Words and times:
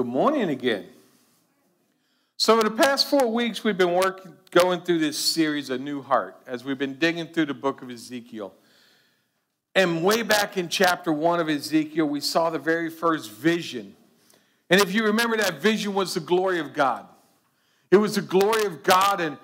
Good 0.00 0.06
morning 0.06 0.48
again. 0.48 0.86
So, 2.38 2.58
in 2.58 2.64
the 2.64 2.70
past 2.70 3.10
four 3.10 3.30
weeks, 3.30 3.62
we've 3.62 3.76
been 3.76 3.92
working, 3.92 4.32
going 4.50 4.80
through 4.80 5.00
this 5.00 5.18
series, 5.18 5.68
A 5.68 5.76
New 5.76 6.00
Heart, 6.00 6.40
as 6.46 6.64
we've 6.64 6.78
been 6.78 6.94
digging 6.94 7.26
through 7.26 7.44
the 7.44 7.52
book 7.52 7.82
of 7.82 7.90
Ezekiel. 7.90 8.54
And 9.74 10.02
way 10.02 10.22
back 10.22 10.56
in 10.56 10.70
chapter 10.70 11.12
one 11.12 11.38
of 11.38 11.50
Ezekiel, 11.50 12.06
we 12.06 12.22
saw 12.22 12.48
the 12.48 12.58
very 12.58 12.88
first 12.88 13.30
vision. 13.30 13.94
And 14.70 14.80
if 14.80 14.94
you 14.94 15.04
remember, 15.04 15.36
that 15.36 15.60
vision 15.60 15.92
was 15.92 16.14
the 16.14 16.20
glory 16.20 16.60
of 16.60 16.72
God. 16.72 17.04
It 17.90 17.98
was 17.98 18.14
the 18.14 18.22
glory 18.22 18.64
of 18.64 18.82
God, 18.82 19.20
and 19.20 19.36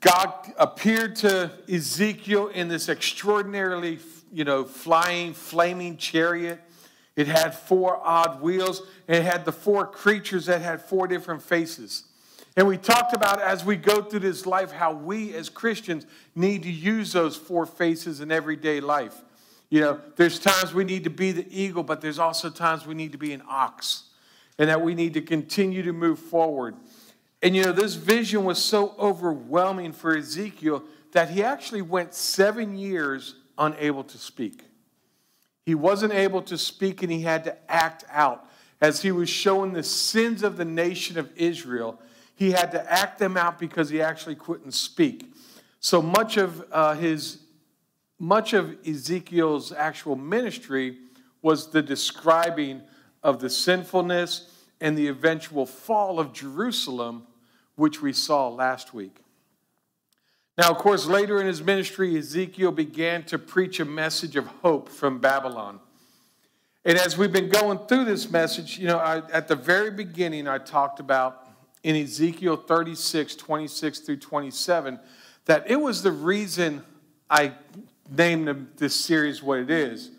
God 0.00 0.52
appeared 0.58 1.16
to 1.16 1.50
Ezekiel 1.72 2.48
in 2.48 2.68
this 2.68 2.90
extraordinarily, 2.90 3.98
you 4.30 4.44
know, 4.44 4.64
flying, 4.64 5.32
flaming 5.32 5.96
chariot. 5.96 6.60
It 7.16 7.26
had 7.26 7.54
four 7.54 8.00
odd 8.02 8.40
wheels, 8.40 8.82
it 9.06 9.22
had 9.22 9.44
the 9.44 9.52
four 9.52 9.86
creatures 9.86 10.46
that 10.46 10.62
had 10.62 10.80
four 10.80 11.06
different 11.06 11.42
faces. 11.42 12.04
And 12.56 12.66
we 12.66 12.76
talked 12.76 13.14
about 13.14 13.40
as 13.40 13.64
we 13.64 13.76
go 13.76 14.02
through 14.02 14.20
this 14.20 14.44
life 14.44 14.72
how 14.72 14.92
we 14.92 15.34
as 15.34 15.48
Christians 15.48 16.06
need 16.34 16.62
to 16.64 16.70
use 16.70 17.12
those 17.12 17.36
four 17.36 17.64
faces 17.64 18.20
in 18.20 18.30
everyday 18.30 18.80
life. 18.80 19.22
You 19.70 19.80
know, 19.80 20.00
there's 20.16 20.38
times 20.38 20.74
we 20.74 20.84
need 20.84 21.04
to 21.04 21.10
be 21.10 21.32
the 21.32 21.46
eagle, 21.50 21.82
but 21.82 22.02
there's 22.02 22.18
also 22.18 22.50
times 22.50 22.86
we 22.86 22.94
need 22.94 23.12
to 23.12 23.18
be 23.18 23.32
an 23.32 23.42
ox, 23.48 24.04
and 24.58 24.68
that 24.68 24.82
we 24.82 24.94
need 24.94 25.14
to 25.14 25.22
continue 25.22 25.82
to 25.82 25.94
move 25.94 26.18
forward. 26.18 26.76
And 27.42 27.56
you 27.56 27.64
know, 27.64 27.72
this 27.72 27.94
vision 27.94 28.44
was 28.44 28.62
so 28.62 28.94
overwhelming 28.98 29.92
for 29.92 30.14
Ezekiel 30.16 30.84
that 31.12 31.30
he 31.30 31.42
actually 31.42 31.82
went 31.82 32.14
seven 32.14 32.76
years 32.76 33.36
unable 33.56 34.04
to 34.04 34.18
speak. 34.18 34.62
He 35.64 35.74
wasn't 35.74 36.12
able 36.12 36.42
to 36.42 36.58
speak 36.58 37.02
and 37.02 37.12
he 37.12 37.22
had 37.22 37.44
to 37.44 37.56
act 37.70 38.04
out. 38.10 38.48
As 38.80 39.02
he 39.02 39.12
was 39.12 39.28
showing 39.28 39.72
the 39.72 39.82
sins 39.82 40.42
of 40.42 40.56
the 40.56 40.64
nation 40.64 41.18
of 41.18 41.30
Israel, 41.36 42.00
he 42.34 42.50
had 42.50 42.72
to 42.72 42.92
act 42.92 43.18
them 43.18 43.36
out 43.36 43.58
because 43.58 43.88
he 43.88 44.02
actually 44.02 44.34
couldn't 44.34 44.72
speak. 44.72 45.32
So 45.78 46.02
much 46.02 46.36
of 46.36 46.64
uh, 46.72 46.94
his, 46.94 47.38
much 48.18 48.52
of 48.52 48.76
Ezekiel's 48.86 49.72
actual 49.72 50.16
ministry 50.16 50.98
was 51.42 51.70
the 51.70 51.82
describing 51.82 52.82
of 53.22 53.40
the 53.40 53.50
sinfulness 53.50 54.48
and 54.80 54.98
the 54.98 55.06
eventual 55.06 55.64
fall 55.64 56.18
of 56.18 56.32
Jerusalem, 56.32 57.26
which 57.76 58.02
we 58.02 58.12
saw 58.12 58.48
last 58.48 58.92
week. 58.92 59.18
Now, 60.58 60.70
of 60.70 60.78
course, 60.78 61.06
later 61.06 61.40
in 61.40 61.46
his 61.46 61.62
ministry, 61.62 62.16
Ezekiel 62.16 62.72
began 62.72 63.24
to 63.24 63.38
preach 63.38 63.80
a 63.80 63.86
message 63.86 64.36
of 64.36 64.46
hope 64.46 64.88
from 64.90 65.18
Babylon. 65.18 65.80
And 66.84 66.98
as 66.98 67.16
we've 67.16 67.32
been 67.32 67.48
going 67.48 67.78
through 67.86 68.04
this 68.04 68.30
message, 68.30 68.78
you 68.78 68.86
know, 68.86 68.98
I, 68.98 69.22
at 69.30 69.48
the 69.48 69.56
very 69.56 69.90
beginning, 69.90 70.46
I 70.46 70.58
talked 70.58 71.00
about 71.00 71.46
in 71.82 71.96
Ezekiel 71.96 72.56
36, 72.56 73.34
26 73.36 74.00
through 74.00 74.16
27, 74.18 75.00
that 75.46 75.70
it 75.70 75.76
was 75.76 76.02
the 76.02 76.12
reason 76.12 76.82
I 77.30 77.52
named 78.10 78.68
this 78.76 78.94
series 78.94 79.42
what 79.42 79.58
it 79.58 79.70
is. 79.70 80.10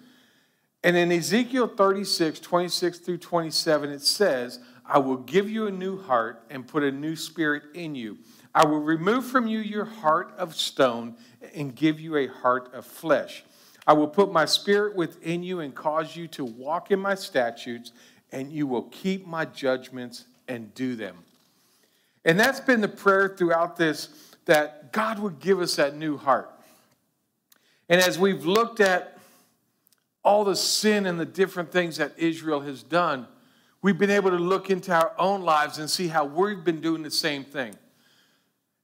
And 0.84 0.98
in 0.98 1.12
Ezekiel 1.12 1.68
36, 1.68 2.40
26 2.40 3.00
through 3.00 3.20
27, 3.20 3.92
it 3.92 4.02
says, 4.02 4.60
I 4.86 4.98
will 4.98 5.18
give 5.18 5.50
you 5.50 5.68
a 5.68 5.72
new 5.72 6.02
heart 6.02 6.44
and 6.50 6.68
put 6.68 6.84
a 6.84 6.92
new 6.92 7.16
spirit 7.16 7.64
in 7.74 7.94
you. 7.94 8.18
I 8.56 8.66
will 8.66 8.80
remove 8.80 9.26
from 9.26 9.48
you 9.48 9.60
your 9.60 9.86
heart 9.86 10.34
of 10.38 10.56
stone 10.56 11.16
and 11.56 11.76
give 11.76 12.00
you 12.00 12.18
a 12.18 12.28
heart 12.28 12.74
of 12.74 12.86
flesh. 12.86 13.44
I 13.88 13.94
will 13.94 14.08
put 14.08 14.32
my 14.32 14.46
spirit 14.46 14.96
within 14.96 15.44
you 15.44 15.60
and 15.60 15.74
cause 15.74 16.16
you 16.16 16.28
to 16.30 16.46
walk 16.46 16.92
in 16.92 17.00
my 17.00 17.16
statutes, 17.16 17.92
and 18.32 18.52
you 18.52 18.68
will 18.68 18.84
keep 18.84 19.26
my 19.26 19.46
judgments 19.46 20.26
and 20.48 20.74
do 20.76 20.96
them. 20.96 21.18
And 22.26 22.40
that's 22.40 22.60
been 22.60 22.82
the 22.82 22.88
prayer 22.88 23.36
throughout 23.38 23.76
this 23.76 24.10
that 24.46 24.92
God 24.92 25.20
would 25.20 25.40
give 25.40 25.60
us 25.60 25.76
that 25.78 25.96
new 25.96 26.18
heart. 26.18 26.52
And 27.90 28.02
as 28.02 28.20
we've 28.20 28.46
looked 28.46 28.80
at 28.80 29.18
all 30.24 30.44
the 30.44 30.56
sin 30.56 31.06
and 31.06 31.20
the 31.20 31.26
different 31.26 31.72
things 31.72 31.98
that 31.98 32.14
Israel 32.18 32.62
has 32.62 32.84
done, 32.84 33.28
we've 33.82 33.98
been 33.98 34.10
able 34.10 34.32
to 34.32 34.38
look 34.38 34.70
into 34.70 34.94
our 34.94 35.14
own 35.18 35.42
lives 35.42 35.80
and 35.80 35.90
see 35.90 36.08
how 36.08 36.26
we've 36.26 36.64
been 36.64 36.82
doing 36.82 37.04
the 37.04 37.12
same 37.12 37.44
thing 37.44 37.76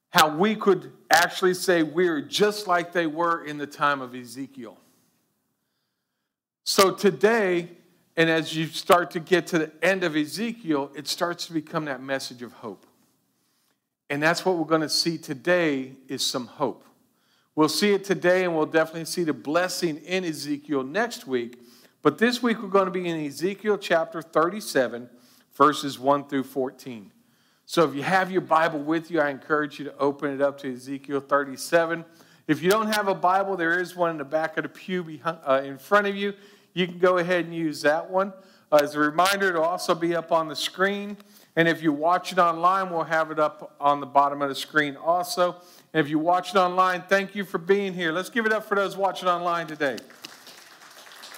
how 0.10 0.36
we 0.36 0.56
could 0.56 0.92
actually 1.10 1.54
say 1.54 1.84
we're 1.84 2.22
just 2.22 2.68
like 2.68 2.92
they 2.92 3.08
were 3.08 3.44
in 3.46 3.58
the 3.58 3.68
time 3.68 4.02
of 4.02 4.16
Ezekiel. 4.16 4.78
So 6.64 6.92
today, 6.92 7.70
and 8.16 8.30
as 8.30 8.56
you 8.56 8.68
start 8.68 9.12
to 9.12 9.20
get 9.20 9.48
to 9.48 9.60
the 9.60 9.72
end 9.82 10.04
of 10.04 10.16
Ezekiel, 10.16 10.92
it 10.96 11.08
starts 11.08 11.48
to 11.48 11.54
become 11.54 11.86
that 11.86 12.02
message 12.02 12.42
of 12.42 12.54
hope. 12.54 12.86
And 14.10 14.22
that's 14.22 14.44
what 14.44 14.58
we're 14.58 14.66
going 14.66 14.82
to 14.82 14.90
see 14.90 15.18
today 15.18 15.94
is 16.08 16.26
some 16.26 16.48
hope. 16.48 16.84
We'll 17.56 17.70
see 17.70 17.94
it 17.94 18.04
today, 18.04 18.46
and 18.46 18.56
we'll 18.56 18.66
definitely 18.66 19.06
see 19.06 19.24
the 19.24 19.34
blessing 19.34 19.98
in 19.98 20.24
Ezekiel 20.24 20.84
next 20.84 21.28
week. 21.28 21.60
But 22.02 22.18
this 22.18 22.42
week, 22.42 22.62
we're 22.62 22.70
going 22.70 22.86
to 22.86 22.92
be 22.92 23.08
in 23.08 23.26
Ezekiel 23.26 23.78
chapter 23.78 24.22
37, 24.22 25.10
verses 25.54 26.00
1 26.00 26.28
through 26.28 26.44
14. 26.44 27.12
So 27.70 27.88
if 27.88 27.94
you 27.94 28.02
have 28.02 28.32
your 28.32 28.42
Bible 28.42 28.80
with 28.80 29.12
you, 29.12 29.22
I 29.22 29.30
encourage 29.30 29.78
you 29.78 29.86
to 29.86 29.98
open 30.00 30.34
it 30.34 30.42
up 30.42 30.58
to 30.62 30.74
Ezekiel 30.74 31.20
37. 31.20 32.04
If 32.48 32.64
you 32.64 32.70
don't 32.72 32.92
have 32.92 33.08
a 33.08 33.14
Bible, 33.14 33.56
there 33.56 33.80
is 33.80 33.96
one 33.96 34.10
in 34.10 34.18
the 34.18 34.24
back 34.24 34.58
of 34.58 34.64
the 34.64 34.70
pew 34.70 35.04
behind, 35.04 35.38
uh, 35.46 35.62
in 35.64 35.78
front 35.78 36.08
of 36.08 36.16
you. 36.16 36.34
You 36.74 36.88
can 36.88 36.98
go 36.98 37.20
ahead 37.20 37.46
and 37.46 37.54
use 37.54 37.84
that 37.84 38.10
one. 38.10 38.34
Uh, 38.72 38.80
as 38.82 38.96
a 38.96 39.00
reminder, 39.00 39.50
it'll 39.50 39.64
also 39.64 39.94
be 39.94 40.16
up 40.16 40.32
on 40.32 40.48
the 40.48 40.56
screen. 40.56 41.16
And 41.56 41.68
if 41.68 41.84
you 41.84 41.94
watch 41.94 42.32
it 42.32 42.40
online, 42.40 42.90
we'll 42.90 43.04
have 43.04 43.30
it 43.30 43.38
up 43.38 43.76
on 43.80 44.00
the 44.00 44.08
bottom 44.08 44.42
of 44.42 44.50
the 44.50 44.56
screen 44.56 44.96
also. 44.96 45.56
And 45.94 46.04
if 46.04 46.10
you 46.10 46.18
watch 46.18 46.56
it 46.56 46.58
online, 46.58 47.04
thank 47.08 47.36
you 47.36 47.46
for 47.46 47.60
being 47.60 47.94
here. 47.94 48.12
Let's 48.12 48.32
give 48.32 48.48
it 48.48 48.52
up 48.52 48.66
for 48.68 48.74
those 48.74 48.98
watching 48.98 49.30
online 49.30 49.68
today. 49.68 49.98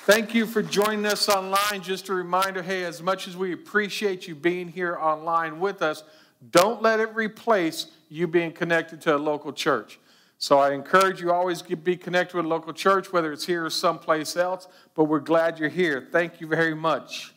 Thank 0.05 0.33
you 0.33 0.45
for 0.45 0.63
joining 0.63 1.05
us 1.05 1.29
online. 1.29 1.81
Just 1.83 2.09
a 2.09 2.13
reminder 2.13 2.63
hey, 2.63 2.85
as 2.85 3.03
much 3.03 3.27
as 3.27 3.35
we 3.35 3.51
appreciate 3.51 4.29
you 4.29 4.33
being 4.33 4.69
here 4.69 4.97
online 4.97 5.59
with 5.59 5.81
us, 5.81 6.03
don't 6.49 6.81
let 6.81 6.99
it 6.99 7.13
replace 7.13 7.87
you 8.09 8.27
being 8.27 8.51
connected 8.51 9.01
to 9.01 9.15
a 9.15 9.17
local 9.17 9.53
church. 9.53 9.99
So 10.37 10.57
I 10.57 10.73
encourage 10.73 11.21
you 11.21 11.31
always 11.31 11.61
be 11.61 11.95
connected 11.95 12.35
with 12.35 12.45
a 12.45 12.49
local 12.49 12.73
church, 12.73 13.13
whether 13.13 13.31
it's 13.31 13.45
here 13.45 13.63
or 13.63 13.69
someplace 13.69 14.35
else, 14.35 14.67
but 14.95 15.03
we're 15.03 15.19
glad 15.19 15.59
you're 15.59 15.69
here. 15.69 16.07
Thank 16.11 16.41
you 16.41 16.47
very 16.47 16.73
much. 16.73 17.35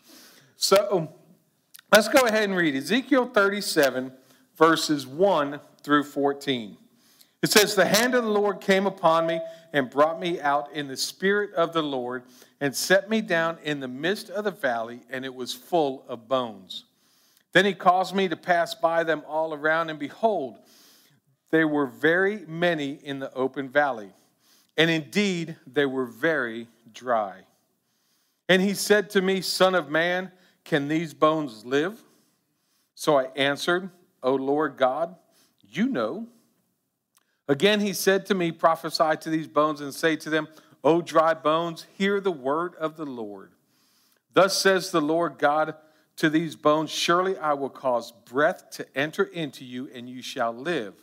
So 0.57 1.13
let's 1.93 2.09
go 2.09 2.27
ahead 2.27 2.45
and 2.45 2.57
read 2.57 2.75
Ezekiel 2.75 3.27
37, 3.27 4.11
verses 4.57 5.07
1 5.07 5.61
through 5.83 6.05
14. 6.05 6.79
It 7.43 7.51
says, 7.51 7.75
The 7.75 7.85
hand 7.85 8.15
of 8.15 8.25
the 8.25 8.31
Lord 8.31 8.63
came 8.63 8.87
upon 8.87 9.27
me 9.27 9.39
and 9.75 9.91
brought 9.91 10.19
me 10.19 10.41
out 10.41 10.73
in 10.73 10.89
the 10.89 10.97
spirit 10.97 11.53
of 11.53 11.75
the 11.75 11.83
Lord 11.83 12.23
and 12.59 12.75
set 12.75 13.11
me 13.11 13.21
down 13.21 13.59
in 13.63 13.81
the 13.81 13.89
midst 13.89 14.31
of 14.31 14.45
the 14.45 14.50
valley, 14.50 15.00
and 15.11 15.27
it 15.27 15.35
was 15.35 15.53
full 15.53 16.07
of 16.09 16.27
bones. 16.27 16.87
Then 17.55 17.65
he 17.65 17.73
caused 17.73 18.15
me 18.15 18.29
to 18.29 18.37
pass 18.37 18.75
by 18.75 19.05
them 19.05 19.23
all 19.27 19.55
around, 19.55 19.89
and 19.89 19.99
behold, 19.99 20.59
there 21.51 21.69
were 21.69 21.87
very 21.87 22.45
many 22.47 22.99
in 23.03 23.21
the 23.21 23.33
open 23.33 23.69
valley. 23.69 24.11
And 24.77 24.91
indeed, 24.91 25.56
they 25.65 25.87
were 25.87 26.05
very 26.05 26.67
dry. 26.93 27.43
And 28.49 28.61
he 28.61 28.75
said 28.75 29.09
to 29.11 29.23
me, 29.23 29.41
Son 29.41 29.77
of 29.77 29.89
man, 29.89 30.33
can 30.65 30.89
these 30.89 31.15
bones 31.15 31.65
live? 31.65 32.03
So 32.97 33.19
I 33.19 33.27
answered, 33.37 33.89
O 34.21 34.35
Lord 34.35 34.77
God, 34.77 35.15
you 35.62 35.87
know. 35.87 36.27
Again, 37.47 37.81
he 37.81 37.93
said 37.93 38.27
to 38.27 38.35
me, 38.35 38.50
Prophesy 38.50 39.17
to 39.21 39.31
these 39.31 39.47
bones 39.47 39.81
and 39.81 39.95
say 39.95 40.17
to 40.17 40.29
them, 40.29 40.49
O 40.83 41.00
dry 41.00 41.35
bones, 41.35 41.87
hear 41.97 42.21
the 42.21 42.33
word 42.33 42.75
of 42.81 42.97
the 42.97 43.07
Lord. 43.07 43.53
Thus 44.33 44.61
says 44.61 44.91
the 44.91 45.00
Lord 45.00 45.39
God 45.39 45.77
to 46.16 46.31
these 46.31 46.56
bones, 46.56 46.90
Surely 46.90 47.37
I 47.37 47.55
will 47.55 47.70
cause 47.70 48.12
breath 48.12 48.70
to 48.72 48.87
enter 48.96 49.25
into 49.25 49.64
you, 49.64 49.88
and 49.93 50.08
you 50.08 50.22
shall 50.22 50.52
live. 50.52 50.94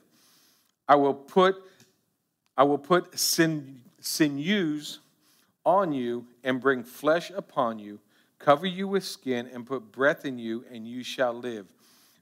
I 0.88 0.96
will 0.96 1.14
put, 1.14 1.56
I 2.58 2.64
will 2.64 2.78
put 2.78 3.18
sin, 3.18 3.82
sinews 4.00 5.00
on 5.66 5.92
you 5.92 6.26
and 6.44 6.60
bring 6.60 6.84
flesh 6.84 7.32
upon 7.32 7.80
you, 7.80 8.00
cover 8.40 8.66
you 8.66 8.88
with 8.88 9.04
skin, 9.04 9.50
and 9.54 9.66
put 9.66 9.92
breath 9.92 10.26
in 10.26 10.40
you, 10.40 10.66
and 10.72 10.88
you 10.88 11.04
shall 11.04 11.34
live. 11.34 11.68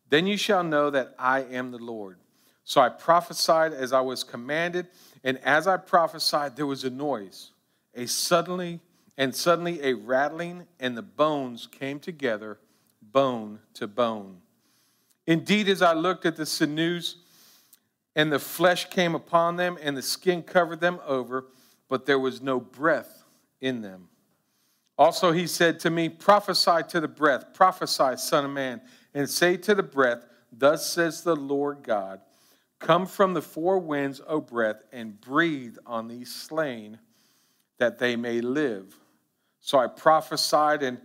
Then 0.09 0.25
you 0.27 0.37
shall 0.37 0.63
know 0.63 0.89
that 0.89 1.13
I 1.17 1.43
am 1.43 1.71
the 1.71 1.77
Lord. 1.77 2.17
So 2.63 2.81
I 2.81 2.89
prophesied 2.89 3.73
as 3.73 3.93
I 3.93 4.01
was 4.01 4.23
commanded, 4.23 4.87
and 5.23 5.37
as 5.39 5.67
I 5.67 5.77
prophesied, 5.77 6.55
there 6.55 6.67
was 6.67 6.83
a 6.83 6.89
noise, 6.89 7.51
a 7.95 8.05
suddenly, 8.07 8.79
and 9.17 9.35
suddenly 9.35 9.81
a 9.83 9.93
rattling, 9.93 10.67
and 10.79 10.97
the 10.97 11.01
bones 11.01 11.67
came 11.67 11.99
together 11.99 12.59
bone 13.11 13.59
to 13.75 13.87
bone. 13.87 14.37
Indeed, 15.27 15.69
as 15.69 15.81
I 15.81 15.93
looked 15.93 16.25
at 16.25 16.35
the 16.35 16.45
sinews, 16.45 17.17
and 18.15 18.31
the 18.31 18.39
flesh 18.39 18.89
came 18.89 19.15
upon 19.15 19.55
them, 19.55 19.77
and 19.81 19.95
the 19.95 20.01
skin 20.01 20.43
covered 20.43 20.79
them 20.79 20.99
over, 21.05 21.45
but 21.87 22.05
there 22.05 22.19
was 22.19 22.41
no 22.41 22.59
breath 22.59 23.23
in 23.61 23.81
them. 23.81 24.09
Also, 24.97 25.31
he 25.31 25.47
said 25.47 25.79
to 25.79 25.89
me, 25.89 26.09
Prophesy 26.09 26.83
to 26.89 26.99
the 26.99 27.07
breath, 27.07 27.53
prophesy, 27.53 28.17
Son 28.17 28.45
of 28.45 28.51
Man, 28.51 28.81
and 29.13 29.29
say 29.29 29.55
to 29.55 29.73
the 29.73 29.83
breath, 29.83 30.25
Thus 30.51 30.85
says 30.91 31.23
the 31.23 31.35
Lord 31.35 31.83
God, 31.83 32.19
Come 32.79 33.05
from 33.05 33.33
the 33.33 33.41
four 33.41 33.79
winds, 33.79 34.21
O 34.27 34.41
breath, 34.41 34.83
and 34.91 35.19
breathe 35.21 35.77
on 35.85 36.07
these 36.07 36.33
slain, 36.33 36.99
that 37.77 37.99
they 37.99 38.15
may 38.15 38.41
live. 38.41 38.97
So 39.61 39.77
I 39.77 39.87
prophesied, 39.87 40.83
and 40.83 40.99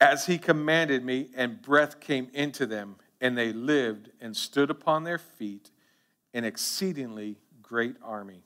as 0.00 0.26
he 0.26 0.38
commanded 0.38 1.04
me, 1.04 1.28
and 1.34 1.62
breath 1.62 2.00
came 2.00 2.28
into 2.34 2.66
them, 2.66 2.96
and 3.20 3.36
they 3.36 3.52
lived 3.52 4.10
and 4.20 4.36
stood 4.36 4.70
upon 4.70 5.04
their 5.04 5.18
feet, 5.18 5.70
an 6.34 6.44
exceedingly 6.44 7.36
great 7.62 7.96
army. 8.02 8.42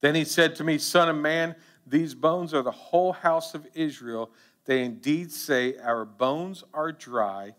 Then 0.00 0.14
he 0.14 0.24
said 0.24 0.54
to 0.56 0.64
me, 0.64 0.78
Son 0.78 1.08
of 1.08 1.16
man, 1.16 1.54
these 1.86 2.14
bones 2.14 2.54
are 2.54 2.62
the 2.62 2.70
whole 2.70 3.12
house 3.12 3.54
of 3.54 3.66
Israel. 3.74 4.30
They 4.66 4.84
indeed 4.84 5.32
say, 5.32 5.76
Our 5.78 6.04
bones 6.04 6.64
are 6.74 6.92
dry, 6.92 7.54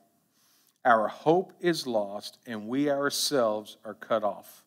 our 0.86 1.08
hope 1.08 1.54
is 1.60 1.86
lost, 1.86 2.40
and 2.46 2.68
we 2.68 2.90
ourselves 2.90 3.78
are 3.84 3.94
cut 3.94 4.24
off. 4.24 4.64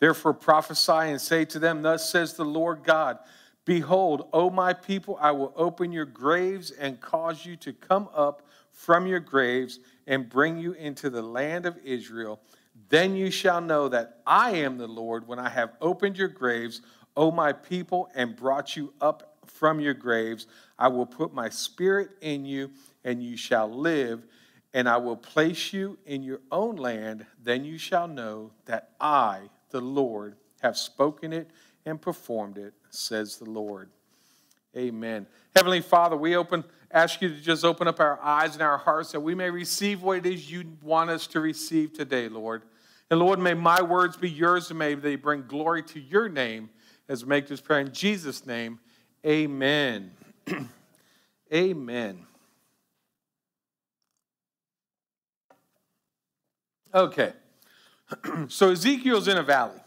Therefore 0.00 0.34
prophesy 0.34 0.92
and 0.92 1.20
say 1.20 1.44
to 1.46 1.58
them, 1.58 1.82
Thus 1.82 2.10
says 2.10 2.34
the 2.34 2.44
Lord 2.44 2.84
God 2.84 3.18
Behold, 3.64 4.28
O 4.32 4.50
my 4.50 4.72
people, 4.72 5.18
I 5.20 5.30
will 5.30 5.52
open 5.56 5.92
your 5.92 6.04
graves 6.04 6.70
and 6.70 7.00
cause 7.00 7.46
you 7.46 7.56
to 7.56 7.72
come 7.72 8.08
up 8.14 8.42
from 8.72 9.06
your 9.06 9.20
graves 9.20 9.78
and 10.06 10.28
bring 10.28 10.58
you 10.58 10.72
into 10.72 11.08
the 11.08 11.22
land 11.22 11.64
of 11.64 11.78
Israel. 11.84 12.40
Then 12.88 13.16
you 13.16 13.30
shall 13.30 13.60
know 13.60 13.88
that 13.88 14.20
I 14.26 14.50
am 14.56 14.76
the 14.76 14.88
Lord 14.88 15.26
when 15.26 15.38
I 15.38 15.48
have 15.48 15.72
opened 15.80 16.18
your 16.18 16.28
graves 16.28 16.82
O 17.16 17.30
my 17.30 17.52
people, 17.52 18.08
and 18.14 18.34
brought 18.34 18.76
you 18.76 18.92
up 19.00 19.36
from 19.46 19.80
your 19.80 19.94
graves. 19.94 20.46
I 20.78 20.88
will 20.88 21.06
put 21.06 21.32
my 21.32 21.48
spirit 21.48 22.10
in 22.20 22.44
you, 22.44 22.70
and 23.04 23.22
you 23.22 23.36
shall 23.36 23.68
live, 23.68 24.26
and 24.72 24.88
I 24.88 24.96
will 24.96 25.16
place 25.16 25.72
you 25.72 25.98
in 26.06 26.22
your 26.22 26.40
own 26.50 26.76
land. 26.76 27.24
Then 27.42 27.64
you 27.64 27.78
shall 27.78 28.08
know 28.08 28.50
that 28.64 28.90
I, 29.00 29.42
the 29.70 29.80
Lord, 29.80 30.36
have 30.60 30.76
spoken 30.76 31.32
it 31.32 31.48
and 31.86 32.00
performed 32.00 32.58
it, 32.58 32.74
says 32.90 33.36
the 33.36 33.48
Lord. 33.48 33.90
Amen. 34.76 35.26
Heavenly 35.54 35.80
Father, 35.80 36.16
we 36.16 36.34
open, 36.36 36.64
ask 36.90 37.22
you 37.22 37.28
to 37.28 37.40
just 37.40 37.64
open 37.64 37.86
up 37.86 38.00
our 38.00 38.20
eyes 38.20 38.54
and 38.54 38.62
our 38.62 38.78
hearts 38.78 39.12
that 39.12 39.20
we 39.20 39.34
may 39.34 39.50
receive 39.50 40.02
what 40.02 40.18
it 40.18 40.26
is 40.26 40.50
you 40.50 40.64
want 40.82 41.10
us 41.10 41.26
to 41.28 41.40
receive 41.40 41.92
today, 41.92 42.28
Lord. 42.28 42.62
And 43.10 43.20
Lord, 43.20 43.38
may 43.38 43.54
my 43.54 43.82
words 43.82 44.16
be 44.16 44.30
yours 44.30 44.70
and 44.70 44.78
may 44.78 44.94
they 44.94 45.14
bring 45.14 45.44
glory 45.46 45.82
to 45.84 46.00
your 46.00 46.28
name 46.28 46.70
as 47.08 47.24
we 47.24 47.28
make 47.28 47.46
this 47.46 47.60
prayer 47.60 47.80
in 47.80 47.92
Jesus' 47.92 48.46
name. 48.46 48.80
Amen. 49.24 50.10
amen. 51.54 52.26
Okay. 56.92 57.32
so 58.48 58.70
Ezekiel's 58.70 59.28
in 59.28 59.36
a 59.36 59.42
valley. 59.42 59.80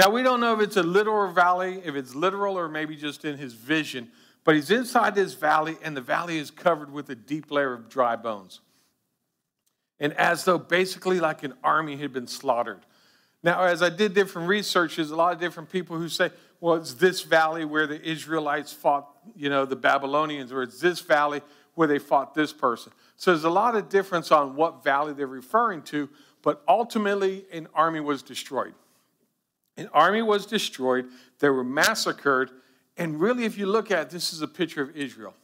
Now, 0.00 0.08
we 0.08 0.22
don't 0.22 0.40
know 0.40 0.54
if 0.54 0.60
it's 0.60 0.78
a 0.78 0.82
literal 0.82 1.30
valley, 1.30 1.82
if 1.84 1.94
it's 1.94 2.14
literal 2.14 2.58
or 2.58 2.70
maybe 2.70 2.96
just 2.96 3.26
in 3.26 3.36
his 3.36 3.52
vision, 3.52 4.10
but 4.44 4.54
he's 4.54 4.70
inside 4.70 5.14
this 5.14 5.34
valley, 5.34 5.76
and 5.82 5.94
the 5.94 6.00
valley 6.00 6.38
is 6.38 6.50
covered 6.50 6.90
with 6.90 7.10
a 7.10 7.14
deep 7.14 7.50
layer 7.50 7.74
of 7.74 7.90
dry 7.90 8.16
bones. 8.16 8.60
And 9.98 10.14
as 10.14 10.46
though 10.46 10.56
basically 10.56 11.20
like 11.20 11.42
an 11.42 11.52
army 11.62 11.98
had 11.98 12.14
been 12.14 12.26
slaughtered. 12.26 12.80
Now, 13.42 13.62
as 13.64 13.82
I 13.82 13.90
did 13.90 14.14
different 14.14 14.48
research, 14.48 14.96
there's 14.96 15.10
a 15.10 15.16
lot 15.16 15.34
of 15.34 15.38
different 15.38 15.68
people 15.68 15.98
who 15.98 16.08
say, 16.08 16.30
well, 16.62 16.76
it's 16.76 16.94
this 16.94 17.20
valley 17.20 17.66
where 17.66 17.86
the 17.86 18.00
Israelites 18.00 18.72
fought, 18.72 19.06
you 19.36 19.50
know, 19.50 19.66
the 19.66 19.76
Babylonians, 19.76 20.50
or 20.50 20.62
it's 20.62 20.80
this 20.80 21.00
valley 21.00 21.42
where 21.74 21.88
they 21.88 21.98
fought 21.98 22.32
this 22.32 22.54
person. 22.54 22.90
So 23.18 23.32
there's 23.32 23.44
a 23.44 23.50
lot 23.50 23.76
of 23.76 23.90
difference 23.90 24.32
on 24.32 24.56
what 24.56 24.82
valley 24.82 25.12
they're 25.12 25.26
referring 25.26 25.82
to, 25.82 26.08
but 26.40 26.62
ultimately 26.66 27.44
an 27.52 27.68
army 27.74 28.00
was 28.00 28.22
destroyed. 28.22 28.72
An 29.76 29.88
army 29.92 30.22
was 30.22 30.46
destroyed, 30.46 31.06
they 31.38 31.48
were 31.48 31.64
massacred, 31.64 32.50
and 32.96 33.18
really, 33.18 33.44
if 33.44 33.56
you 33.56 33.66
look 33.66 33.90
at 33.90 34.08
it, 34.08 34.10
this 34.10 34.32
is 34.32 34.42
a 34.42 34.48
picture 34.48 34.82
of 34.82 34.94
Israel. 34.96 35.34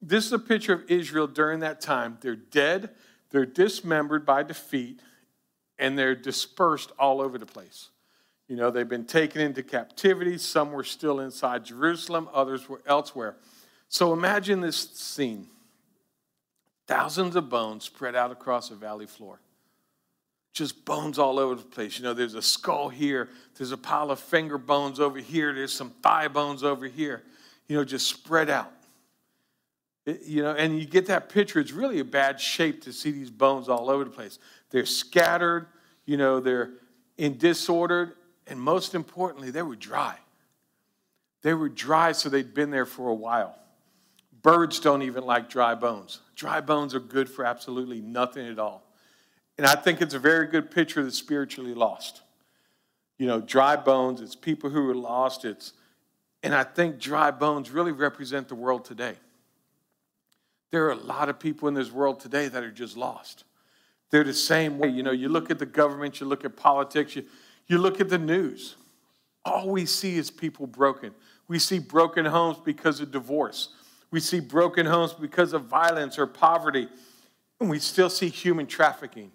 This 0.00 0.26
is 0.26 0.32
a 0.32 0.38
picture 0.38 0.72
of 0.72 0.88
Israel 0.88 1.26
during 1.26 1.60
that 1.60 1.80
time. 1.80 2.18
They're 2.20 2.36
dead, 2.36 2.90
they're 3.30 3.46
dismembered 3.46 4.24
by 4.24 4.42
defeat, 4.42 5.00
and 5.78 5.98
they're 5.98 6.14
dispersed 6.14 6.92
all 6.98 7.20
over 7.20 7.38
the 7.38 7.46
place. 7.46 7.88
You 8.48 8.56
know, 8.56 8.70
they've 8.70 8.88
been 8.88 9.06
taken 9.06 9.40
into 9.40 9.62
captivity. 9.62 10.38
Some 10.38 10.72
were 10.72 10.84
still 10.84 11.20
inside 11.20 11.64
Jerusalem, 11.64 12.28
others 12.32 12.68
were 12.68 12.82
elsewhere. 12.86 13.36
So 13.88 14.12
imagine 14.12 14.60
this 14.60 14.76
scene 14.76 15.48
thousands 16.86 17.36
of 17.36 17.48
bones 17.48 17.84
spread 17.84 18.14
out 18.14 18.30
across 18.30 18.70
a 18.70 18.74
valley 18.74 19.06
floor. 19.06 19.40
Just 20.52 20.84
bones 20.84 21.18
all 21.18 21.38
over 21.38 21.54
the 21.54 21.62
place. 21.62 21.98
You 21.98 22.04
know, 22.04 22.14
there's 22.14 22.34
a 22.34 22.42
skull 22.42 22.88
here, 22.88 23.30
there's 23.56 23.72
a 23.72 23.78
pile 23.78 24.10
of 24.10 24.20
finger 24.20 24.58
bones 24.58 25.00
over 25.00 25.18
here, 25.18 25.54
there's 25.54 25.72
some 25.72 25.90
thigh 26.02 26.28
bones 26.28 26.62
over 26.62 26.86
here, 26.86 27.22
you 27.68 27.76
know, 27.76 27.84
just 27.84 28.06
spread 28.06 28.50
out. 28.50 28.72
It, 30.04 30.22
you 30.24 30.42
know, 30.42 30.52
and 30.52 30.78
you 30.78 30.84
get 30.84 31.06
that 31.06 31.28
picture. 31.28 31.60
It's 31.60 31.72
really 31.72 32.00
a 32.00 32.04
bad 32.04 32.40
shape 32.40 32.82
to 32.82 32.92
see 32.92 33.12
these 33.12 33.30
bones 33.30 33.68
all 33.68 33.88
over 33.88 34.04
the 34.04 34.10
place. 34.10 34.38
They're 34.70 34.84
scattered, 34.84 35.66
you 36.04 36.16
know, 36.16 36.40
they're 36.40 36.70
in 37.18 37.38
disorder, 37.38 38.16
and 38.46 38.60
most 38.60 38.94
importantly, 38.94 39.50
they 39.50 39.62
were 39.62 39.76
dry. 39.76 40.16
They 41.42 41.54
were 41.54 41.68
dry, 41.68 42.12
so 42.12 42.28
they'd 42.28 42.54
been 42.54 42.70
there 42.70 42.86
for 42.86 43.08
a 43.08 43.14
while. 43.14 43.56
Birds 44.42 44.80
don't 44.80 45.02
even 45.02 45.24
like 45.24 45.48
dry 45.48 45.74
bones. 45.74 46.20
Dry 46.34 46.60
bones 46.60 46.94
are 46.94 47.00
good 47.00 47.28
for 47.28 47.44
absolutely 47.44 48.00
nothing 48.00 48.48
at 48.48 48.58
all. 48.58 48.84
And 49.58 49.66
I 49.66 49.74
think 49.74 50.00
it's 50.00 50.14
a 50.14 50.18
very 50.18 50.46
good 50.46 50.70
picture 50.70 51.00
of 51.00 51.06
the 51.06 51.12
spiritually 51.12 51.74
lost. 51.74 52.22
You 53.18 53.26
know, 53.26 53.40
dry 53.40 53.76
bones, 53.76 54.20
it's 54.20 54.34
people 54.34 54.70
who 54.70 54.88
are 54.90 54.94
lost. 54.94 55.44
It's, 55.44 55.74
and 56.42 56.54
I 56.54 56.64
think 56.64 56.98
dry 56.98 57.30
bones 57.30 57.70
really 57.70 57.92
represent 57.92 58.48
the 58.48 58.54
world 58.54 58.84
today. 58.84 59.14
There 60.70 60.86
are 60.86 60.92
a 60.92 60.96
lot 60.96 61.28
of 61.28 61.38
people 61.38 61.68
in 61.68 61.74
this 61.74 61.92
world 61.92 62.18
today 62.18 62.48
that 62.48 62.64
are 62.64 62.70
just 62.70 62.96
lost. 62.96 63.44
They're 64.10 64.24
the 64.24 64.32
same 64.32 64.78
way. 64.78 64.88
You 64.88 65.02
know, 65.02 65.12
you 65.12 65.28
look 65.28 65.50
at 65.50 65.58
the 65.58 65.66
government, 65.66 66.20
you 66.20 66.26
look 66.26 66.44
at 66.44 66.56
politics, 66.56 67.14
you, 67.14 67.24
you 67.66 67.78
look 67.78 68.00
at 68.00 68.08
the 68.08 68.18
news. 68.18 68.76
All 69.44 69.68
we 69.68 69.86
see 69.86 70.16
is 70.16 70.30
people 70.30 70.66
broken. 70.66 71.12
We 71.46 71.58
see 71.58 71.78
broken 71.78 72.24
homes 72.24 72.58
because 72.64 73.00
of 73.00 73.10
divorce. 73.10 73.68
We 74.10 74.20
see 74.20 74.40
broken 74.40 74.86
homes 74.86 75.12
because 75.12 75.52
of 75.52 75.64
violence 75.64 76.18
or 76.18 76.26
poverty. 76.26 76.88
And 77.60 77.68
we 77.68 77.78
still 77.78 78.10
see 78.10 78.28
human 78.28 78.66
trafficking. 78.66 79.30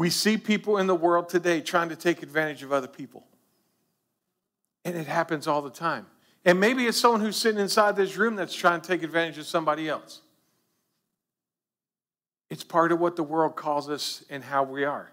We 0.00 0.08
see 0.08 0.38
people 0.38 0.78
in 0.78 0.86
the 0.86 0.94
world 0.94 1.28
today 1.28 1.60
trying 1.60 1.90
to 1.90 1.94
take 1.94 2.22
advantage 2.22 2.62
of 2.62 2.72
other 2.72 2.86
people. 2.86 3.22
And 4.82 4.96
it 4.96 5.06
happens 5.06 5.46
all 5.46 5.60
the 5.60 5.68
time. 5.68 6.06
And 6.42 6.58
maybe 6.58 6.86
it's 6.86 6.96
someone 6.96 7.20
who's 7.20 7.36
sitting 7.36 7.60
inside 7.60 7.96
this 7.96 8.16
room 8.16 8.34
that's 8.34 8.54
trying 8.54 8.80
to 8.80 8.88
take 8.88 9.02
advantage 9.02 9.36
of 9.36 9.44
somebody 9.44 9.90
else. 9.90 10.22
It's 12.48 12.64
part 12.64 12.92
of 12.92 12.98
what 12.98 13.14
the 13.14 13.22
world 13.22 13.56
calls 13.56 13.90
us 13.90 14.24
and 14.30 14.42
how 14.42 14.62
we 14.62 14.84
are. 14.84 15.12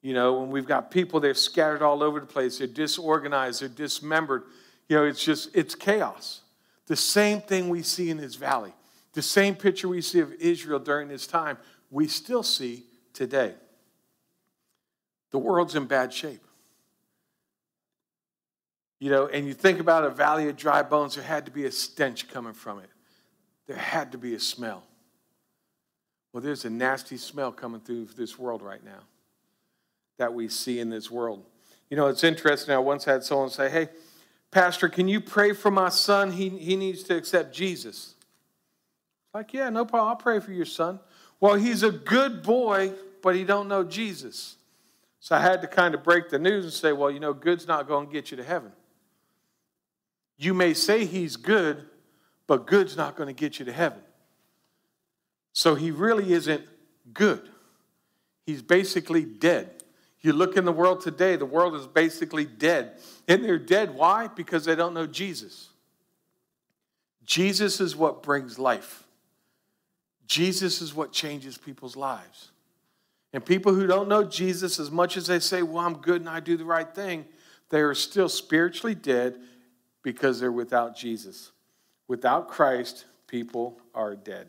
You 0.00 0.14
know, 0.14 0.34
when 0.34 0.50
we've 0.50 0.64
got 0.64 0.92
people, 0.92 1.18
they're 1.18 1.34
scattered 1.34 1.82
all 1.82 2.04
over 2.04 2.20
the 2.20 2.26
place, 2.26 2.58
they're 2.58 2.68
disorganized, 2.68 3.62
they're 3.62 3.68
dismembered. 3.68 4.44
You 4.88 4.94
know, 4.94 5.06
it's 5.06 5.24
just, 5.24 5.50
it's 5.56 5.74
chaos. 5.74 6.42
The 6.86 6.94
same 6.94 7.40
thing 7.40 7.68
we 7.68 7.82
see 7.82 8.10
in 8.10 8.18
this 8.18 8.36
valley, 8.36 8.74
the 9.14 9.22
same 9.22 9.56
picture 9.56 9.88
we 9.88 10.02
see 10.02 10.20
of 10.20 10.32
Israel 10.34 10.78
during 10.78 11.08
this 11.08 11.26
time, 11.26 11.58
we 11.90 12.06
still 12.06 12.44
see 12.44 12.84
today. 13.12 13.54
The 15.30 15.38
world's 15.38 15.74
in 15.74 15.86
bad 15.86 16.12
shape. 16.12 16.44
You 19.00 19.10
know, 19.10 19.26
and 19.26 19.46
you 19.46 19.54
think 19.54 19.78
about 19.78 20.04
a 20.04 20.10
valley 20.10 20.48
of 20.48 20.56
dry 20.56 20.82
bones, 20.82 21.14
there 21.14 21.24
had 21.24 21.46
to 21.46 21.52
be 21.52 21.66
a 21.66 21.70
stench 21.70 22.28
coming 22.28 22.52
from 22.52 22.80
it. 22.80 22.90
There 23.66 23.76
had 23.76 24.12
to 24.12 24.18
be 24.18 24.34
a 24.34 24.40
smell. 24.40 24.82
Well, 26.32 26.42
there's 26.42 26.64
a 26.64 26.70
nasty 26.70 27.16
smell 27.16 27.52
coming 27.52 27.80
through 27.80 28.06
this 28.16 28.38
world 28.38 28.62
right 28.62 28.84
now 28.84 29.00
that 30.18 30.34
we 30.34 30.48
see 30.48 30.80
in 30.80 30.90
this 30.90 31.10
world. 31.10 31.44
You 31.90 31.96
know, 31.96 32.08
it's 32.08 32.24
interesting. 32.24 32.74
I 32.74 32.78
once 32.78 33.04
had 33.04 33.24
someone 33.24 33.50
say, 33.50 33.70
Hey, 33.70 33.88
Pastor, 34.50 34.88
can 34.88 35.08
you 35.08 35.20
pray 35.20 35.52
for 35.52 35.70
my 35.70 35.88
son? 35.90 36.32
He, 36.32 36.48
he 36.48 36.76
needs 36.76 37.02
to 37.04 37.16
accept 37.16 37.54
Jesus. 37.54 38.14
Like, 39.32 39.52
yeah, 39.52 39.68
no 39.68 39.84
problem. 39.84 40.08
I'll 40.08 40.16
pray 40.16 40.40
for 40.40 40.52
your 40.52 40.66
son. 40.66 41.00
Well, 41.38 41.54
he's 41.54 41.82
a 41.82 41.90
good 41.90 42.42
boy, 42.42 42.92
but 43.22 43.36
he 43.36 43.44
don't 43.44 43.68
know 43.68 43.84
Jesus. 43.84 44.56
So 45.20 45.34
I 45.34 45.40
had 45.40 45.60
to 45.62 45.66
kind 45.66 45.94
of 45.94 46.02
break 46.02 46.28
the 46.28 46.38
news 46.38 46.64
and 46.64 46.72
say, 46.72 46.92
well, 46.92 47.10
you 47.10 47.20
know, 47.20 47.32
good's 47.32 47.66
not 47.66 47.88
going 47.88 48.06
to 48.06 48.12
get 48.12 48.30
you 48.30 48.36
to 48.36 48.44
heaven. 48.44 48.72
You 50.36 50.54
may 50.54 50.74
say 50.74 51.04
he's 51.04 51.36
good, 51.36 51.86
but 52.46 52.66
good's 52.66 52.96
not 52.96 53.16
going 53.16 53.26
to 53.26 53.32
get 53.32 53.58
you 53.58 53.64
to 53.64 53.72
heaven. 53.72 54.00
So 55.52 55.74
he 55.74 55.90
really 55.90 56.32
isn't 56.32 56.62
good. 57.12 57.48
He's 58.46 58.62
basically 58.62 59.24
dead. 59.24 59.82
You 60.20 60.32
look 60.32 60.56
in 60.56 60.64
the 60.64 60.72
world 60.72 61.00
today, 61.00 61.36
the 61.36 61.46
world 61.46 61.74
is 61.74 61.86
basically 61.86 62.44
dead. 62.44 62.98
And 63.26 63.44
they're 63.44 63.58
dead. 63.58 63.94
Why? 63.94 64.28
Because 64.28 64.64
they 64.64 64.74
don't 64.74 64.94
know 64.94 65.06
Jesus. 65.06 65.68
Jesus 67.24 67.80
is 67.80 67.94
what 67.94 68.22
brings 68.22 68.58
life. 68.58 69.04
Jesus 70.26 70.80
is 70.80 70.94
what 70.94 71.12
changes 71.12 71.58
people's 71.58 71.96
lives. 71.96 72.50
And 73.32 73.44
people 73.44 73.74
who 73.74 73.86
don't 73.86 74.08
know 74.08 74.24
Jesus, 74.24 74.78
as 74.78 74.90
much 74.90 75.16
as 75.16 75.26
they 75.26 75.38
say, 75.38 75.62
Well, 75.62 75.84
I'm 75.84 75.94
good 75.94 76.20
and 76.20 76.30
I 76.30 76.40
do 76.40 76.56
the 76.56 76.64
right 76.64 76.92
thing, 76.94 77.26
they 77.70 77.80
are 77.80 77.94
still 77.94 78.28
spiritually 78.28 78.94
dead 78.94 79.38
because 80.02 80.40
they're 80.40 80.52
without 80.52 80.96
Jesus. 80.96 81.52
Without 82.06 82.48
Christ, 82.48 83.04
people 83.26 83.78
are 83.94 84.16
dead. 84.16 84.48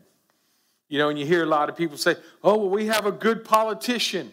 You 0.88 0.98
know, 0.98 1.10
and 1.10 1.18
you 1.18 1.26
hear 1.26 1.42
a 1.42 1.46
lot 1.46 1.68
of 1.68 1.76
people 1.76 1.96
say, 1.96 2.16
Oh, 2.42 2.56
well, 2.56 2.70
we 2.70 2.86
have 2.86 3.06
a 3.06 3.12
good 3.12 3.44
politician. 3.44 4.32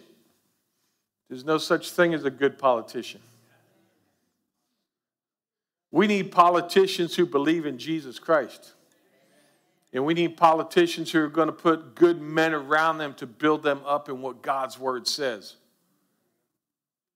There's 1.29 1.43
no 1.43 1.57
such 1.57 1.91
thing 1.91 2.13
as 2.13 2.23
a 2.23 2.29
good 2.29 2.57
politician. 2.57 3.21
We 5.91 6.07
need 6.07 6.31
politicians 6.31 7.15
who 7.15 7.25
believe 7.25 7.65
in 7.65 7.77
Jesus 7.77 8.19
Christ. 8.19 8.73
And 9.93 10.05
we 10.05 10.13
need 10.13 10.37
politicians 10.37 11.11
who 11.11 11.19
are 11.21 11.29
going 11.29 11.47
to 11.47 11.53
put 11.53 11.95
good 11.95 12.21
men 12.21 12.53
around 12.53 12.97
them 12.97 13.13
to 13.15 13.25
build 13.25 13.63
them 13.63 13.81
up 13.85 14.09
in 14.09 14.21
what 14.21 14.41
God's 14.41 14.77
word 14.77 15.07
says. 15.07 15.55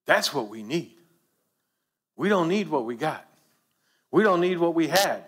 That's 0.05 0.33
what 0.33 0.47
we 0.47 0.63
need. 0.63 0.95
We 2.15 2.29
don't 2.29 2.47
need 2.47 2.69
what 2.69 2.85
we 2.85 2.95
got. 2.95 3.25
We 4.11 4.23
don't 4.23 4.41
need 4.41 4.57
what 4.57 4.75
we 4.75 4.87
had. 4.87 5.23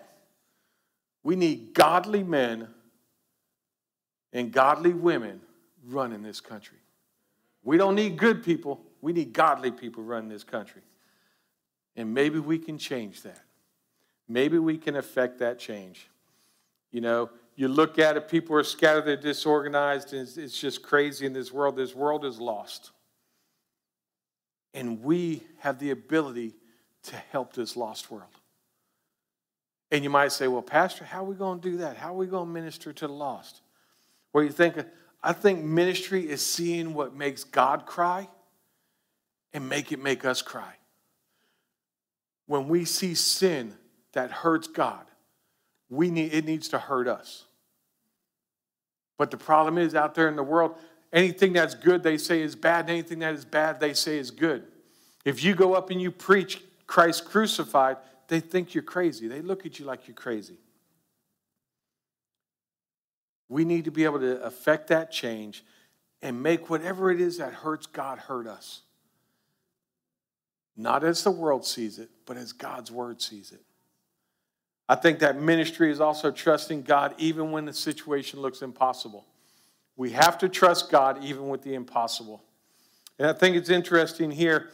We 1.22 1.36
need 1.36 1.74
godly 1.74 2.22
men 2.22 2.68
and 4.32 4.52
godly 4.52 4.92
women 4.92 5.40
running 5.86 6.22
this 6.22 6.40
country. 6.40 6.78
We 7.62 7.78
don't 7.78 7.94
need 7.94 8.16
good 8.18 8.44
people. 8.44 8.80
We 9.00 9.12
need 9.12 9.32
godly 9.32 9.70
people 9.70 10.02
running 10.02 10.28
this 10.28 10.44
country. 10.44 10.82
And 11.96 12.12
maybe 12.12 12.38
we 12.38 12.58
can 12.58 12.76
change 12.78 13.22
that. 13.22 13.40
Maybe 14.28 14.58
we 14.58 14.76
can 14.76 14.96
affect 14.96 15.38
that 15.38 15.58
change. 15.58 16.08
You 16.94 17.00
know, 17.00 17.28
you 17.56 17.66
look 17.66 17.98
at 17.98 18.16
it, 18.16 18.28
people 18.28 18.54
are 18.54 18.62
scattered, 18.62 19.04
they're 19.04 19.16
disorganized, 19.16 20.12
and 20.12 20.22
it's, 20.22 20.36
it's 20.36 20.60
just 20.60 20.80
crazy 20.80 21.26
in 21.26 21.32
this 21.32 21.50
world. 21.52 21.74
This 21.74 21.92
world 21.92 22.24
is 22.24 22.38
lost. 22.38 22.92
And 24.74 25.02
we 25.02 25.42
have 25.58 25.80
the 25.80 25.90
ability 25.90 26.54
to 27.04 27.16
help 27.16 27.52
this 27.52 27.76
lost 27.76 28.12
world. 28.12 28.30
And 29.90 30.04
you 30.04 30.10
might 30.10 30.30
say, 30.30 30.46
well, 30.46 30.62
Pastor, 30.62 31.04
how 31.04 31.22
are 31.22 31.28
we 31.28 31.34
going 31.34 31.60
to 31.60 31.68
do 31.68 31.78
that? 31.78 31.96
How 31.96 32.14
are 32.14 32.16
we 32.16 32.28
going 32.28 32.46
to 32.46 32.52
minister 32.52 32.92
to 32.92 33.08
the 33.08 33.12
lost? 33.12 33.62
Well, 34.32 34.44
you 34.44 34.50
think, 34.50 34.76
I 35.20 35.32
think 35.32 35.64
ministry 35.64 36.30
is 36.30 36.46
seeing 36.46 36.94
what 36.94 37.12
makes 37.12 37.42
God 37.42 37.86
cry 37.86 38.28
and 39.52 39.68
make 39.68 39.90
it 39.90 40.00
make 40.00 40.24
us 40.24 40.42
cry. 40.42 40.74
When 42.46 42.68
we 42.68 42.84
see 42.84 43.16
sin 43.16 43.74
that 44.12 44.30
hurts 44.30 44.68
God, 44.68 45.06
we 45.94 46.10
need, 46.10 46.32
it 46.32 46.44
needs 46.44 46.68
to 46.68 46.78
hurt 46.78 47.08
us. 47.08 47.44
But 49.16 49.30
the 49.30 49.36
problem 49.36 49.78
is 49.78 49.94
out 49.94 50.14
there 50.14 50.28
in 50.28 50.36
the 50.36 50.42
world, 50.42 50.76
anything 51.12 51.52
that's 51.52 51.74
good 51.74 52.02
they 52.02 52.18
say 52.18 52.40
is 52.40 52.56
bad, 52.56 52.80
and 52.80 52.90
anything 52.90 53.20
that 53.20 53.34
is 53.34 53.44
bad 53.44 53.80
they 53.80 53.94
say 53.94 54.18
is 54.18 54.30
good. 54.30 54.64
If 55.24 55.42
you 55.42 55.54
go 55.54 55.74
up 55.74 55.90
and 55.90 56.00
you 56.00 56.10
preach 56.10 56.60
Christ 56.86 57.24
crucified, 57.24 57.96
they 58.28 58.40
think 58.40 58.74
you're 58.74 58.82
crazy. 58.82 59.28
They 59.28 59.40
look 59.40 59.64
at 59.64 59.78
you 59.78 59.84
like 59.84 60.06
you're 60.06 60.14
crazy. 60.14 60.58
We 63.48 63.64
need 63.64 63.84
to 63.84 63.90
be 63.90 64.04
able 64.04 64.20
to 64.20 64.42
affect 64.42 64.88
that 64.88 65.12
change 65.12 65.64
and 66.22 66.42
make 66.42 66.70
whatever 66.70 67.10
it 67.10 67.20
is 67.20 67.38
that 67.38 67.52
hurts 67.52 67.86
God 67.86 68.18
hurt 68.18 68.46
us. 68.46 68.82
Not 70.76 71.04
as 71.04 71.22
the 71.22 71.30
world 71.30 71.64
sees 71.64 71.98
it, 71.98 72.10
but 72.26 72.36
as 72.36 72.52
God's 72.52 72.90
word 72.90 73.22
sees 73.22 73.52
it. 73.52 73.62
I 74.88 74.94
think 74.94 75.20
that 75.20 75.40
ministry 75.40 75.90
is 75.90 76.00
also 76.00 76.30
trusting 76.30 76.82
God 76.82 77.14
even 77.18 77.52
when 77.52 77.64
the 77.64 77.72
situation 77.72 78.40
looks 78.40 78.62
impossible. 78.62 79.26
We 79.96 80.10
have 80.10 80.38
to 80.38 80.48
trust 80.48 80.90
God 80.90 81.24
even 81.24 81.48
with 81.48 81.62
the 81.62 81.74
impossible. 81.74 82.42
And 83.18 83.28
I 83.28 83.32
think 83.32 83.56
it's 83.56 83.70
interesting 83.70 84.30
here. 84.30 84.70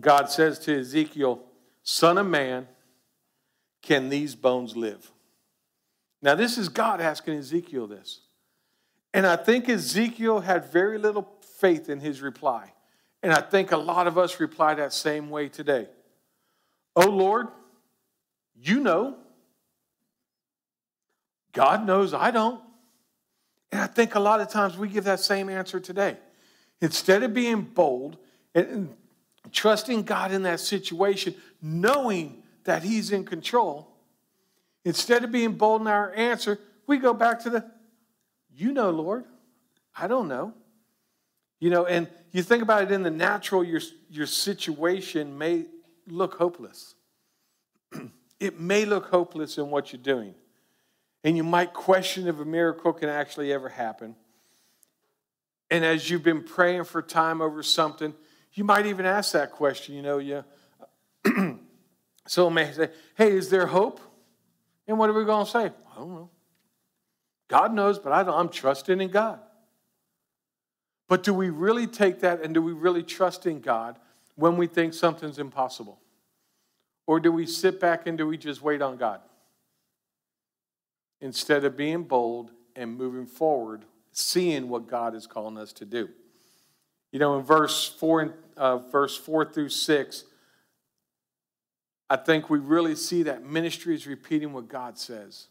God 0.00 0.30
says 0.30 0.58
to 0.60 0.78
Ezekiel, 0.78 1.42
Son 1.82 2.16
of 2.18 2.26
man, 2.26 2.66
can 3.82 4.08
these 4.08 4.34
bones 4.34 4.76
live? 4.76 5.10
Now, 6.22 6.34
this 6.34 6.56
is 6.56 6.70
God 6.70 7.02
asking 7.02 7.38
Ezekiel 7.38 7.86
this. 7.86 8.20
And 9.12 9.26
I 9.26 9.36
think 9.36 9.68
Ezekiel 9.68 10.40
had 10.40 10.72
very 10.72 10.98
little 10.98 11.28
faith 11.58 11.88
in 11.88 12.00
his 12.00 12.22
reply. 12.22 12.72
And 13.22 13.32
I 13.32 13.40
think 13.40 13.72
a 13.72 13.76
lot 13.76 14.06
of 14.06 14.18
us 14.18 14.40
reply 14.40 14.74
that 14.74 14.92
same 14.92 15.30
way 15.30 15.48
today. 15.48 15.88
Oh 16.96 17.08
Lord, 17.08 17.48
you 18.64 18.80
know. 18.80 19.16
God 21.52 21.86
knows 21.86 22.14
I 22.14 22.30
don't. 22.30 22.60
And 23.70 23.80
I 23.80 23.86
think 23.86 24.14
a 24.14 24.20
lot 24.20 24.40
of 24.40 24.48
times 24.48 24.76
we 24.76 24.88
give 24.88 25.04
that 25.04 25.20
same 25.20 25.48
answer 25.48 25.80
today. 25.80 26.16
Instead 26.80 27.22
of 27.22 27.34
being 27.34 27.62
bold 27.62 28.16
and 28.54 28.94
trusting 29.52 30.02
God 30.04 30.32
in 30.32 30.42
that 30.44 30.60
situation, 30.60 31.34
knowing 31.60 32.42
that 32.64 32.82
He's 32.82 33.10
in 33.12 33.24
control, 33.24 33.88
instead 34.84 35.24
of 35.24 35.30
being 35.30 35.52
bold 35.52 35.82
in 35.82 35.86
our 35.86 36.12
answer, 36.14 36.58
we 36.86 36.98
go 36.98 37.14
back 37.14 37.40
to 37.40 37.50
the, 37.50 37.64
you 38.56 38.72
know, 38.72 38.90
Lord, 38.90 39.24
I 39.96 40.06
don't 40.06 40.28
know. 40.28 40.54
You 41.60 41.70
know, 41.70 41.86
and 41.86 42.08
you 42.32 42.42
think 42.42 42.62
about 42.62 42.82
it 42.82 42.90
in 42.90 43.02
the 43.02 43.10
natural, 43.10 43.64
your, 43.64 43.80
your 44.10 44.26
situation 44.26 45.38
may 45.38 45.66
look 46.06 46.34
hopeless. 46.34 46.94
it 48.44 48.60
may 48.60 48.84
look 48.84 49.06
hopeless 49.06 49.58
in 49.58 49.70
what 49.70 49.92
you're 49.92 50.02
doing. 50.02 50.34
And 51.24 51.36
you 51.36 51.42
might 51.42 51.72
question 51.72 52.28
if 52.28 52.38
a 52.38 52.44
miracle 52.44 52.92
can 52.92 53.08
actually 53.08 53.52
ever 53.52 53.70
happen. 53.70 54.14
And 55.70 55.84
as 55.84 56.10
you've 56.10 56.22
been 56.22 56.42
praying 56.42 56.84
for 56.84 57.00
time 57.00 57.40
over 57.40 57.62
something, 57.62 58.14
you 58.52 58.62
might 58.62 58.86
even 58.86 59.06
ask 59.06 59.32
that 59.32 59.52
question. 59.52 59.94
You 59.94 60.02
know, 60.02 60.18
you, 60.18 60.44
someone 62.26 62.54
may 62.54 62.70
say, 62.72 62.90
Hey, 63.16 63.32
is 63.32 63.48
there 63.48 63.66
hope? 63.66 64.00
And 64.86 64.98
what 64.98 65.08
are 65.08 65.14
we 65.14 65.24
going 65.24 65.46
to 65.46 65.50
say? 65.50 65.64
I 65.66 65.96
don't 65.96 66.10
know. 66.10 66.30
God 67.48 67.72
knows, 67.72 67.98
but 67.98 68.12
I 68.12 68.22
don't, 68.22 68.38
I'm 68.38 68.48
trusting 68.50 69.00
in 69.00 69.10
God. 69.10 69.40
But 71.08 71.22
do 71.22 71.32
we 71.32 71.48
really 71.50 71.86
take 71.86 72.20
that 72.20 72.42
and 72.42 72.52
do 72.52 72.60
we 72.60 72.72
really 72.72 73.02
trust 73.02 73.46
in 73.46 73.60
God 73.60 73.98
when 74.34 74.56
we 74.56 74.66
think 74.66 74.92
something's 74.92 75.38
impossible? 75.38 75.98
Or 77.06 77.20
do 77.20 77.30
we 77.30 77.46
sit 77.46 77.80
back 77.80 78.06
and 78.06 78.16
do 78.16 78.26
we 78.26 78.36
just 78.36 78.62
wait 78.62 78.80
on 78.82 78.96
God? 78.96 79.20
Instead 81.20 81.64
of 81.64 81.76
being 81.76 82.04
bold 82.04 82.50
and 82.76 82.96
moving 82.96 83.26
forward, 83.26 83.84
seeing 84.12 84.68
what 84.68 84.86
God 84.86 85.14
is 85.14 85.26
calling 85.26 85.58
us 85.58 85.72
to 85.74 85.84
do. 85.84 86.08
You 87.12 87.18
know, 87.18 87.38
in 87.38 87.44
verse 87.44 87.88
4, 87.88 88.34
uh, 88.56 88.78
verse 88.78 89.16
4 89.16 89.44
through 89.44 89.68
6, 89.68 90.24
I 92.10 92.16
think 92.16 92.50
we 92.50 92.58
really 92.58 92.96
see 92.96 93.22
that 93.24 93.44
ministry 93.44 93.94
is 93.94 94.06
repeating 94.06 94.52
what 94.52 94.68
God 94.68 94.98
says. 94.98 95.48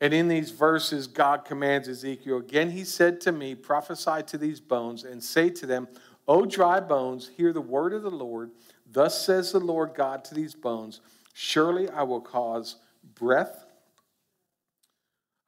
And 0.00 0.12
in 0.12 0.28
these 0.28 0.50
verses, 0.50 1.06
God 1.06 1.44
commands 1.44 1.88
Ezekiel 1.88 2.38
again, 2.38 2.70
he 2.70 2.84
said 2.84 3.20
to 3.22 3.32
me, 3.32 3.54
Prophesy 3.54 4.22
to 4.26 4.38
these 4.38 4.60
bones 4.60 5.04
and 5.04 5.22
say 5.22 5.50
to 5.50 5.66
them, 5.66 5.88
O 6.26 6.46
dry 6.46 6.80
bones, 6.80 7.30
hear 7.36 7.52
the 7.52 7.60
word 7.60 7.92
of 7.92 8.02
the 8.02 8.10
Lord. 8.10 8.50
Thus 8.94 9.26
says 9.26 9.50
the 9.50 9.58
Lord 9.58 9.92
God 9.94 10.24
to 10.26 10.34
these 10.34 10.54
bones 10.54 11.00
Surely 11.34 11.90
I 11.90 12.04
will 12.04 12.20
cause 12.20 12.76
breath. 13.16 13.66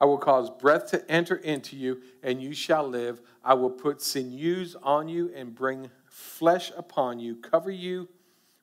I 0.01 0.05
will 0.05 0.17
cause 0.17 0.49
breath 0.49 0.91
to 0.91 1.09
enter 1.09 1.37
into 1.37 1.77
you, 1.77 2.01
and 2.21 2.43
you 2.43 2.53
shall 2.53 2.87
live. 2.87 3.21
I 3.43 3.53
will 3.55 3.69
put 3.69 4.01
sinews 4.01 4.75
on 4.83 5.07
you 5.07 5.31
and 5.33 5.55
bring 5.55 5.89
flesh 6.09 6.71
upon 6.77 7.19
you, 7.19 7.37
cover 7.37 7.71
you 7.71 8.09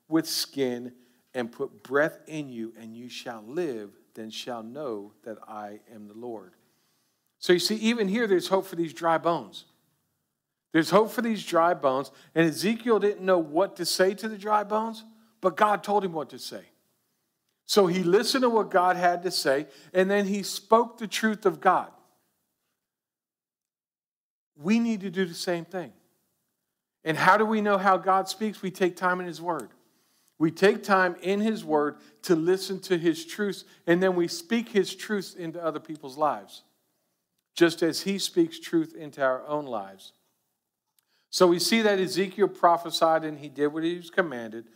with 0.06 0.28
skin, 0.28 0.92
and 1.32 1.50
put 1.50 1.82
breath 1.82 2.18
in 2.26 2.50
you, 2.50 2.74
and 2.78 2.94
you 2.94 3.08
shall 3.08 3.42
live. 3.46 3.90
Then 4.14 4.30
shall 4.30 4.62
know 4.62 5.12
that 5.24 5.38
I 5.48 5.80
am 5.92 6.06
the 6.06 6.14
Lord. 6.14 6.52
So 7.38 7.54
you 7.54 7.58
see, 7.58 7.76
even 7.76 8.06
here, 8.06 8.26
there's 8.26 8.48
hope 8.48 8.66
for 8.66 8.76
these 8.76 8.92
dry 8.92 9.16
bones. 9.16 9.64
There's 10.74 10.90
hope 10.90 11.12
for 11.12 11.22
these 11.22 11.46
dry 11.46 11.72
bones. 11.72 12.10
And 12.34 12.48
Ezekiel 12.48 12.98
didn't 12.98 13.24
know 13.24 13.38
what 13.38 13.76
to 13.76 13.86
say 13.86 14.12
to 14.14 14.28
the 14.28 14.36
dry 14.36 14.64
bones, 14.64 15.04
but 15.40 15.56
God 15.56 15.84
told 15.84 16.04
him 16.04 16.12
what 16.12 16.30
to 16.30 16.38
say. 16.40 16.62
So 17.64 17.86
he 17.86 18.02
listened 18.02 18.42
to 18.42 18.50
what 18.50 18.72
God 18.72 18.96
had 18.96 19.22
to 19.22 19.30
say, 19.30 19.68
and 19.94 20.10
then 20.10 20.26
he 20.26 20.42
spoke 20.42 20.98
the 20.98 21.06
truth 21.06 21.46
of 21.46 21.60
God. 21.60 21.92
We 24.56 24.80
need 24.80 25.02
to 25.02 25.10
do 25.10 25.24
the 25.24 25.32
same 25.32 25.64
thing. 25.64 25.92
And 27.04 27.16
how 27.16 27.36
do 27.36 27.44
we 27.44 27.60
know 27.60 27.78
how 27.78 27.96
God 27.96 28.28
speaks? 28.28 28.60
We 28.60 28.72
take 28.72 28.96
time 28.96 29.20
in 29.20 29.26
His 29.26 29.40
Word. 29.40 29.70
We 30.40 30.50
take 30.50 30.82
time 30.82 31.14
in 31.22 31.40
His 31.40 31.64
Word 31.64 31.98
to 32.22 32.34
listen 32.34 32.80
to 32.80 32.98
His 32.98 33.24
truths, 33.24 33.64
and 33.86 34.02
then 34.02 34.16
we 34.16 34.26
speak 34.26 34.70
His 34.70 34.92
truths 34.92 35.34
into 35.34 35.64
other 35.64 35.80
people's 35.80 36.16
lives, 36.16 36.64
just 37.54 37.80
as 37.80 38.00
He 38.00 38.18
speaks 38.18 38.58
truth 38.58 38.96
into 38.96 39.22
our 39.22 39.46
own 39.46 39.66
lives. 39.66 40.12
So 41.34 41.48
we 41.48 41.58
see 41.58 41.82
that 41.82 41.98
Ezekiel 41.98 42.46
prophesied 42.46 43.24
and 43.24 43.36
he 43.36 43.48
did 43.48 43.66
what 43.66 43.82
he 43.82 43.96
was 43.96 44.08
commanded. 44.08 44.66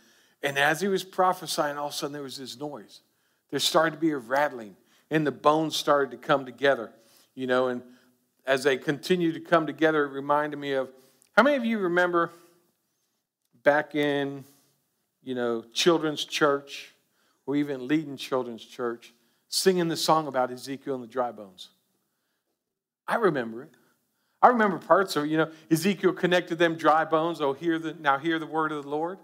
And 0.43 0.59
as 0.59 0.81
he 0.81 0.89
was 0.89 1.05
prophesying, 1.05 1.77
all 1.77 1.87
of 1.87 1.93
a 1.93 1.95
sudden 1.95 2.11
there 2.11 2.21
was 2.21 2.37
this 2.37 2.59
noise. 2.59 2.99
There 3.49 3.61
started 3.61 3.91
to 3.91 3.97
be 3.97 4.11
a 4.11 4.17
rattling, 4.17 4.75
and 5.09 5.25
the 5.25 5.31
bones 5.31 5.77
started 5.77 6.11
to 6.11 6.17
come 6.17 6.45
together, 6.45 6.91
you 7.33 7.47
know, 7.47 7.69
and 7.69 7.81
as 8.45 8.65
they 8.65 8.75
continued 8.75 9.35
to 9.35 9.39
come 9.39 9.67
together, 9.67 10.03
it 10.03 10.09
reminded 10.09 10.57
me 10.57 10.73
of 10.73 10.89
how 11.31 11.43
many 11.43 11.55
of 11.55 11.63
you 11.63 11.79
remember 11.79 12.29
back 13.63 13.95
in, 13.95 14.43
you 15.23 15.35
know, 15.35 15.63
children's 15.73 16.25
church 16.25 16.93
or 17.45 17.55
even 17.55 17.87
leading 17.87 18.17
children's 18.17 18.65
church, 18.65 19.13
singing 19.47 19.87
the 19.87 19.95
song 19.95 20.27
about 20.27 20.51
Ezekiel 20.51 20.95
and 20.95 21.03
the 21.05 21.07
dry 21.07 21.31
bones? 21.31 21.69
I 23.07 23.15
remember 23.15 23.63
it. 23.63 23.71
I 24.41 24.47
remember 24.47 24.77
parts 24.77 25.15
of, 25.15 25.27
you 25.27 25.37
know, 25.37 25.51
Ezekiel 25.69 26.13
connected 26.13 26.57
them 26.57 26.75
dry 26.75 27.03
bones. 27.03 27.41
Oh, 27.41 27.53
hear 27.53 27.77
the 27.77 27.93
now 27.93 28.17
hear 28.17 28.39
the 28.39 28.47
word 28.47 28.71
of 28.71 28.83
the 28.83 28.89
Lord. 28.89 29.19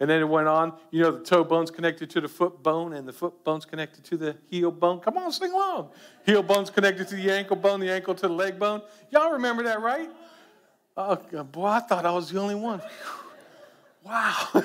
And 0.00 0.10
then 0.10 0.20
it 0.20 0.28
went 0.28 0.48
on, 0.48 0.72
you 0.90 1.02
know, 1.02 1.12
the 1.12 1.24
toe 1.24 1.44
bone's 1.44 1.70
connected 1.70 2.10
to 2.10 2.20
the 2.20 2.28
foot 2.28 2.62
bone, 2.62 2.94
and 2.94 3.06
the 3.06 3.12
foot 3.12 3.44
bone's 3.44 3.64
connected 3.64 4.04
to 4.04 4.16
the 4.16 4.36
heel 4.50 4.72
bone. 4.72 4.98
Come 4.98 5.16
on, 5.16 5.30
sing 5.30 5.52
along. 5.52 5.90
Heel 6.26 6.42
bone's 6.42 6.68
connected 6.68 7.06
to 7.08 7.14
the 7.14 7.30
ankle 7.30 7.56
bone, 7.56 7.78
the 7.78 7.90
ankle 7.90 8.14
to 8.14 8.26
the 8.26 8.32
leg 8.32 8.58
bone. 8.58 8.82
Y'all 9.10 9.32
remember 9.32 9.62
that, 9.62 9.80
right? 9.80 10.10
Oh, 10.96 11.16
boy, 11.44 11.66
I 11.66 11.80
thought 11.80 12.04
I 12.06 12.10
was 12.10 12.30
the 12.30 12.40
only 12.40 12.56
one. 12.56 12.82
Wow. 14.04 14.48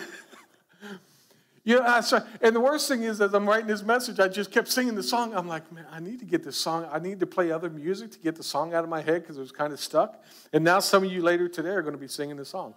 you 1.64 1.76
know, 1.80 2.02
and 2.42 2.56
the 2.56 2.60
worst 2.60 2.88
thing 2.88 3.04
is, 3.04 3.22
as 3.22 3.34
I'm 3.34 3.48
writing 3.48 3.68
this 3.68 3.84
message, 3.84 4.20
I 4.20 4.28
just 4.28 4.52
kept 4.52 4.68
singing 4.68 4.96
the 4.96 5.04
song. 5.04 5.34
I'm 5.36 5.48
like, 5.48 5.72
man, 5.72 5.86
I 5.92 6.00
need 6.00 6.20
to 6.20 6.26
get 6.26 6.44
this 6.44 6.58
song. 6.58 6.88
I 6.92 7.00
need 7.00 7.20
to 7.20 7.28
play 7.28 7.52
other 7.52 7.70
music 7.70 8.12
to 8.12 8.20
get 8.20 8.36
the 8.36 8.44
song 8.44 8.74
out 8.74 8.84
of 8.84 8.90
my 8.90 9.02
head 9.02 9.22
because 9.22 9.38
it 9.38 9.42
was 9.42 9.52
kind 9.52 9.74
of 9.74 9.80
stuck. 9.80 10.24
And 10.54 10.64
now 10.64 10.80
some 10.80 11.04
of 11.04 11.12
you 11.12 11.22
later 11.22 11.48
today 11.48 11.70
are 11.70 11.82
going 11.82 11.96
to 11.96 12.00
be 12.00 12.08
singing 12.08 12.38
the 12.38 12.46
song. 12.46 12.74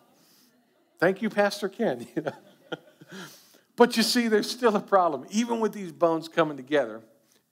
Thank 0.99 1.23
you, 1.23 1.31
Pastor 1.31 1.69
Ken. 1.69 2.07
but 3.77 3.97
you 3.97 4.03
see, 4.03 4.29
there's 4.29 4.51
still 4.51 4.77
a 4.77 4.81
problem, 4.81 5.27
even 5.31 5.61
with 5.61 5.73
these 5.73 5.93
bones 5.93 6.29
coming 6.29 6.57
together. 6.57 7.03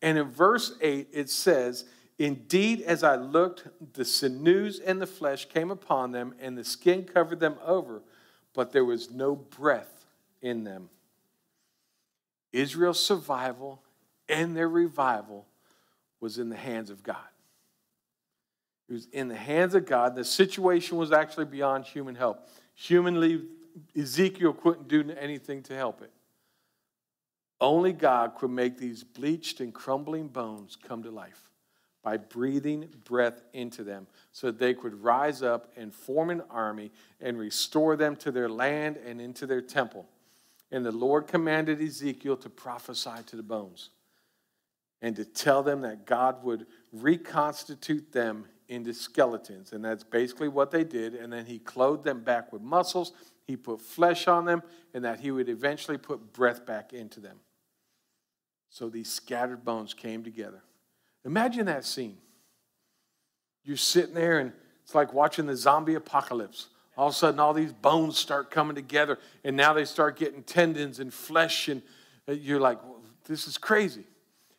And 0.02 0.18
in 0.18 0.28
verse 0.28 0.76
8, 0.80 1.08
it 1.12 1.30
says, 1.30 1.84
Indeed, 2.18 2.82
as 2.82 3.02
I 3.02 3.16
looked, 3.16 3.66
the 3.94 4.04
sinews 4.04 4.78
and 4.78 5.00
the 5.00 5.06
flesh 5.06 5.48
came 5.48 5.70
upon 5.70 6.12
them, 6.12 6.34
and 6.38 6.56
the 6.56 6.64
skin 6.64 7.04
covered 7.04 7.40
them 7.40 7.56
over, 7.64 8.02
but 8.52 8.72
there 8.72 8.84
was 8.84 9.10
no 9.10 9.34
breath 9.34 10.04
in 10.42 10.64
them. 10.64 10.90
Israel's 12.52 13.04
survival 13.04 13.82
and 14.28 14.56
their 14.56 14.68
revival 14.68 15.46
was 16.20 16.38
in 16.38 16.48
the 16.48 16.56
hands 16.56 16.90
of 16.90 17.02
God. 17.02 17.16
It 18.88 18.92
was 18.92 19.06
in 19.12 19.28
the 19.28 19.36
hands 19.36 19.74
of 19.74 19.86
God. 19.86 20.14
The 20.14 20.24
situation 20.24 20.98
was 20.98 21.12
actually 21.12 21.44
beyond 21.44 21.84
human 21.84 22.14
help. 22.14 22.48
Humanly, 22.74 23.42
Ezekiel 23.96 24.52
couldn't 24.52 24.88
do 24.88 25.14
anything 25.18 25.62
to 25.64 25.76
help 25.76 26.02
it. 26.02 26.10
Only 27.60 27.92
God 27.92 28.34
could 28.36 28.50
make 28.50 28.78
these 28.78 29.04
bleached 29.04 29.60
and 29.60 29.72
crumbling 29.72 30.28
bones 30.28 30.76
come 30.76 31.02
to 31.02 31.10
life 31.10 31.50
by 32.02 32.16
breathing 32.16 32.88
breath 33.04 33.42
into 33.52 33.84
them 33.84 34.06
so 34.32 34.46
that 34.46 34.58
they 34.58 34.72
could 34.72 35.02
rise 35.02 35.42
up 35.42 35.70
and 35.76 35.94
form 35.94 36.30
an 36.30 36.42
army 36.50 36.90
and 37.20 37.38
restore 37.38 37.96
them 37.96 38.16
to 38.16 38.32
their 38.32 38.48
land 38.48 38.96
and 38.96 39.20
into 39.20 39.46
their 39.46 39.60
temple. 39.60 40.08
And 40.72 40.84
the 40.84 40.92
Lord 40.92 41.26
commanded 41.26 41.80
Ezekiel 41.80 42.36
to 42.38 42.48
prophesy 42.48 43.22
to 43.26 43.36
the 43.36 43.42
bones 43.42 43.90
and 45.02 45.16
to 45.16 45.24
tell 45.24 45.62
them 45.62 45.80
that 45.80 46.06
God 46.06 46.44
would 46.44 46.66
reconstitute 46.92 48.12
them 48.12 48.46
into 48.68 48.94
skeletons. 48.94 49.72
And 49.72 49.84
that's 49.84 50.04
basically 50.04 50.48
what 50.48 50.70
they 50.70 50.84
did. 50.84 51.14
And 51.14 51.32
then 51.32 51.46
he 51.46 51.58
clothed 51.58 52.04
them 52.04 52.22
back 52.22 52.52
with 52.52 52.62
muscles, 52.62 53.12
he 53.46 53.56
put 53.56 53.80
flesh 53.80 54.28
on 54.28 54.44
them, 54.44 54.62
and 54.94 55.04
that 55.04 55.20
he 55.20 55.32
would 55.32 55.48
eventually 55.48 55.98
put 55.98 56.32
breath 56.32 56.64
back 56.64 56.92
into 56.92 57.18
them. 57.18 57.38
So 58.68 58.88
these 58.88 59.10
scattered 59.10 59.64
bones 59.64 59.92
came 59.92 60.22
together. 60.22 60.62
Imagine 61.24 61.66
that 61.66 61.84
scene. 61.84 62.18
You're 63.64 63.76
sitting 63.76 64.14
there, 64.14 64.38
and 64.38 64.52
it's 64.84 64.94
like 64.94 65.12
watching 65.12 65.46
the 65.46 65.56
zombie 65.56 65.94
apocalypse. 65.94 66.68
All 66.96 67.08
of 67.08 67.14
a 67.14 67.16
sudden, 67.16 67.40
all 67.40 67.54
these 67.54 67.72
bones 67.72 68.18
start 68.18 68.50
coming 68.50 68.74
together, 68.74 69.18
and 69.44 69.56
now 69.56 69.72
they 69.72 69.84
start 69.84 70.18
getting 70.18 70.42
tendons 70.42 70.98
and 70.98 71.12
flesh, 71.12 71.68
and 71.68 71.82
uh, 72.28 72.32
you're 72.32 72.60
like, 72.60 72.82
well, 72.82 73.02
this 73.24 73.46
is 73.46 73.56
crazy. 73.56 74.04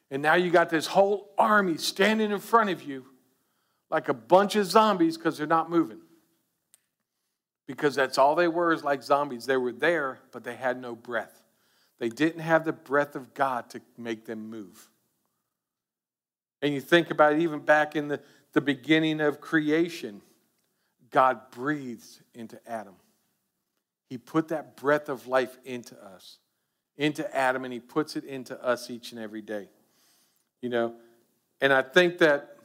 And 0.09 0.21
now 0.21 0.35
you 0.35 0.51
got 0.51 0.69
this 0.69 0.87
whole 0.87 1.29
army 1.37 1.77
standing 1.77 2.31
in 2.31 2.39
front 2.39 2.69
of 2.69 2.83
you 2.83 3.05
like 3.89 4.09
a 4.09 4.13
bunch 4.13 4.55
of 4.55 4.65
zombies 4.65 5.17
because 5.17 5.37
they're 5.37 5.47
not 5.47 5.69
moving. 5.69 5.99
Because 7.67 7.95
that's 7.95 8.17
all 8.17 8.35
they 8.35 8.47
were 8.47 8.73
is 8.73 8.83
like 8.83 9.03
zombies. 9.03 9.45
They 9.45 9.57
were 9.57 9.71
there, 9.71 10.19
but 10.31 10.43
they 10.43 10.55
had 10.55 10.81
no 10.81 10.95
breath. 10.95 11.43
They 11.99 12.09
didn't 12.09 12.41
have 12.41 12.65
the 12.65 12.73
breath 12.73 13.15
of 13.15 13.33
God 13.33 13.69
to 13.69 13.81
make 13.97 14.25
them 14.25 14.49
move. 14.49 14.89
And 16.61 16.73
you 16.73 16.81
think 16.81 17.11
about 17.11 17.33
it, 17.33 17.39
even 17.39 17.59
back 17.59 17.95
in 17.95 18.07
the, 18.07 18.19
the 18.53 18.61
beginning 18.61 19.21
of 19.21 19.39
creation, 19.39 20.21
God 21.11 21.51
breathed 21.51 22.21
into 22.33 22.59
Adam. 22.67 22.95
He 24.09 24.17
put 24.17 24.49
that 24.49 24.75
breath 24.75 25.09
of 25.09 25.27
life 25.27 25.57
into 25.63 25.95
us, 26.03 26.37
into 26.97 27.33
Adam, 27.35 27.63
and 27.63 27.73
He 27.73 27.79
puts 27.79 28.15
it 28.15 28.23
into 28.23 28.61
us 28.63 28.89
each 28.89 29.11
and 29.11 29.21
every 29.21 29.41
day. 29.41 29.69
You 30.61 30.69
know, 30.69 30.95
and 31.59 31.71
I 31.71 31.81
think 31.81 32.17
that 32.19 32.57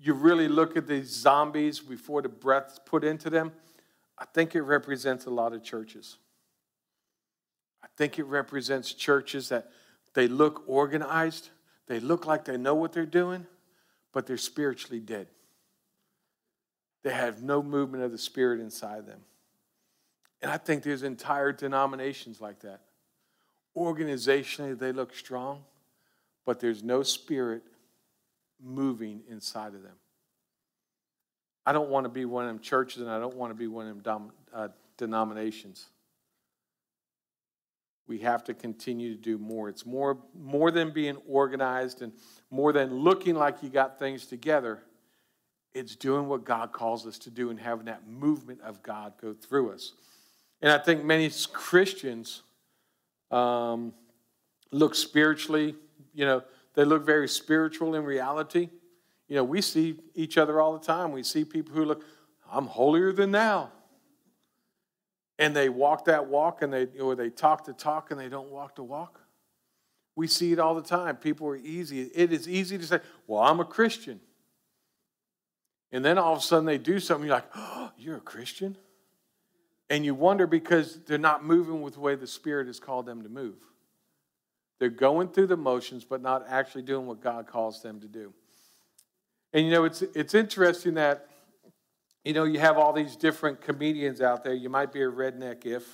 you 0.00 0.12
really 0.12 0.48
look 0.48 0.76
at 0.76 0.86
these 0.86 1.08
zombies 1.08 1.80
before 1.80 2.20
the 2.20 2.28
breath's 2.28 2.78
put 2.84 3.04
into 3.04 3.30
them, 3.30 3.52
I 4.18 4.26
think 4.26 4.54
it 4.54 4.62
represents 4.62 5.26
a 5.26 5.30
lot 5.30 5.52
of 5.52 5.62
churches. 5.62 6.18
I 7.82 7.86
think 7.96 8.18
it 8.18 8.24
represents 8.24 8.92
churches 8.92 9.48
that 9.48 9.70
they 10.14 10.28
look 10.28 10.62
organized, 10.66 11.50
they 11.86 12.00
look 12.00 12.26
like 12.26 12.44
they 12.44 12.56
know 12.56 12.74
what 12.74 12.92
they're 12.92 13.06
doing, 13.06 13.46
but 14.12 14.26
they're 14.26 14.36
spiritually 14.36 15.00
dead. 15.00 15.28
They 17.04 17.12
have 17.12 17.42
no 17.42 17.62
movement 17.62 18.02
of 18.02 18.10
the 18.10 18.18
Spirit 18.18 18.60
inside 18.60 19.06
them. 19.06 19.20
And 20.42 20.50
I 20.50 20.56
think 20.58 20.82
there's 20.82 21.02
entire 21.02 21.52
denominations 21.52 22.40
like 22.40 22.60
that. 22.60 22.80
Organizationally, 23.76 24.78
they 24.78 24.92
look 24.92 25.14
strong, 25.14 25.64
but 26.44 26.60
there's 26.60 26.82
no 26.82 27.02
spirit 27.02 27.62
moving 28.62 29.22
inside 29.28 29.74
of 29.74 29.82
them. 29.82 29.96
I 31.66 31.72
don't 31.72 31.88
want 31.88 32.04
to 32.04 32.10
be 32.10 32.24
one 32.24 32.44
of 32.44 32.48
them 32.48 32.60
churches 32.60 33.00
and 33.00 33.10
I 33.10 33.18
don't 33.18 33.36
want 33.36 33.52
to 33.52 33.54
be 33.54 33.68
one 33.68 33.88
of 33.88 33.94
them 33.94 34.02
dom- 34.02 34.32
uh, 34.54 34.68
denominations. 34.98 35.86
We 38.06 38.18
have 38.18 38.44
to 38.44 38.54
continue 38.54 39.14
to 39.16 39.20
do 39.20 39.38
more. 39.38 39.70
It's 39.70 39.86
more, 39.86 40.18
more 40.38 40.70
than 40.70 40.90
being 40.92 41.16
organized 41.26 42.02
and 42.02 42.12
more 42.50 42.72
than 42.72 42.92
looking 42.92 43.34
like 43.34 43.62
you 43.62 43.70
got 43.70 43.98
things 43.98 44.26
together. 44.26 44.82
It's 45.74 45.96
doing 45.96 46.28
what 46.28 46.44
God 46.44 46.72
calls 46.72 47.06
us 47.06 47.18
to 47.18 47.30
do 47.30 47.50
and 47.50 47.58
having 47.58 47.86
that 47.86 48.06
movement 48.06 48.60
of 48.62 48.82
God 48.82 49.14
go 49.20 49.34
through 49.34 49.72
us. 49.72 49.92
And 50.62 50.70
I 50.70 50.78
think 50.78 51.04
many 51.04 51.30
Christians 51.52 52.42
um, 53.30 53.92
look 54.70 54.94
spiritually, 54.94 55.74
you 56.14 56.24
know, 56.24 56.42
they 56.74 56.84
look 56.84 57.04
very 57.04 57.28
spiritual 57.28 57.94
in 57.94 58.04
reality. 58.04 58.68
You 59.28 59.36
know, 59.36 59.44
we 59.44 59.60
see 59.60 59.98
each 60.14 60.38
other 60.38 60.60
all 60.60 60.72
the 60.72 60.84
time. 60.84 61.12
We 61.12 61.22
see 61.22 61.44
people 61.44 61.74
who 61.74 61.84
look, 61.84 62.04
I'm 62.50 62.66
holier 62.66 63.12
than 63.12 63.32
thou. 63.32 63.70
And 65.38 65.54
they 65.54 65.68
walk 65.68 66.04
that 66.04 66.26
walk 66.26 66.62
and 66.62 66.72
they 66.72 66.86
or 67.00 67.16
they 67.16 67.30
talk 67.30 67.64
the 67.64 67.72
talk 67.72 68.10
and 68.10 68.20
they 68.20 68.28
don't 68.28 68.50
walk 68.50 68.76
the 68.76 68.84
walk. 68.84 69.20
We 70.16 70.28
see 70.28 70.52
it 70.52 70.60
all 70.60 70.74
the 70.76 70.82
time. 70.82 71.16
People 71.16 71.48
are 71.48 71.56
easy. 71.56 72.02
It 72.02 72.32
is 72.32 72.48
easy 72.48 72.78
to 72.78 72.86
say, 72.86 73.00
Well, 73.26 73.42
I'm 73.42 73.58
a 73.58 73.64
Christian. 73.64 74.20
And 75.94 76.04
then 76.04 76.18
all 76.18 76.32
of 76.32 76.40
a 76.40 76.42
sudden 76.42 76.66
they 76.66 76.76
do 76.76 76.98
something, 76.98 77.28
you're 77.28 77.36
like, 77.36 77.48
Oh, 77.54 77.92
you're 77.96 78.16
a 78.16 78.20
Christian? 78.20 78.76
And 79.88 80.04
you 80.04 80.12
wonder 80.12 80.48
because 80.48 80.98
they're 81.06 81.18
not 81.18 81.44
moving 81.44 81.82
with 81.82 81.94
the 81.94 82.00
way 82.00 82.16
the 82.16 82.26
Spirit 82.26 82.66
has 82.66 82.80
called 82.80 83.06
them 83.06 83.22
to 83.22 83.28
move. 83.28 83.54
They're 84.80 84.88
going 84.88 85.28
through 85.28 85.46
the 85.46 85.56
motions, 85.56 86.02
but 86.02 86.20
not 86.20 86.46
actually 86.48 86.82
doing 86.82 87.06
what 87.06 87.20
God 87.20 87.46
calls 87.46 87.80
them 87.80 88.00
to 88.00 88.08
do. 88.08 88.32
And 89.52 89.64
you 89.64 89.70
know, 89.70 89.84
it's, 89.84 90.02
it's 90.02 90.34
interesting 90.34 90.94
that, 90.94 91.28
you 92.24 92.32
know, 92.32 92.42
you 92.42 92.58
have 92.58 92.76
all 92.76 92.92
these 92.92 93.14
different 93.14 93.60
comedians 93.60 94.20
out 94.20 94.42
there. 94.42 94.52
You 94.52 94.68
might 94.68 94.92
be 94.92 95.02
a 95.02 95.08
redneck 95.08 95.64
if, 95.64 95.84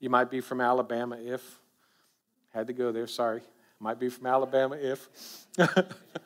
you 0.00 0.08
might 0.08 0.30
be 0.30 0.40
from 0.40 0.62
Alabama 0.62 1.18
if, 1.20 1.60
had 2.54 2.68
to 2.68 2.72
go 2.72 2.90
there, 2.90 3.06
sorry. 3.06 3.42
Might 3.80 3.98
be 3.98 4.08
from 4.08 4.26
Alabama 4.28 4.78
if. 4.80 5.10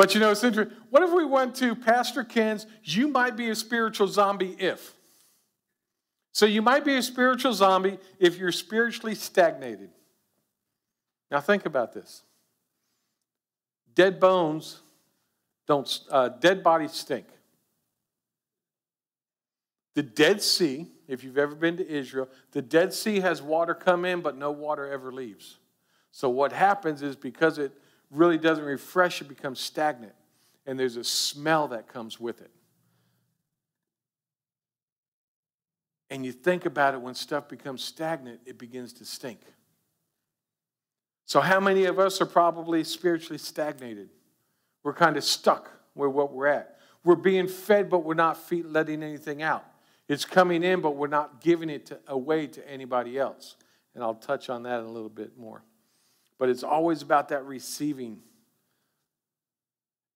but 0.00 0.14
you 0.14 0.20
know, 0.20 0.30
it's 0.30 0.42
interesting. 0.42 0.74
What 0.88 1.02
if 1.02 1.12
we 1.12 1.26
went 1.26 1.54
to 1.56 1.74
Pastor 1.74 2.24
Ken's, 2.24 2.66
you 2.84 3.06
might 3.06 3.36
be 3.36 3.50
a 3.50 3.54
spiritual 3.54 4.08
zombie 4.08 4.56
if? 4.58 4.94
So 6.32 6.46
you 6.46 6.62
might 6.62 6.86
be 6.86 6.96
a 6.96 7.02
spiritual 7.02 7.52
zombie 7.52 7.98
if 8.18 8.38
you're 8.38 8.50
spiritually 8.50 9.14
stagnated. 9.14 9.90
Now, 11.30 11.40
think 11.42 11.66
about 11.66 11.92
this 11.92 12.22
dead 13.94 14.18
bones 14.18 14.80
don't, 15.66 16.00
uh, 16.10 16.30
dead 16.30 16.62
bodies 16.62 16.92
stink. 16.92 17.26
The 19.96 20.02
Dead 20.02 20.40
Sea, 20.40 20.86
if 21.08 21.22
you've 21.22 21.36
ever 21.36 21.54
been 21.54 21.76
to 21.76 21.86
Israel, 21.86 22.30
the 22.52 22.62
Dead 22.62 22.94
Sea 22.94 23.20
has 23.20 23.42
water 23.42 23.74
come 23.74 24.06
in, 24.06 24.22
but 24.22 24.34
no 24.34 24.50
water 24.50 24.90
ever 24.90 25.12
leaves. 25.12 25.58
So 26.10 26.30
what 26.30 26.54
happens 26.54 27.02
is 27.02 27.16
because 27.16 27.58
it 27.58 27.72
really 28.10 28.38
doesn't 28.38 28.64
refresh, 28.64 29.20
it 29.20 29.28
becomes 29.28 29.60
stagnant. 29.60 30.14
And 30.66 30.78
there's 30.78 30.96
a 30.96 31.04
smell 31.04 31.68
that 31.68 31.88
comes 31.88 32.20
with 32.20 32.40
it. 32.40 32.50
And 36.10 36.26
you 36.26 36.32
think 36.32 36.66
about 36.66 36.94
it 36.94 37.00
when 37.00 37.14
stuff 37.14 37.48
becomes 37.48 37.82
stagnant, 37.82 38.40
it 38.44 38.58
begins 38.58 38.92
to 38.94 39.04
stink. 39.04 39.40
So, 41.24 41.40
how 41.40 41.60
many 41.60 41.84
of 41.84 42.00
us 42.00 42.20
are 42.20 42.26
probably 42.26 42.82
spiritually 42.82 43.38
stagnated? 43.38 44.10
We're 44.82 44.94
kind 44.94 45.16
of 45.16 45.22
stuck 45.22 45.70
where 45.94 46.10
what 46.10 46.32
we're 46.32 46.48
at. 46.48 46.78
We're 47.04 47.14
being 47.14 47.46
fed, 47.46 47.88
but 47.88 48.00
we're 48.00 48.14
not 48.14 48.38
letting 48.50 49.02
anything 49.02 49.42
out. 49.42 49.64
It's 50.08 50.24
coming 50.24 50.64
in, 50.64 50.80
but 50.80 50.96
we're 50.96 51.06
not 51.06 51.40
giving 51.40 51.70
it 51.70 51.86
to, 51.86 52.00
away 52.08 52.48
to 52.48 52.68
anybody 52.68 53.16
else. 53.16 53.54
And 53.94 54.02
I'll 54.02 54.14
touch 54.14 54.50
on 54.50 54.64
that 54.64 54.80
in 54.80 54.86
a 54.86 54.90
little 54.90 55.08
bit 55.08 55.38
more. 55.38 55.62
But 56.40 56.48
it's 56.48 56.64
always 56.64 57.02
about 57.02 57.28
that 57.28 57.44
receiving. 57.44 58.18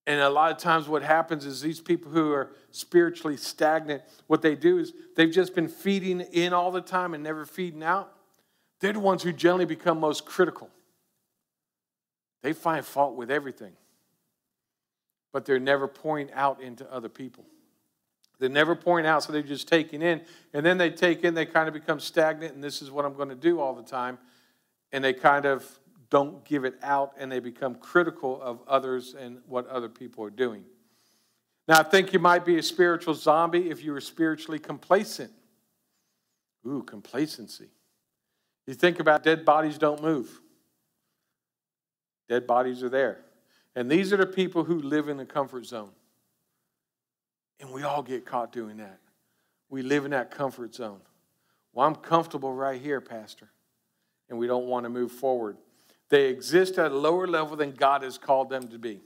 And 0.07 0.19
a 0.19 0.29
lot 0.29 0.51
of 0.51 0.57
times, 0.57 0.87
what 0.87 1.03
happens 1.03 1.45
is 1.45 1.61
these 1.61 1.79
people 1.79 2.11
who 2.11 2.31
are 2.31 2.51
spiritually 2.71 3.37
stagnant, 3.37 4.01
what 4.25 4.41
they 4.41 4.55
do 4.55 4.79
is 4.79 4.91
they've 5.15 5.31
just 5.31 5.53
been 5.53 5.67
feeding 5.67 6.21
in 6.21 6.51
all 6.51 6.71
the 6.71 6.81
time 6.81 7.13
and 7.13 7.23
never 7.23 7.45
feeding 7.45 7.83
out. 7.83 8.11
They're 8.81 8.93
the 8.93 8.99
ones 8.99 9.21
who 9.21 9.31
generally 9.31 9.65
become 9.65 9.99
most 9.99 10.25
critical. 10.25 10.69
They 12.41 12.53
find 12.53 12.83
fault 12.83 13.15
with 13.15 13.29
everything, 13.29 13.73
but 15.31 15.45
they're 15.45 15.59
never 15.59 15.87
pouring 15.87 16.31
out 16.33 16.59
into 16.59 16.91
other 16.91 17.09
people. 17.09 17.45
They're 18.39 18.49
never 18.49 18.75
pouring 18.75 19.05
out, 19.05 19.23
so 19.23 19.31
they're 19.31 19.43
just 19.43 19.67
taking 19.67 20.01
in. 20.01 20.21
And 20.53 20.65
then 20.65 20.79
they 20.79 20.89
take 20.89 21.23
in, 21.23 21.35
they 21.35 21.45
kind 21.45 21.67
of 21.67 21.73
become 21.75 21.99
stagnant, 21.99 22.55
and 22.55 22.63
this 22.63 22.81
is 22.81 22.89
what 22.89 23.05
I'm 23.05 23.13
going 23.13 23.29
to 23.29 23.35
do 23.35 23.59
all 23.59 23.75
the 23.75 23.83
time. 23.83 24.17
And 24.91 25.03
they 25.03 25.13
kind 25.13 25.45
of 25.45 25.63
don't 26.15 26.45
give 26.45 26.63
it 26.63 26.75
out, 26.81 27.11
and 27.17 27.29
they 27.29 27.41
become 27.41 27.75
critical 27.75 28.41
of 28.41 28.61
others 28.69 29.15
and 29.19 29.39
what 29.47 29.67
other 29.67 29.89
people 29.89 30.23
are 30.23 30.29
doing. 30.29 30.63
Now, 31.67 31.81
I 31.81 31.83
think 31.83 32.13
you 32.13 32.19
might 32.19 32.45
be 32.45 32.57
a 32.57 32.63
spiritual 32.63 33.15
zombie 33.15 33.69
if 33.69 33.83
you 33.83 33.91
were 33.91 33.99
spiritually 33.99 34.57
complacent. 34.57 35.33
Ooh, 36.65 36.83
complacency. 36.83 37.67
You 38.65 38.75
think 38.75 39.01
about 39.01 39.23
dead 39.23 39.43
bodies 39.43 39.77
don't 39.77 40.01
move. 40.01 40.39
Dead 42.29 42.47
bodies 42.47 42.81
are 42.81 42.87
there. 42.87 43.19
And 43.75 43.91
these 43.91 44.13
are 44.13 44.17
the 44.17 44.25
people 44.25 44.63
who 44.63 44.79
live 44.79 45.09
in 45.09 45.17
the 45.17 45.25
comfort 45.25 45.65
zone. 45.65 45.91
And 47.59 47.71
we 47.71 47.83
all 47.83 48.01
get 48.01 48.25
caught 48.25 48.53
doing 48.53 48.77
that. 48.77 48.99
We 49.67 49.81
live 49.81 50.05
in 50.05 50.11
that 50.11 50.31
comfort 50.31 50.75
zone. 50.75 51.01
Well, 51.73 51.85
I'm 51.85 51.95
comfortable 51.95 52.53
right 52.53 52.79
here, 52.79 53.01
Pastor. 53.01 53.49
And 54.29 54.39
we 54.39 54.47
don't 54.47 54.67
want 54.67 54.85
to 54.85 54.89
move 54.89 55.11
forward. 55.11 55.57
They 56.09 56.27
exist 56.27 56.77
at 56.77 56.91
a 56.91 56.97
lower 56.97 57.27
level 57.27 57.55
than 57.55 57.71
God 57.71 58.03
has 58.03 58.17
called 58.17 58.49
them 58.49 58.67
to 58.69 58.77
be. 58.77 59.01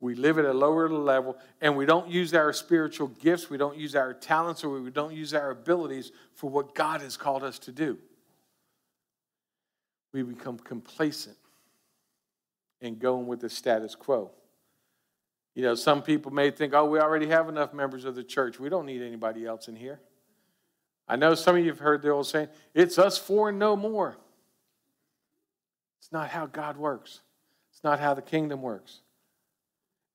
We 0.00 0.14
live 0.14 0.38
at 0.38 0.46
a 0.46 0.52
lower 0.52 0.88
level 0.88 1.36
and 1.60 1.76
we 1.76 1.84
don't 1.84 2.08
use 2.08 2.32
our 2.32 2.52
spiritual 2.52 3.08
gifts, 3.08 3.50
we 3.50 3.58
don't 3.58 3.76
use 3.76 3.94
our 3.94 4.14
talents, 4.14 4.64
or 4.64 4.80
we 4.80 4.90
don't 4.90 5.14
use 5.14 5.34
our 5.34 5.50
abilities 5.50 6.10
for 6.34 6.48
what 6.48 6.74
God 6.74 7.02
has 7.02 7.16
called 7.16 7.44
us 7.44 7.58
to 7.60 7.72
do. 7.72 7.98
We 10.12 10.22
become 10.22 10.58
complacent 10.58 11.36
and 12.80 12.98
going 12.98 13.26
with 13.26 13.40
the 13.40 13.50
status 13.50 13.94
quo. 13.94 14.30
You 15.54 15.62
know, 15.62 15.74
some 15.74 16.02
people 16.02 16.32
may 16.32 16.50
think, 16.50 16.72
oh, 16.72 16.86
we 16.86 16.98
already 16.98 17.26
have 17.28 17.48
enough 17.48 17.74
members 17.74 18.04
of 18.06 18.14
the 18.14 18.24
church. 18.24 18.58
We 18.58 18.70
don't 18.70 18.86
need 18.86 19.02
anybody 19.02 19.44
else 19.44 19.68
in 19.68 19.76
here. 19.76 20.00
I 21.06 21.16
know 21.16 21.34
some 21.34 21.56
of 21.56 21.62
you 21.62 21.70
have 21.70 21.80
heard 21.80 22.02
the 22.02 22.10
old 22.10 22.26
saying, 22.26 22.48
it's 22.72 22.98
us 22.98 23.18
four 23.18 23.50
and 23.50 23.58
no 23.58 23.76
more. 23.76 24.16
It's 26.00 26.10
not 26.10 26.30
how 26.30 26.46
God 26.46 26.76
works, 26.76 27.20
it's 27.70 27.84
not 27.84 28.00
how 28.00 28.14
the 28.14 28.22
kingdom 28.22 28.62
works. 28.62 29.00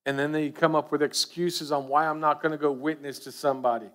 And 0.07 0.19
then 0.19 0.31
they 0.31 0.49
come 0.51 0.75
up 0.75 0.91
with 0.91 1.01
excuses 1.01 1.71
on 1.71 1.87
why 1.87 2.05
I'm 2.05 2.19
not 2.19 2.41
going 2.41 2.51
to 2.51 2.57
go 2.57 2.71
witness 2.71 3.19
to 3.19 3.31
somebody, 3.31 3.89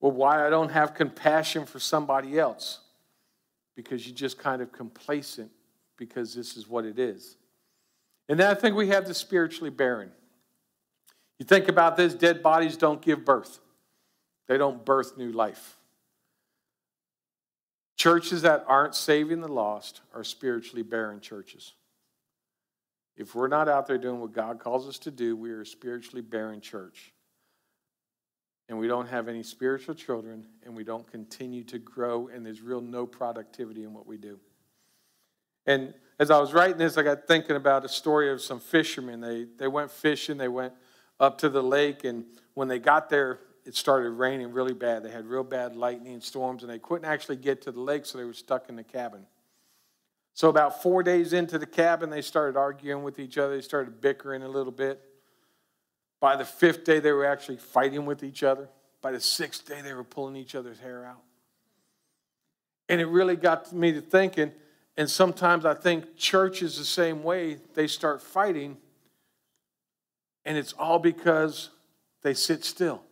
or 0.00 0.10
why 0.10 0.46
I 0.46 0.50
don't 0.50 0.70
have 0.70 0.94
compassion 0.94 1.64
for 1.64 1.78
somebody 1.78 2.38
else, 2.38 2.80
because 3.76 4.06
you're 4.06 4.16
just 4.16 4.38
kind 4.38 4.60
of 4.60 4.72
complacent 4.72 5.50
because 5.96 6.34
this 6.34 6.56
is 6.56 6.68
what 6.68 6.84
it 6.84 6.98
is. 6.98 7.36
And 8.28 8.38
then 8.38 8.50
I 8.50 8.54
think 8.54 8.76
we 8.76 8.88
have 8.88 9.06
the 9.06 9.14
spiritually 9.14 9.70
barren. 9.70 10.10
You 11.38 11.46
think 11.46 11.68
about 11.68 11.96
this 11.96 12.14
dead 12.14 12.42
bodies 12.42 12.76
don't 12.76 13.00
give 13.00 13.24
birth, 13.24 13.58
they 14.48 14.58
don't 14.58 14.84
birth 14.84 15.16
new 15.16 15.32
life. 15.32 15.75
Churches 17.96 18.42
that 18.42 18.64
aren't 18.68 18.94
saving 18.94 19.40
the 19.40 19.48
lost 19.48 20.02
are 20.14 20.22
spiritually 20.22 20.82
barren 20.82 21.20
churches. 21.20 21.72
If 23.16 23.34
we're 23.34 23.48
not 23.48 23.68
out 23.68 23.86
there 23.86 23.96
doing 23.96 24.20
what 24.20 24.32
God 24.32 24.58
calls 24.58 24.86
us 24.86 24.98
to 25.00 25.10
do, 25.10 25.34
we 25.34 25.50
are 25.50 25.62
a 25.62 25.66
spiritually 25.66 26.20
barren 26.20 26.60
church. 26.60 27.12
And 28.68 28.78
we 28.78 28.88
don't 28.88 29.06
have 29.06 29.28
any 29.28 29.42
spiritual 29.42 29.94
children, 29.94 30.46
and 30.64 30.76
we 30.76 30.84
don't 30.84 31.10
continue 31.10 31.64
to 31.64 31.78
grow, 31.78 32.28
and 32.28 32.44
there's 32.44 32.60
real 32.60 32.80
no 32.80 33.06
productivity 33.06 33.84
in 33.84 33.94
what 33.94 34.06
we 34.06 34.18
do. 34.18 34.38
And 35.64 35.94
as 36.18 36.30
I 36.30 36.38
was 36.38 36.52
writing 36.52 36.78
this, 36.78 36.98
I 36.98 37.02
got 37.02 37.26
thinking 37.26 37.56
about 37.56 37.84
a 37.84 37.88
story 37.88 38.30
of 38.30 38.42
some 38.42 38.60
fishermen. 38.60 39.20
They, 39.20 39.46
they 39.56 39.68
went 39.68 39.90
fishing, 39.90 40.36
they 40.36 40.48
went 40.48 40.74
up 41.18 41.38
to 41.38 41.48
the 41.48 41.62
lake, 41.62 42.04
and 42.04 42.24
when 42.54 42.68
they 42.68 42.78
got 42.78 43.08
there, 43.08 43.38
it 43.66 43.74
started 43.74 44.10
raining 44.10 44.52
really 44.52 44.72
bad. 44.72 45.02
They 45.02 45.10
had 45.10 45.26
real 45.26 45.44
bad 45.44 45.76
lightning 45.76 46.20
storms, 46.20 46.62
and 46.62 46.70
they 46.70 46.78
couldn't 46.78 47.04
actually 47.04 47.36
get 47.36 47.62
to 47.62 47.72
the 47.72 47.80
lake, 47.80 48.06
so 48.06 48.18
they 48.18 48.24
were 48.24 48.32
stuck 48.32 48.68
in 48.68 48.76
the 48.76 48.84
cabin. 48.84 49.26
So, 50.34 50.48
about 50.48 50.82
four 50.82 51.02
days 51.02 51.32
into 51.32 51.58
the 51.58 51.66
cabin, 51.66 52.10
they 52.10 52.22
started 52.22 52.58
arguing 52.58 53.02
with 53.02 53.18
each 53.18 53.38
other. 53.38 53.56
They 53.56 53.62
started 53.62 54.00
bickering 54.00 54.42
a 54.42 54.48
little 54.48 54.72
bit. 54.72 55.00
By 56.20 56.36
the 56.36 56.44
fifth 56.44 56.84
day, 56.84 57.00
they 57.00 57.12
were 57.12 57.26
actually 57.26 57.56
fighting 57.58 58.06
with 58.06 58.22
each 58.22 58.42
other. 58.42 58.68
By 59.02 59.12
the 59.12 59.20
sixth 59.20 59.66
day, 59.66 59.82
they 59.82 59.92
were 59.92 60.04
pulling 60.04 60.36
each 60.36 60.54
other's 60.54 60.78
hair 60.78 61.04
out. 61.04 61.22
And 62.88 63.00
it 63.00 63.06
really 63.06 63.36
got 63.36 63.72
me 63.72 63.92
to 63.92 64.00
thinking 64.00 64.52
and 64.96 65.10
sometimes 65.10 65.64
I 65.64 65.74
think 65.74 66.16
church 66.16 66.62
is 66.62 66.78
the 66.78 66.84
same 66.84 67.22
way. 67.22 67.58
They 67.74 67.86
start 67.86 68.22
fighting, 68.22 68.78
and 70.44 70.56
it's 70.56 70.72
all 70.72 70.98
because 70.98 71.70
they 72.22 72.32
sit 72.32 72.64
still. 72.64 73.02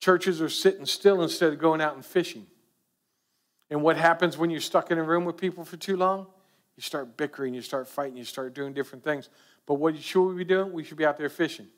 Churches 0.00 0.40
are 0.40 0.48
sitting 0.48 0.86
still 0.86 1.22
instead 1.22 1.52
of 1.52 1.58
going 1.58 1.80
out 1.80 1.94
and 1.94 2.04
fishing. 2.04 2.46
And 3.68 3.82
what 3.82 3.96
happens 3.96 4.36
when 4.36 4.50
you're 4.50 4.60
stuck 4.60 4.90
in 4.90 4.98
a 4.98 5.02
room 5.02 5.24
with 5.24 5.36
people 5.36 5.64
for 5.64 5.76
too 5.76 5.96
long? 5.96 6.26
You 6.76 6.82
start 6.82 7.16
bickering, 7.16 7.54
you 7.54 7.62
start 7.62 7.86
fighting, 7.88 8.16
you 8.16 8.24
start 8.24 8.54
doing 8.54 8.72
different 8.72 9.04
things. 9.04 9.28
But 9.66 9.74
what 9.74 9.96
should 9.98 10.22
we 10.22 10.34
be 10.34 10.44
doing? 10.44 10.72
We 10.72 10.82
should 10.82 10.96
be 10.96 11.04
out 11.04 11.18
there 11.18 11.28
fishing. 11.28 11.68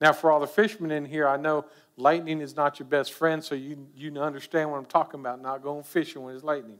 Now, 0.00 0.12
for 0.12 0.32
all 0.32 0.40
the 0.40 0.48
fishermen 0.48 0.90
in 0.90 1.04
here, 1.04 1.28
I 1.28 1.36
know 1.36 1.66
lightning 1.96 2.40
is 2.40 2.56
not 2.56 2.80
your 2.80 2.88
best 2.88 3.12
friend, 3.12 3.44
so 3.44 3.54
you, 3.54 3.86
you 3.94 4.10
understand 4.20 4.70
what 4.70 4.78
I'm 4.78 4.86
talking 4.86 5.20
about, 5.20 5.40
not 5.40 5.62
going 5.62 5.84
fishing 5.84 6.22
when 6.22 6.34
it's 6.34 6.42
lightning. 6.42 6.78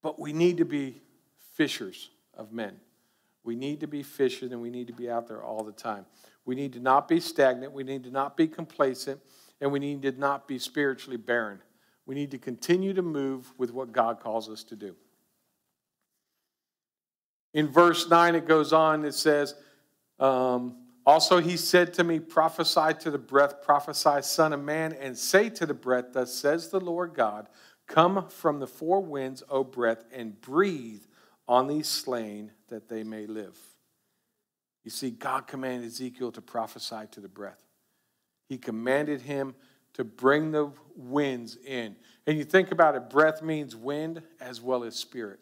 But 0.00 0.20
we 0.20 0.32
need 0.32 0.58
to 0.58 0.64
be 0.64 1.02
fishers 1.54 2.10
of 2.34 2.52
men. 2.52 2.76
We 3.44 3.54
need 3.54 3.80
to 3.80 3.86
be 3.86 4.02
fishers 4.02 4.52
and 4.52 4.60
we 4.60 4.70
need 4.70 4.86
to 4.86 4.92
be 4.92 5.10
out 5.10 5.28
there 5.28 5.42
all 5.42 5.62
the 5.62 5.72
time. 5.72 6.06
We 6.46 6.54
need 6.54 6.72
to 6.72 6.80
not 6.80 7.06
be 7.08 7.20
stagnant. 7.20 7.72
We 7.72 7.84
need 7.84 8.04
to 8.04 8.10
not 8.10 8.36
be 8.36 8.48
complacent. 8.48 9.20
And 9.60 9.70
we 9.70 9.78
need 9.78 10.02
to 10.02 10.12
not 10.12 10.48
be 10.48 10.58
spiritually 10.58 11.16
barren. 11.16 11.60
We 12.06 12.14
need 12.14 12.30
to 12.32 12.38
continue 12.38 12.92
to 12.94 13.02
move 13.02 13.52
with 13.56 13.72
what 13.72 13.92
God 13.92 14.20
calls 14.20 14.48
us 14.48 14.64
to 14.64 14.76
do. 14.76 14.96
In 17.52 17.68
verse 17.68 18.08
9, 18.08 18.34
it 18.34 18.46
goes 18.46 18.72
on, 18.72 19.04
it 19.04 19.14
says, 19.14 19.54
um, 20.18 20.76
Also 21.06 21.38
he 21.40 21.56
said 21.56 21.94
to 21.94 22.04
me, 22.04 22.18
Prophesy 22.18 22.94
to 23.00 23.10
the 23.10 23.18
breath, 23.18 23.62
prophesy, 23.62 24.22
Son 24.22 24.52
of 24.52 24.60
Man, 24.60 24.92
and 24.92 25.16
say 25.16 25.48
to 25.50 25.64
the 25.64 25.74
breath, 25.74 26.06
Thus 26.12 26.34
says 26.34 26.68
the 26.68 26.80
Lord 26.80 27.14
God, 27.14 27.48
Come 27.86 28.28
from 28.28 28.58
the 28.58 28.66
four 28.66 29.00
winds, 29.00 29.42
O 29.48 29.62
breath, 29.62 30.04
and 30.12 30.40
breathe 30.40 31.04
on 31.46 31.66
these 31.66 31.88
slain 31.88 32.52
that 32.68 32.88
they 32.88 33.04
may 33.04 33.26
live. 33.26 33.56
You 34.82 34.90
see, 34.90 35.10
God 35.10 35.46
commanded 35.46 35.86
Ezekiel 35.86 36.32
to 36.32 36.42
prophesy 36.42 37.06
to 37.12 37.20
the 37.20 37.28
breath. 37.28 37.62
He 38.48 38.58
commanded 38.58 39.22
him 39.22 39.54
to 39.94 40.04
bring 40.04 40.50
the 40.50 40.72
winds 40.96 41.56
in. 41.64 41.96
And 42.26 42.36
you 42.36 42.44
think 42.44 42.70
about 42.70 42.94
it, 42.94 43.08
breath 43.08 43.42
means 43.42 43.74
wind 43.74 44.22
as 44.40 44.60
well 44.60 44.84
as 44.84 44.94
spirit. 44.96 45.40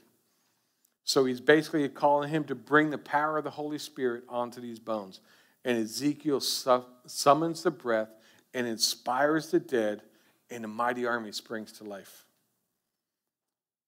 So 1.05 1.25
he's 1.25 1.41
basically 1.41 1.88
calling 1.88 2.31
him 2.31 2.45
to 2.45 2.55
bring 2.55 2.91
the 2.91 2.99
power 2.99 3.38
of 3.38 3.45
the 3.45 3.51
Holy 3.51 3.79
Spirit 3.79 4.23
onto 4.29 4.61
these 4.61 4.79
bones. 4.79 5.21
And 5.65 5.79
Ezekiel 5.79 6.41
su- 6.41 6.85
summons 7.07 7.62
the 7.62 7.71
breath 7.71 8.11
and 8.55 8.67
inspires 8.67 9.51
the 9.51 9.59
dead, 9.59 10.03
and 10.51 10.65
a 10.65 10.69
mighty 10.69 11.07
army 11.07 11.33
springs 11.33 11.73
to 11.73 11.85
life. 11.85 12.27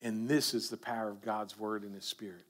And 0.05 0.29
this 0.29 0.53
is 0.53 0.69
the 0.69 0.77
power 0.77 1.09
of 1.09 1.23
God's 1.23 1.59
word 1.59 1.83
and 1.83 1.95
his 1.95 2.05
spirit. 2.05 2.45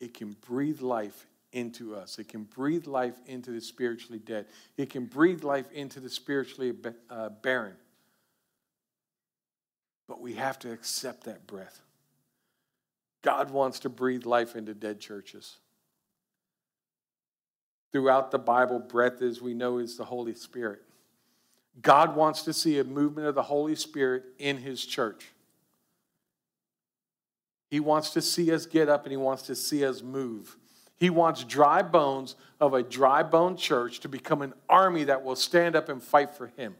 It 0.00 0.14
can 0.14 0.34
breathe 0.48 0.80
life 0.80 1.26
into 1.52 1.94
us. 1.94 2.18
It 2.18 2.28
can 2.28 2.44
breathe 2.44 2.86
life 2.86 3.14
into 3.26 3.50
the 3.50 3.60
spiritually 3.60 4.18
dead. 4.18 4.46
It 4.78 4.88
can 4.88 5.04
breathe 5.04 5.44
life 5.44 5.70
into 5.70 6.00
the 6.00 6.08
spiritually 6.08 6.72
uh, 7.10 7.28
barren. 7.28 7.74
But 10.08 10.22
we 10.22 10.34
have 10.34 10.58
to 10.60 10.72
accept 10.72 11.24
that 11.24 11.46
breath. 11.46 11.82
God 13.22 13.50
wants 13.50 13.80
to 13.80 13.90
breathe 13.90 14.24
life 14.24 14.56
into 14.56 14.72
dead 14.72 14.98
churches. 14.98 15.58
Throughout 17.92 18.30
the 18.30 18.38
Bible, 18.38 18.78
breath, 18.78 19.20
as 19.20 19.42
we 19.42 19.52
know, 19.52 19.76
is 19.76 19.98
the 19.98 20.06
Holy 20.06 20.34
Spirit. 20.34 20.80
God 21.82 22.16
wants 22.16 22.44
to 22.44 22.54
see 22.54 22.78
a 22.78 22.84
movement 22.84 23.26
of 23.26 23.34
the 23.34 23.42
Holy 23.42 23.76
Spirit 23.76 24.24
in 24.38 24.56
His 24.56 24.86
church. 24.86 25.32
He 27.70 27.80
wants 27.80 28.10
to 28.10 28.20
see 28.20 28.52
us 28.52 28.66
get 28.66 28.88
up 28.88 29.04
and 29.04 29.12
He 29.12 29.16
wants 29.16 29.42
to 29.44 29.54
see 29.54 29.84
us 29.84 30.02
move. 30.02 30.56
He 30.96 31.08
wants 31.08 31.44
dry 31.44 31.82
bones 31.82 32.34
of 32.60 32.74
a 32.74 32.82
dry 32.82 33.22
bone 33.22 33.56
church 33.56 34.00
to 34.00 34.08
become 34.08 34.42
an 34.42 34.52
army 34.68 35.04
that 35.04 35.24
will 35.24 35.36
stand 35.36 35.76
up 35.76 35.88
and 35.88 36.02
fight 36.02 36.30
for 36.30 36.48
Him, 36.48 36.74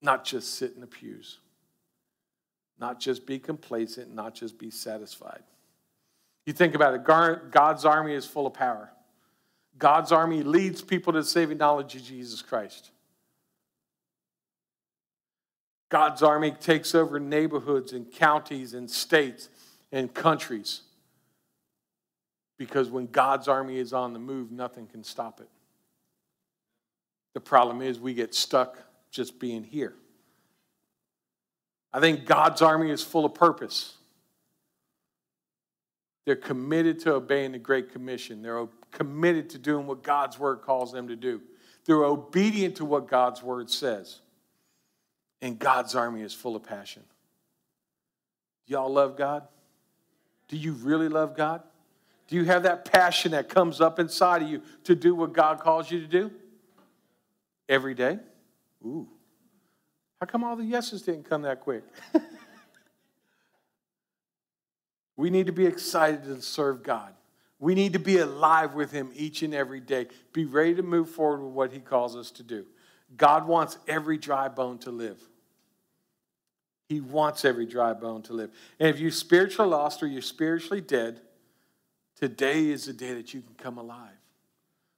not 0.00 0.24
just 0.24 0.54
sit 0.54 0.74
in 0.74 0.80
the 0.80 0.86
pews, 0.86 1.38
not 2.80 2.98
just 2.98 3.26
be 3.26 3.38
complacent, 3.38 4.12
not 4.12 4.34
just 4.34 4.58
be 4.58 4.70
satisfied. 4.70 5.42
You 6.46 6.52
think 6.52 6.74
about 6.74 6.94
it 6.94 7.04
God's 7.04 7.84
army 7.84 8.14
is 8.14 8.26
full 8.26 8.46
of 8.46 8.54
power. 8.54 8.90
God's 9.78 10.10
army 10.10 10.42
leads 10.42 10.82
people 10.82 11.12
to 11.12 11.20
the 11.20 11.24
saving 11.24 11.58
knowledge 11.58 11.94
of 11.94 12.02
Jesus 12.02 12.42
Christ. 12.42 12.90
God's 15.92 16.22
army 16.22 16.52
takes 16.52 16.94
over 16.94 17.20
neighborhoods 17.20 17.92
and 17.92 18.10
counties 18.10 18.72
and 18.72 18.90
states 18.90 19.50
and 19.92 20.12
countries. 20.14 20.80
Because 22.56 22.88
when 22.88 23.08
God's 23.08 23.46
army 23.46 23.76
is 23.76 23.92
on 23.92 24.14
the 24.14 24.18
move, 24.18 24.50
nothing 24.50 24.86
can 24.86 25.04
stop 25.04 25.38
it. 25.38 25.50
The 27.34 27.40
problem 27.40 27.82
is 27.82 28.00
we 28.00 28.14
get 28.14 28.34
stuck 28.34 28.78
just 29.10 29.38
being 29.38 29.64
here. 29.64 29.92
I 31.92 32.00
think 32.00 32.24
God's 32.24 32.62
army 32.62 32.90
is 32.90 33.02
full 33.02 33.26
of 33.26 33.34
purpose. 33.34 33.94
They're 36.24 36.36
committed 36.36 37.00
to 37.00 37.16
obeying 37.16 37.52
the 37.52 37.58
Great 37.58 37.92
Commission. 37.92 38.40
They're 38.40 38.66
committed 38.92 39.50
to 39.50 39.58
doing 39.58 39.86
what 39.86 40.02
God's 40.02 40.38
word 40.38 40.62
calls 40.62 40.90
them 40.90 41.08
to 41.08 41.16
do. 41.16 41.42
They're 41.84 42.04
obedient 42.04 42.76
to 42.76 42.86
what 42.86 43.08
God's 43.08 43.42
word 43.42 43.68
says. 43.68 44.22
And 45.42 45.58
God's 45.58 45.96
army 45.96 46.22
is 46.22 46.32
full 46.32 46.54
of 46.54 46.62
passion. 46.62 47.02
Y'all 48.66 48.90
love 48.90 49.18
God? 49.18 49.42
Do 50.48 50.56
you 50.56 50.72
really 50.74 51.08
love 51.08 51.36
God? 51.36 51.62
Do 52.28 52.36
you 52.36 52.44
have 52.44 52.62
that 52.62 52.84
passion 52.84 53.32
that 53.32 53.48
comes 53.48 53.80
up 53.80 53.98
inside 53.98 54.42
of 54.42 54.48
you 54.48 54.62
to 54.84 54.94
do 54.94 55.14
what 55.14 55.32
God 55.32 55.60
calls 55.60 55.90
you 55.90 56.00
to 56.00 56.06
do? 56.06 56.30
Every 57.68 57.94
day? 57.94 58.20
Ooh. 58.84 59.08
How 60.20 60.26
come 60.26 60.44
all 60.44 60.54
the 60.54 60.64
yeses 60.64 61.02
didn't 61.02 61.28
come 61.28 61.42
that 61.42 61.60
quick? 61.60 61.82
we 65.16 65.28
need 65.28 65.46
to 65.46 65.52
be 65.52 65.66
excited 65.66 66.22
to 66.24 66.40
serve 66.40 66.84
God. 66.84 67.12
We 67.58 67.74
need 67.74 67.92
to 67.94 67.98
be 67.98 68.18
alive 68.18 68.74
with 68.74 68.92
Him 68.92 69.10
each 69.14 69.42
and 69.42 69.52
every 69.52 69.80
day. 69.80 70.06
Be 70.32 70.44
ready 70.44 70.76
to 70.76 70.82
move 70.82 71.10
forward 71.10 71.42
with 71.44 71.52
what 71.52 71.72
He 71.72 71.80
calls 71.80 72.14
us 72.14 72.30
to 72.32 72.42
do. 72.42 72.64
God 73.16 73.46
wants 73.46 73.78
every 73.88 74.18
dry 74.18 74.48
bone 74.48 74.78
to 74.78 74.90
live. 74.90 75.18
He 76.92 77.00
wants 77.00 77.46
every 77.46 77.64
dry 77.64 77.94
bone 77.94 78.20
to 78.24 78.34
live. 78.34 78.50
And 78.78 78.86
if 78.86 79.00
you're 79.00 79.10
spiritually 79.10 79.70
lost 79.70 80.02
or 80.02 80.06
you're 80.06 80.20
spiritually 80.20 80.82
dead, 80.82 81.22
today 82.16 82.68
is 82.68 82.84
the 82.84 82.92
day 82.92 83.14
that 83.14 83.32
you 83.32 83.40
can 83.40 83.54
come 83.54 83.78
alive. 83.78 84.10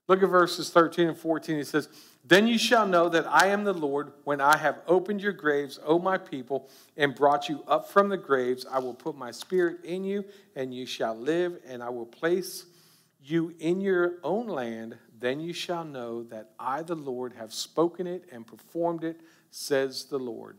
Look 0.08 0.20
at 0.20 0.28
verses 0.28 0.70
13 0.70 1.06
and 1.06 1.16
14. 1.16 1.56
It 1.56 1.68
says, 1.68 1.88
Then 2.24 2.48
you 2.48 2.58
shall 2.58 2.84
know 2.84 3.08
that 3.10 3.28
I 3.28 3.46
am 3.46 3.62
the 3.62 3.72
Lord 3.72 4.12
when 4.24 4.40
I 4.40 4.56
have 4.56 4.80
opened 4.88 5.22
your 5.22 5.32
graves, 5.32 5.78
O 5.86 6.00
my 6.00 6.18
people, 6.18 6.68
and 6.96 7.14
brought 7.14 7.48
you 7.48 7.62
up 7.68 7.88
from 7.88 8.08
the 8.08 8.16
graves. 8.16 8.66
I 8.68 8.80
will 8.80 8.92
put 8.92 9.16
my 9.16 9.30
spirit 9.30 9.84
in 9.84 10.02
you, 10.02 10.24
and 10.56 10.74
you 10.74 10.86
shall 10.86 11.16
live, 11.16 11.60
and 11.64 11.80
I 11.80 11.90
will 11.90 12.06
place 12.06 12.66
you 13.22 13.54
in 13.60 13.80
your 13.80 14.14
own 14.24 14.48
land. 14.48 14.98
Then 15.20 15.38
you 15.38 15.52
shall 15.52 15.84
know 15.84 16.24
that 16.24 16.50
I, 16.58 16.82
the 16.82 16.96
Lord, 16.96 17.34
have 17.34 17.54
spoken 17.54 18.08
it 18.08 18.24
and 18.32 18.44
performed 18.44 19.04
it, 19.04 19.20
says 19.52 20.06
the 20.06 20.18
Lord. 20.18 20.58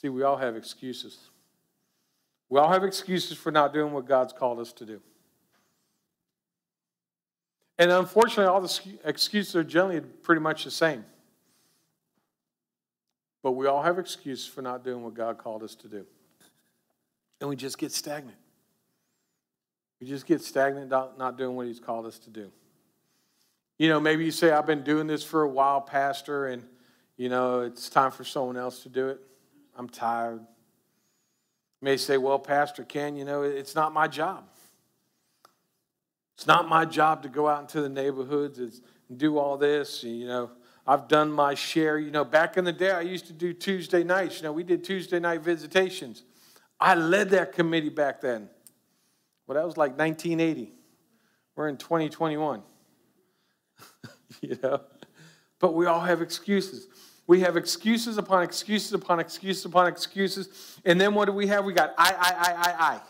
See, 0.00 0.08
we 0.08 0.22
all 0.22 0.36
have 0.36 0.54
excuses. 0.54 1.18
We 2.48 2.60
all 2.60 2.70
have 2.70 2.84
excuses 2.84 3.36
for 3.36 3.50
not 3.50 3.72
doing 3.72 3.92
what 3.92 4.06
God's 4.06 4.32
called 4.32 4.60
us 4.60 4.72
to 4.74 4.86
do. 4.86 5.00
And 7.80 7.90
unfortunately, 7.90 8.44
all 8.44 8.60
the 8.60 8.80
excuses 9.04 9.56
are 9.56 9.64
generally 9.64 10.00
pretty 10.00 10.40
much 10.40 10.62
the 10.62 10.70
same. 10.70 11.04
But 13.42 13.52
we 13.52 13.66
all 13.66 13.82
have 13.82 13.98
excuses 13.98 14.46
for 14.46 14.62
not 14.62 14.84
doing 14.84 15.02
what 15.02 15.14
God 15.14 15.36
called 15.36 15.64
us 15.64 15.74
to 15.74 15.88
do. 15.88 16.06
And 17.40 17.50
we 17.50 17.56
just 17.56 17.76
get 17.76 17.90
stagnant. 17.90 18.38
We 20.00 20.06
just 20.06 20.26
get 20.26 20.42
stagnant, 20.42 20.90
not 20.90 21.36
doing 21.36 21.56
what 21.56 21.66
He's 21.66 21.80
called 21.80 22.06
us 22.06 22.20
to 22.20 22.30
do. 22.30 22.52
You 23.78 23.88
know, 23.88 23.98
maybe 23.98 24.24
you 24.24 24.30
say, 24.30 24.52
I've 24.52 24.66
been 24.66 24.84
doing 24.84 25.08
this 25.08 25.24
for 25.24 25.42
a 25.42 25.48
while, 25.48 25.80
Pastor, 25.80 26.46
and, 26.46 26.62
you 27.16 27.28
know, 27.28 27.62
it's 27.62 27.88
time 27.88 28.12
for 28.12 28.22
someone 28.22 28.56
else 28.56 28.84
to 28.84 28.88
do 28.88 29.08
it. 29.08 29.20
I'm 29.78 29.88
tired. 29.88 30.40
You 30.40 31.84
may 31.84 31.96
say, 31.96 32.18
Well, 32.18 32.38
Pastor 32.38 32.82
Ken, 32.84 33.16
you 33.16 33.24
know, 33.24 33.42
it's 33.42 33.74
not 33.74 33.94
my 33.94 34.08
job. 34.08 34.44
It's 36.34 36.46
not 36.46 36.68
my 36.68 36.84
job 36.84 37.22
to 37.22 37.28
go 37.28 37.48
out 37.48 37.62
into 37.62 37.80
the 37.80 37.88
neighborhoods 37.88 38.58
and 38.58 38.72
do 39.16 39.38
all 39.38 39.56
this. 39.56 40.04
You 40.04 40.26
know, 40.26 40.50
I've 40.86 41.08
done 41.08 41.32
my 41.32 41.54
share. 41.54 41.98
You 41.98 42.10
know, 42.10 42.24
back 42.24 42.56
in 42.56 42.64
the 42.64 42.72
day, 42.72 42.90
I 42.90 43.00
used 43.00 43.26
to 43.26 43.32
do 43.32 43.52
Tuesday 43.52 44.04
nights. 44.04 44.38
You 44.38 44.44
know, 44.44 44.52
we 44.52 44.64
did 44.64 44.84
Tuesday 44.84 45.18
night 45.18 45.40
visitations. 45.40 46.24
I 46.80 46.94
led 46.94 47.30
that 47.30 47.52
committee 47.52 47.88
back 47.88 48.20
then. 48.20 48.48
Well, 49.46 49.56
that 49.56 49.64
was 49.64 49.76
like 49.76 49.98
1980. 49.98 50.72
We're 51.56 51.68
in 51.68 51.76
2021. 51.76 52.62
you 54.40 54.58
know, 54.62 54.80
but 55.58 55.74
we 55.74 55.86
all 55.86 56.00
have 56.00 56.22
excuses. 56.22 56.86
We 57.28 57.40
have 57.40 57.58
excuses 57.58 58.16
upon 58.16 58.42
excuses 58.42 58.94
upon 58.94 59.20
excuses 59.20 59.66
upon 59.66 59.86
excuses. 59.86 60.48
And 60.84 60.98
then 60.98 61.14
what 61.14 61.26
do 61.26 61.32
we 61.32 61.46
have? 61.48 61.64
We 61.64 61.74
got 61.74 61.94
I, 61.96 62.10
I, 62.18 62.32
I, 62.32 62.52
I, 62.54 63.00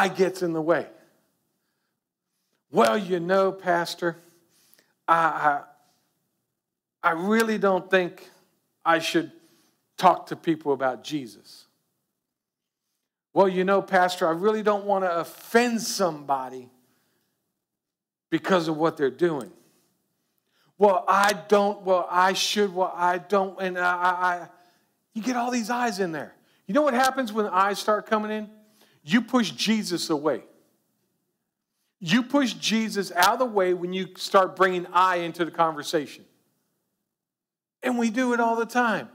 I. 0.00 0.06
I 0.06 0.08
gets 0.08 0.42
in 0.42 0.52
the 0.52 0.60
way. 0.60 0.88
Well, 2.72 2.98
you 2.98 3.20
know, 3.20 3.52
Pastor, 3.52 4.16
I, 5.06 5.62
I, 7.04 7.08
I 7.10 7.12
really 7.12 7.58
don't 7.58 7.88
think 7.88 8.28
I 8.84 8.98
should 8.98 9.30
talk 9.96 10.26
to 10.26 10.36
people 10.36 10.72
about 10.72 11.04
Jesus. 11.04 11.66
Well, 13.32 13.48
you 13.48 13.62
know, 13.62 13.80
Pastor, 13.80 14.26
I 14.26 14.32
really 14.32 14.64
don't 14.64 14.86
want 14.86 15.04
to 15.04 15.20
offend 15.20 15.80
somebody 15.82 16.68
because 18.28 18.66
of 18.66 18.76
what 18.76 18.96
they're 18.96 19.08
doing 19.08 19.52
well, 20.84 21.04
I 21.08 21.32
don't, 21.32 21.82
well, 21.82 22.06
I 22.10 22.34
should, 22.34 22.74
well, 22.74 22.92
I 22.94 23.16
don't, 23.16 23.58
and 23.58 23.78
I, 23.78 23.82
I, 23.84 24.48
you 25.14 25.22
get 25.22 25.34
all 25.34 25.50
these 25.50 25.70
eyes 25.70 25.98
in 25.98 26.12
there. 26.12 26.34
You 26.66 26.74
know 26.74 26.82
what 26.82 26.92
happens 26.92 27.32
when 27.32 27.46
eyes 27.46 27.78
start 27.78 28.06
coming 28.06 28.30
in? 28.30 28.50
You 29.02 29.22
push 29.22 29.50
Jesus 29.52 30.10
away. 30.10 30.44
You 32.00 32.22
push 32.22 32.52
Jesus 32.52 33.12
out 33.12 33.34
of 33.34 33.38
the 33.38 33.46
way 33.46 33.72
when 33.72 33.94
you 33.94 34.08
start 34.18 34.56
bringing 34.56 34.86
I 34.92 35.16
into 35.16 35.46
the 35.46 35.50
conversation. 35.50 36.26
And 37.82 37.98
we 37.98 38.10
do 38.10 38.34
it 38.34 38.40
all 38.40 38.56
the 38.56 38.66
time. 38.66 39.08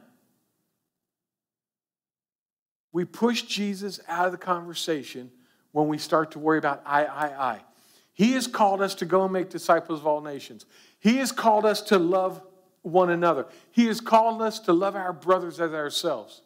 We 2.91 3.05
push 3.05 3.43
Jesus 3.43 3.99
out 4.07 4.25
of 4.25 4.31
the 4.31 4.39
conversation 4.39 5.29
when 5.71 5.87
we 5.87 5.99
start 5.99 6.31
to 6.31 6.39
worry 6.39 6.57
about 6.57 6.81
I, 6.83 7.05
I, 7.05 7.25
I. 7.51 7.59
He 8.13 8.33
has 8.33 8.47
called 8.47 8.81
us 8.81 8.95
to 8.95 9.05
go 9.05 9.23
and 9.23 9.31
make 9.31 9.49
disciples 9.49 9.99
of 9.99 10.07
all 10.07 10.19
nations. 10.19 10.65
He 10.99 11.17
has 11.17 11.31
called 11.31 11.65
us 11.65 11.81
to 11.83 11.97
love 11.97 12.41
one 12.81 13.09
another. 13.09 13.47
He 13.71 13.87
has 13.87 14.01
called 14.01 14.41
us 14.41 14.59
to 14.61 14.73
love 14.73 14.95
our 14.95 15.13
brothers 15.13 15.59
as 15.59 15.71
ourselves. 15.73 16.41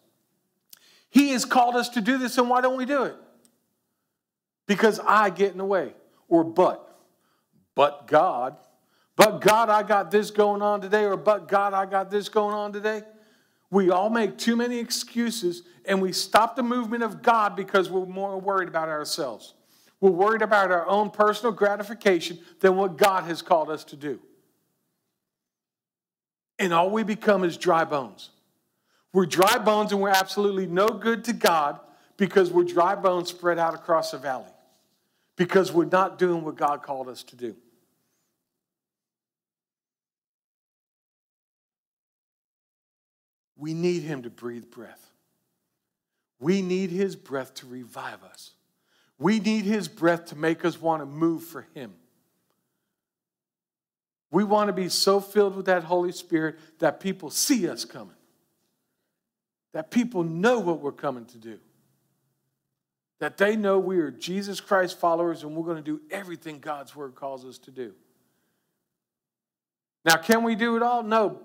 He 1.10 1.30
has 1.30 1.46
called 1.46 1.76
us 1.76 1.89
to 1.89 2.02
do 2.02 2.18
this, 2.18 2.38
and 2.38 2.50
why 2.50 2.62
don't 2.62 2.78
we 2.78 2.86
do 2.86 3.04
it? 3.04 3.16
Because 4.68 5.00
I 5.00 5.30
get 5.30 5.52
in 5.52 5.58
the 5.58 5.66
way. 5.66 5.94
Or 6.28 6.44
but. 6.44 6.98
But 7.76 8.08
God. 8.08 8.58
But 9.16 9.42
God, 9.42 9.70
I 9.70 9.84
got 9.84 10.10
this 10.10 10.32
going 10.32 10.62
on 10.62 10.82
today. 10.82 11.06
Or 11.06 11.18
but 11.18 11.48
God, 11.48 11.74
I 11.74 11.86
got 11.86 12.10
this 12.10 12.30
going 12.30 12.56
on 12.56 12.74
today. 12.74 13.04
We 13.70 13.89
all 13.89 14.10
make 14.10 14.38
too 14.38 14.56
many 14.56 14.78
excuses 14.78 15.63
and 15.86 16.02
we 16.02 16.13
stop 16.13 16.56
the 16.56 16.63
movement 16.63 17.04
of 17.04 17.22
God 17.22 17.56
because 17.56 17.89
we're 17.89 18.06
more 18.06 18.39
worried 18.39 18.70
about 18.70 18.88
ourselves. 18.88 19.56
We're 20.00 20.12
worried 20.12 20.42
about 20.42 20.72
our 20.72 20.88
own 20.88 21.10
personal 21.10 21.52
gratification 21.52 22.39
than 22.60 22.76
what 22.76 22.98
God 22.98 23.24
has 23.24 23.42
called 23.42 23.70
us 23.70 23.84
to 23.86 23.96
do 23.96 24.20
and 26.63 26.73
all 26.73 26.89
we 26.89 27.04
become 27.04 27.43
is 27.43 27.58
dry 27.58 27.84
bones. 27.84 28.30
We're 29.12 29.26
dry 29.26 29.58
bones 29.60 29.91
and 29.91 30.02
we're 30.02 30.10
absolutely 30.10 30.65
no 30.65 30.88
good 30.88 31.23
to 31.26 31.34
God 31.34 31.80
because 32.17 32.52
we're 32.52 32.63
dry 32.63 32.95
bones 32.95 33.30
spread 33.30 33.60
out 33.60 33.73
across 33.76 34.12
the 34.12 34.17
valley 34.17 34.52
because 35.36 35.71
we're 35.71 35.86
not 35.86 36.17
doing 36.17 36.43
what 36.43 36.56
God 36.56 36.82
called 36.82 37.08
us 37.08 37.23
to 37.23 37.36
do. 37.36 37.56
We 43.56 43.73
need 43.73 44.04
Him 44.04 44.23
to 44.23 44.30
breathe 44.30 44.69
breath. 44.71 45.12
We 46.39 46.62
need 46.62 46.89
His 46.89 47.15
breath 47.15 47.54
to 47.56 47.67
revive 47.67 48.23
us. 48.23 48.52
We 49.17 49.39
need 49.39 49.63
His 49.63 49.88
breath 49.88 50.26
to 50.26 50.36
make 50.36 50.65
us 50.65 50.82
want 50.82 51.02
to 51.02 51.06
move 51.06 51.43
for 51.43 51.65
Him. 51.73 51.93
We 54.34 54.43
want 54.43 54.67
to 54.69 54.74
be 54.74 54.89
so 54.89 55.19
filled 55.19 55.56
with 55.56 55.67
that 55.67 55.84
Holy 55.84 56.12
Spirit 56.12 56.58
that 56.80 57.00
people 57.00 57.30
see 57.30 57.69
us 57.69 57.86
coming, 57.86 58.15
that 59.74 59.91
people 59.91 60.24
know 60.24 60.58
what 60.58 60.80
we're 60.80 60.91
coming 60.91 61.26
to 61.26 61.38
do, 61.38 61.60
that 63.19 63.38
they 63.38 63.56
know 63.56 63.78
we 63.78 64.00
are 64.00 64.10
Jesus 64.10 64.60
Christ 64.60 65.00
followers 65.00 65.43
and 65.43 65.56
we're 65.56 65.65
going 65.65 65.78
to 65.78 65.84
do 65.84 66.02
everything 66.10 66.58
God's 66.58 66.96
Word 66.96 67.13
calls 67.13 67.46
us 67.46 67.60
to 67.60 67.72
do. 67.72 67.93
Now, 70.04 70.15
can 70.15 70.41
we 70.41 70.56
do 70.56 70.78
it 70.78 70.82
all? 70.82 71.04
No. 71.04 71.39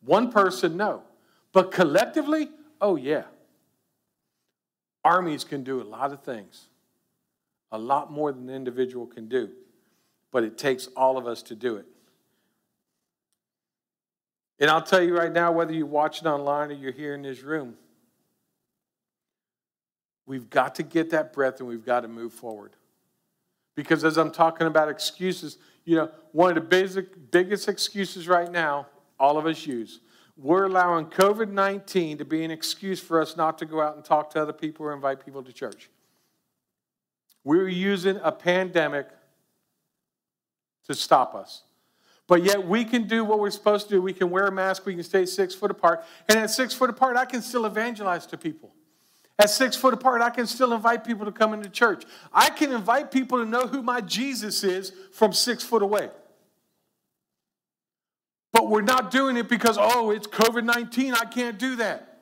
One 0.00 0.32
person, 0.32 0.76
no. 0.76 1.04
But 1.52 1.70
collectively, 1.70 2.48
oh, 2.80 2.96
yeah. 2.96 3.22
Armies 5.04 5.44
can 5.44 5.62
do 5.62 5.80
a 5.80 5.84
lot 5.84 6.12
of 6.12 6.24
things, 6.24 6.66
a 7.70 7.78
lot 7.78 8.10
more 8.10 8.32
than 8.32 8.46
the 8.46 8.52
individual 8.52 9.06
can 9.06 9.28
do. 9.28 9.48
But 10.32 10.42
it 10.42 10.58
takes 10.58 10.88
all 10.96 11.16
of 11.16 11.28
us 11.28 11.40
to 11.44 11.54
do 11.54 11.76
it. 11.76 11.86
And 14.62 14.70
I'll 14.70 14.80
tell 14.80 15.02
you 15.02 15.18
right 15.18 15.32
now, 15.32 15.50
whether 15.50 15.72
you're 15.72 15.86
watching 15.86 16.28
online 16.28 16.70
or 16.70 16.74
you're 16.74 16.92
here 16.92 17.14
in 17.14 17.22
this 17.22 17.42
room, 17.42 17.74
we've 20.24 20.48
got 20.48 20.76
to 20.76 20.84
get 20.84 21.10
that 21.10 21.32
breath 21.32 21.58
and 21.58 21.68
we've 21.68 21.84
got 21.84 22.02
to 22.02 22.08
move 22.08 22.32
forward. 22.32 22.76
Because 23.74 24.04
as 24.04 24.16
I'm 24.16 24.30
talking 24.30 24.68
about 24.68 24.88
excuses, 24.88 25.58
you 25.84 25.96
know, 25.96 26.12
one 26.30 26.50
of 26.50 26.54
the 26.54 26.60
basic, 26.60 27.32
biggest 27.32 27.68
excuses 27.68 28.28
right 28.28 28.52
now, 28.52 28.86
all 29.18 29.36
of 29.36 29.46
us 29.46 29.66
use, 29.66 29.98
we're 30.36 30.66
allowing 30.66 31.06
COVID 31.06 31.50
19 31.50 32.18
to 32.18 32.24
be 32.24 32.44
an 32.44 32.52
excuse 32.52 33.00
for 33.00 33.20
us 33.20 33.36
not 33.36 33.58
to 33.58 33.66
go 33.66 33.80
out 33.80 33.96
and 33.96 34.04
talk 34.04 34.30
to 34.30 34.40
other 34.40 34.52
people 34.52 34.86
or 34.86 34.92
invite 34.92 35.24
people 35.24 35.42
to 35.42 35.52
church. 35.52 35.90
We're 37.42 37.66
using 37.66 38.20
a 38.22 38.30
pandemic 38.30 39.08
to 40.86 40.94
stop 40.94 41.34
us. 41.34 41.64
But 42.28 42.44
yet 42.44 42.66
we 42.66 42.84
can 42.84 43.06
do 43.06 43.24
what 43.24 43.40
we're 43.40 43.50
supposed 43.50 43.88
to 43.88 43.94
do. 43.94 44.02
We 44.02 44.12
can 44.12 44.30
wear 44.30 44.46
a 44.46 44.52
mask, 44.52 44.86
we 44.86 44.94
can 44.94 45.02
stay 45.02 45.26
six 45.26 45.54
foot 45.54 45.70
apart. 45.70 46.04
And 46.28 46.38
at 46.38 46.50
six 46.50 46.72
foot 46.74 46.90
apart, 46.90 47.16
I 47.16 47.24
can 47.24 47.42
still 47.42 47.66
evangelize 47.66 48.26
to 48.26 48.38
people. 48.38 48.72
At 49.38 49.50
six 49.50 49.74
foot 49.74 49.94
apart, 49.94 50.22
I 50.22 50.30
can 50.30 50.46
still 50.46 50.72
invite 50.72 51.04
people 51.04 51.24
to 51.24 51.32
come 51.32 51.54
into 51.54 51.68
church. 51.68 52.04
I 52.32 52.50
can 52.50 52.72
invite 52.72 53.10
people 53.10 53.38
to 53.38 53.46
know 53.46 53.66
who 53.66 53.82
my 53.82 54.00
Jesus 54.00 54.62
is 54.62 54.92
from 55.12 55.32
six 55.32 55.64
foot 55.64 55.82
away. 55.82 56.10
But 58.52 58.68
we're 58.68 58.82
not 58.82 59.10
doing 59.10 59.36
it 59.36 59.48
because, 59.48 59.78
oh, 59.80 60.10
it's 60.10 60.26
COVID 60.26 60.64
19. 60.64 61.14
I 61.14 61.24
can't 61.24 61.58
do 61.58 61.76
that. 61.76 62.20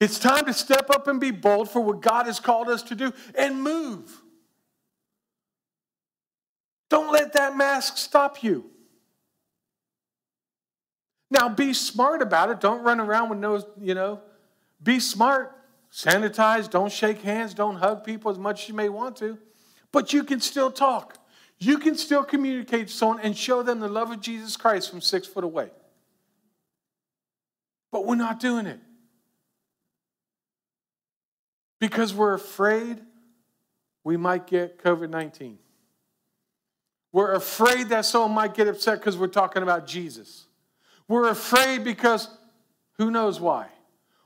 It's 0.00 0.18
time 0.18 0.46
to 0.46 0.54
step 0.54 0.90
up 0.90 1.06
and 1.06 1.20
be 1.20 1.30
bold 1.30 1.70
for 1.70 1.80
what 1.80 2.00
God 2.00 2.26
has 2.26 2.40
called 2.40 2.68
us 2.68 2.82
to 2.84 2.94
do 2.94 3.12
and 3.36 3.62
move. 3.62 4.21
Don't 6.92 7.10
let 7.10 7.32
that 7.32 7.56
mask 7.56 7.96
stop 7.96 8.42
you. 8.42 8.66
Now 11.30 11.48
be 11.48 11.72
smart 11.72 12.20
about 12.20 12.50
it. 12.50 12.60
Don't 12.60 12.82
run 12.82 13.00
around 13.00 13.30
with 13.30 13.38
no, 13.38 13.64
you 13.80 13.94
know, 13.94 14.20
be 14.82 15.00
smart. 15.00 15.56
Sanitize. 15.90 16.68
Don't 16.68 16.92
shake 16.92 17.22
hands. 17.22 17.54
Don't 17.54 17.76
hug 17.76 18.04
people 18.04 18.30
as 18.30 18.36
much 18.36 18.64
as 18.64 18.68
you 18.68 18.74
may 18.74 18.90
want 18.90 19.16
to. 19.16 19.38
But 19.90 20.12
you 20.12 20.22
can 20.22 20.40
still 20.40 20.70
talk. 20.70 21.16
You 21.58 21.78
can 21.78 21.96
still 21.96 22.24
communicate 22.24 22.88
to 22.88 22.92
someone 22.92 23.20
and 23.20 23.34
show 23.34 23.62
them 23.62 23.80
the 23.80 23.88
love 23.88 24.10
of 24.10 24.20
Jesus 24.20 24.58
Christ 24.58 24.90
from 24.90 25.00
six 25.00 25.26
foot 25.26 25.44
away. 25.44 25.70
But 27.90 28.04
we're 28.04 28.16
not 28.16 28.38
doing 28.38 28.66
it. 28.66 28.80
Because 31.80 32.12
we're 32.12 32.34
afraid 32.34 33.00
we 34.04 34.18
might 34.18 34.46
get 34.46 34.76
COVID 34.84 35.08
19. 35.08 35.58
We're 37.12 37.34
afraid 37.34 37.90
that 37.90 38.06
someone 38.06 38.32
might 38.32 38.54
get 38.54 38.68
upset 38.68 38.98
because 38.98 39.18
we're 39.18 39.26
talking 39.26 39.62
about 39.62 39.86
Jesus. 39.86 40.46
We're 41.08 41.28
afraid 41.28 41.84
because 41.84 42.28
who 42.96 43.10
knows 43.10 43.38
why? 43.38 43.66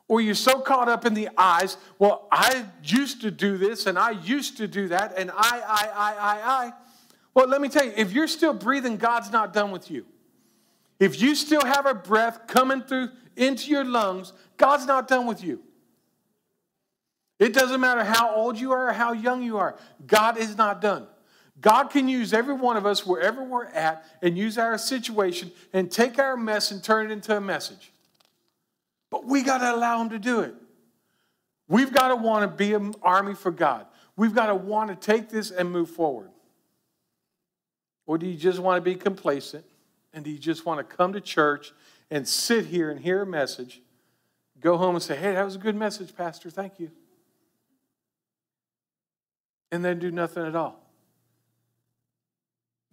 Or 0.09 0.20
you're 0.20 0.37
so 0.37 0.61
caught 0.61 0.88
up 0.88 1.05
in 1.05 1.14
the 1.14 1.29
eyes, 1.37 1.77
well, 1.99 2.29
I 2.31 2.64
used 2.85 3.22
to 3.22 3.33
do 3.33 3.59
this 3.59 3.87
and 3.87 3.99
I 3.99 4.11
used 4.11 4.57
to 4.59 4.68
do 4.68 4.88
that 4.88 5.18
and 5.18 5.33
I, 5.33 5.35
I, 5.37 5.88
I, 5.94 6.14
I, 6.14 6.64
I. 6.66 6.72
Well, 7.35 7.49
let 7.49 7.61
me 7.61 7.68
tell 7.68 7.85
you, 7.85 7.92
if 7.96 8.12
you're 8.12 8.29
still 8.29 8.55
breathing, 8.55 8.99
God's 8.99 9.33
not 9.33 9.53
done 9.53 9.72
with 9.72 9.90
you. 9.90 10.07
If 11.01 11.20
you 11.20 11.35
still 11.35 11.64
have 11.64 11.87
a 11.87 11.94
breath 11.94 12.46
coming 12.46 12.83
through 12.83 13.11
into 13.37 13.70
your 13.70 13.85
lungs, 13.85 14.33
God's 14.57 14.87
not 14.87 15.09
done 15.09 15.27
with 15.27 15.42
you. 15.42 15.61
It 17.38 17.53
doesn't 17.53 17.81
matter 17.81 18.03
how 18.03 18.35
old 18.35 18.59
you 18.59 18.72
are 18.72 18.88
or 18.88 18.92
how 18.92 19.12
young 19.12 19.42
you 19.42 19.59
are, 19.59 19.77
God 20.07 20.38
is 20.38 20.57
not 20.57 20.81
done. 20.81 21.07
God 21.61 21.90
can 21.90 22.09
use 22.09 22.33
every 22.33 22.55
one 22.55 22.77
of 22.77 22.85
us 22.85 23.07
wherever 23.07 23.42
we're 23.42 23.66
at 23.66 24.05
and 24.23 24.37
use 24.37 24.59
our 24.59 24.77
situation 24.77 25.51
and 25.73 25.90
take 25.90 26.19
our 26.19 26.37
mess 26.37 26.71
and 26.71 26.83
turn 26.83 27.07
it 27.07 27.12
into 27.12 27.37
a 27.37 27.40
message. 27.40 27.92
But 29.11 29.25
we 29.25 29.42
got 29.42 29.59
to 29.59 29.75
allow 29.75 30.03
Him 30.03 30.11
to 30.11 30.19
do 30.19 30.40
it. 30.40 30.55
We've 31.69 31.92
got 31.92 32.09
to 32.09 32.16
want 32.16 32.42
to 32.42 32.57
be 32.57 32.75
an 32.75 32.95
army 33.03 33.35
for 33.35 33.51
God. 33.51 33.87
We've 34.16 34.35
got 34.35 34.47
to 34.47 34.55
want 34.55 34.90
to 34.90 34.97
take 34.97 35.29
this 35.29 35.51
and 35.51 35.71
move 35.71 35.90
forward. 35.90 36.31
Or 38.07 38.19
do 38.19 38.27
you 38.27 38.37
just 38.37 38.59
want 38.59 38.77
to 38.77 38.83
be 38.83 38.95
complacent? 38.95 39.64
And 40.12 40.25
do 40.25 40.31
you 40.31 40.38
just 40.38 40.64
want 40.64 40.79
to 40.79 40.97
come 40.97 41.12
to 41.14 41.21
church 41.21 41.73
and 42.11 42.27
sit 42.27 42.66
here 42.66 42.90
and 42.90 43.01
hear 43.01 43.23
a 43.23 43.27
message, 43.27 43.83
go 44.61 44.77
home 44.77 44.95
and 44.95 45.03
say, 45.03 45.16
hey, 45.16 45.33
that 45.33 45.45
was 45.45 45.57
a 45.57 45.59
good 45.59 45.77
message, 45.77 46.14
Pastor, 46.14 46.51
thank 46.51 46.79
you. 46.79 46.90
And 49.73 49.85
then 49.85 49.99
do 49.99 50.11
nothing 50.11 50.47
at 50.47 50.55
all? 50.55 50.86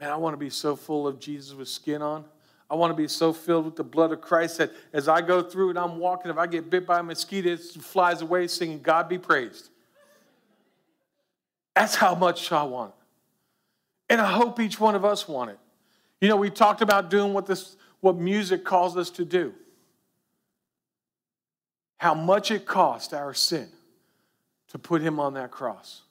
Man, 0.03 0.11
I 0.11 0.17
want 0.17 0.33
to 0.33 0.37
be 0.37 0.49
so 0.49 0.75
full 0.75 1.07
of 1.07 1.17
Jesus 1.17 1.53
with 1.53 1.69
skin 1.69 2.01
on. 2.01 2.25
I 2.69 2.75
want 2.75 2.91
to 2.91 2.93
be 2.93 3.07
so 3.07 3.31
filled 3.31 3.63
with 3.63 3.77
the 3.77 3.85
blood 3.85 4.11
of 4.11 4.19
Christ 4.19 4.57
that 4.57 4.73
as 4.91 5.07
I 5.07 5.21
go 5.21 5.41
through 5.41 5.69
it, 5.69 5.77
I'm 5.77 5.97
walking. 5.97 6.29
If 6.29 6.37
I 6.37 6.45
get 6.45 6.69
bit 6.69 6.85
by 6.85 6.99
a 6.99 7.03
mosquito, 7.03 7.53
it 7.53 7.61
flies 7.61 8.21
away 8.21 8.47
singing, 8.47 8.81
God 8.81 9.07
be 9.07 9.17
praised. 9.17 9.69
That's 11.73 11.95
how 11.95 12.15
much 12.15 12.51
I 12.51 12.63
want. 12.63 12.93
And 14.09 14.19
I 14.19 14.29
hope 14.29 14.59
each 14.59 14.77
one 14.77 14.93
of 14.93 15.05
us 15.05 15.25
want 15.25 15.51
it. 15.51 15.59
You 16.19 16.27
know, 16.27 16.35
we 16.35 16.49
talked 16.49 16.81
about 16.81 17.09
doing 17.09 17.31
what 17.31 17.45
this 17.45 17.77
what 18.01 18.17
music 18.17 18.65
calls 18.65 18.97
us 18.97 19.09
to 19.11 19.23
do. 19.23 19.53
How 21.95 22.13
much 22.13 22.51
it 22.51 22.65
cost 22.65 23.13
our 23.13 23.33
sin 23.33 23.69
to 24.67 24.77
put 24.77 25.01
him 25.01 25.17
on 25.17 25.35
that 25.35 25.49
cross. 25.49 26.01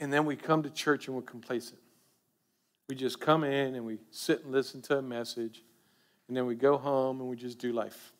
And 0.00 0.12
then 0.12 0.24
we 0.24 0.36
come 0.36 0.62
to 0.62 0.70
church 0.70 1.06
and 1.06 1.16
we're 1.16 1.22
complacent. 1.22 1.80
We 2.88 2.94
just 2.94 3.20
come 3.20 3.44
in 3.44 3.74
and 3.74 3.84
we 3.84 3.98
sit 4.10 4.44
and 4.44 4.52
listen 4.52 4.80
to 4.82 4.98
a 4.98 5.02
message, 5.02 5.62
and 6.26 6.36
then 6.36 6.46
we 6.46 6.54
go 6.54 6.78
home 6.78 7.20
and 7.20 7.28
we 7.28 7.36
just 7.36 7.58
do 7.58 7.72
life. 7.72 8.12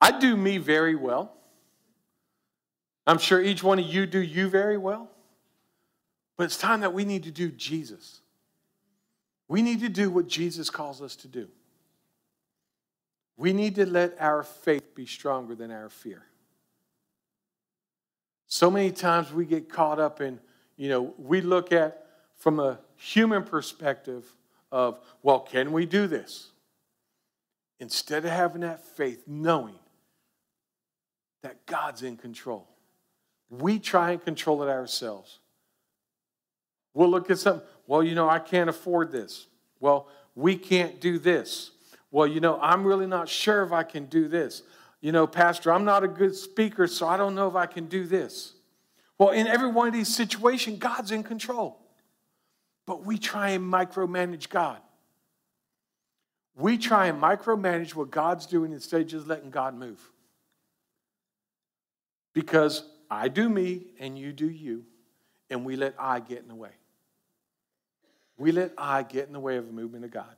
I 0.00 0.18
do 0.18 0.36
me 0.36 0.58
very 0.58 0.94
well. 0.94 1.32
I'm 3.06 3.18
sure 3.18 3.40
each 3.40 3.62
one 3.62 3.78
of 3.78 3.86
you 3.86 4.06
do 4.06 4.18
you 4.18 4.48
very 4.48 4.76
well. 4.76 5.10
But 6.36 6.44
it's 6.44 6.58
time 6.58 6.80
that 6.80 6.92
we 6.92 7.04
need 7.04 7.24
to 7.24 7.30
do 7.30 7.50
Jesus. 7.50 8.20
We 9.48 9.62
need 9.62 9.80
to 9.80 9.88
do 9.88 10.10
what 10.10 10.28
Jesus 10.28 10.68
calls 10.70 11.00
us 11.00 11.16
to 11.16 11.28
do. 11.28 11.48
We 13.36 13.52
need 13.52 13.76
to 13.76 13.86
let 13.86 14.20
our 14.20 14.42
faith 14.42 14.94
be 14.94 15.06
stronger 15.06 15.54
than 15.54 15.70
our 15.70 15.88
fear. 15.88 16.27
So 18.48 18.70
many 18.70 18.90
times 18.90 19.32
we 19.32 19.44
get 19.44 19.68
caught 19.68 20.00
up 20.00 20.20
in, 20.20 20.40
you 20.76 20.88
know, 20.88 21.14
we 21.18 21.42
look 21.42 21.70
at 21.70 22.06
from 22.34 22.58
a 22.58 22.78
human 22.96 23.44
perspective 23.44 24.24
of, 24.72 24.98
well, 25.22 25.40
can 25.40 25.70
we 25.72 25.84
do 25.86 26.06
this? 26.06 26.50
Instead 27.78 28.24
of 28.24 28.30
having 28.30 28.62
that 28.62 28.82
faith, 28.82 29.22
knowing 29.26 29.78
that 31.42 31.64
God's 31.66 32.02
in 32.02 32.16
control, 32.16 32.66
we 33.50 33.78
try 33.78 34.12
and 34.12 34.24
control 34.24 34.62
it 34.62 34.68
ourselves. 34.68 35.38
We'll 36.94 37.10
look 37.10 37.30
at 37.30 37.38
something. 37.38 37.66
Well, 37.86 38.02
you 38.02 38.14
know, 38.14 38.28
I 38.28 38.38
can't 38.38 38.68
afford 38.68 39.12
this. 39.12 39.46
Well, 39.78 40.08
we 40.34 40.56
can't 40.56 41.00
do 41.00 41.18
this. 41.18 41.70
Well, 42.10 42.26
you 42.26 42.40
know, 42.40 42.58
I'm 42.60 42.84
really 42.84 43.06
not 43.06 43.28
sure 43.28 43.62
if 43.62 43.72
I 43.72 43.82
can 43.82 44.06
do 44.06 44.26
this. 44.26 44.62
You 45.00 45.12
know, 45.12 45.26
Pastor, 45.26 45.72
I'm 45.72 45.84
not 45.84 46.02
a 46.02 46.08
good 46.08 46.34
speaker, 46.34 46.86
so 46.86 47.06
I 47.06 47.16
don't 47.16 47.34
know 47.34 47.48
if 47.48 47.54
I 47.54 47.66
can 47.66 47.86
do 47.86 48.04
this. 48.04 48.54
Well, 49.16 49.30
in 49.30 49.46
every 49.46 49.70
one 49.70 49.86
of 49.88 49.94
these 49.94 50.14
situations, 50.14 50.78
God's 50.78 51.12
in 51.12 51.22
control. 51.22 51.80
But 52.86 53.04
we 53.04 53.18
try 53.18 53.50
and 53.50 53.70
micromanage 53.70 54.48
God. 54.48 54.78
We 56.56 56.78
try 56.78 57.06
and 57.06 57.20
micromanage 57.22 57.94
what 57.94 58.10
God's 58.10 58.46
doing 58.46 58.72
instead 58.72 59.02
of 59.02 59.06
just 59.06 59.26
letting 59.26 59.50
God 59.50 59.74
move. 59.74 60.00
Because 62.32 62.82
I 63.10 63.28
do 63.28 63.48
me 63.48 63.86
and 64.00 64.18
you 64.18 64.32
do 64.32 64.48
you, 64.48 64.84
and 65.50 65.64
we 65.64 65.76
let 65.76 65.94
I 65.98 66.20
get 66.20 66.38
in 66.40 66.48
the 66.48 66.54
way. 66.54 66.70
We 68.36 68.52
let 68.52 68.72
I 68.76 69.02
get 69.02 69.26
in 69.26 69.32
the 69.32 69.40
way 69.40 69.56
of 69.56 69.66
the 69.66 69.72
movement 69.72 70.04
of 70.04 70.10
God. 70.10 70.34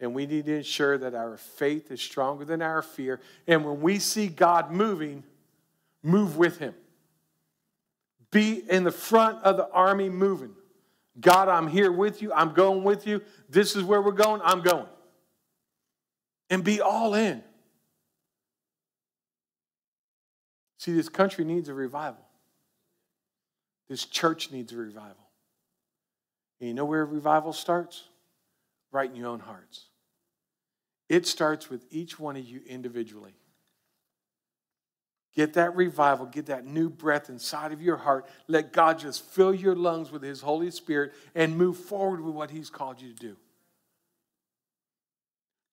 And 0.00 0.14
we 0.14 0.26
need 0.26 0.46
to 0.46 0.56
ensure 0.56 0.96
that 0.98 1.14
our 1.14 1.36
faith 1.36 1.90
is 1.90 2.00
stronger 2.00 2.44
than 2.44 2.62
our 2.62 2.82
fear. 2.82 3.20
And 3.46 3.64
when 3.64 3.80
we 3.80 3.98
see 3.98 4.28
God 4.28 4.70
moving, 4.70 5.24
move 6.02 6.36
with 6.36 6.58
Him. 6.58 6.74
Be 8.30 8.62
in 8.70 8.84
the 8.84 8.92
front 8.92 9.42
of 9.42 9.56
the 9.56 9.68
army 9.70 10.08
moving. 10.08 10.52
God, 11.20 11.48
I'm 11.48 11.66
here 11.66 11.90
with 11.90 12.22
you. 12.22 12.32
I'm 12.32 12.52
going 12.52 12.84
with 12.84 13.06
you. 13.06 13.22
This 13.48 13.74
is 13.74 13.82
where 13.82 14.00
we're 14.00 14.12
going. 14.12 14.40
I'm 14.44 14.62
going. 14.62 14.86
And 16.50 16.62
be 16.62 16.80
all 16.80 17.14
in. 17.14 17.42
See, 20.78 20.92
this 20.92 21.08
country 21.08 21.44
needs 21.44 21.68
a 21.68 21.74
revival. 21.74 22.24
This 23.88 24.04
church 24.04 24.52
needs 24.52 24.72
a 24.72 24.76
revival. 24.76 25.16
And 26.60 26.68
you 26.68 26.74
know 26.74 26.84
where 26.84 27.04
revival 27.04 27.52
starts? 27.52 28.04
Right 28.92 29.10
in 29.10 29.16
your 29.16 29.28
own 29.28 29.40
hearts. 29.40 29.87
It 31.08 31.26
starts 31.26 31.70
with 31.70 31.84
each 31.90 32.18
one 32.18 32.36
of 32.36 32.44
you 32.44 32.60
individually. 32.66 33.34
Get 35.34 35.54
that 35.54 35.76
revival, 35.76 36.26
get 36.26 36.46
that 36.46 36.66
new 36.66 36.90
breath 36.90 37.28
inside 37.28 37.72
of 37.72 37.80
your 37.80 37.96
heart. 37.96 38.26
Let 38.48 38.72
God 38.72 38.98
just 38.98 39.24
fill 39.24 39.54
your 39.54 39.76
lungs 39.76 40.10
with 40.10 40.22
His 40.22 40.40
Holy 40.40 40.70
Spirit 40.70 41.12
and 41.34 41.56
move 41.56 41.76
forward 41.76 42.20
with 42.20 42.34
what 42.34 42.50
He's 42.50 42.70
called 42.70 43.00
you 43.00 43.12
to 43.12 43.14
do. 43.14 43.36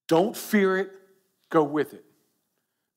Don't 0.07 0.37
fear 0.37 0.77
it, 0.77 0.91
go 1.49 1.63
with 1.63 1.93
it. 1.93 2.05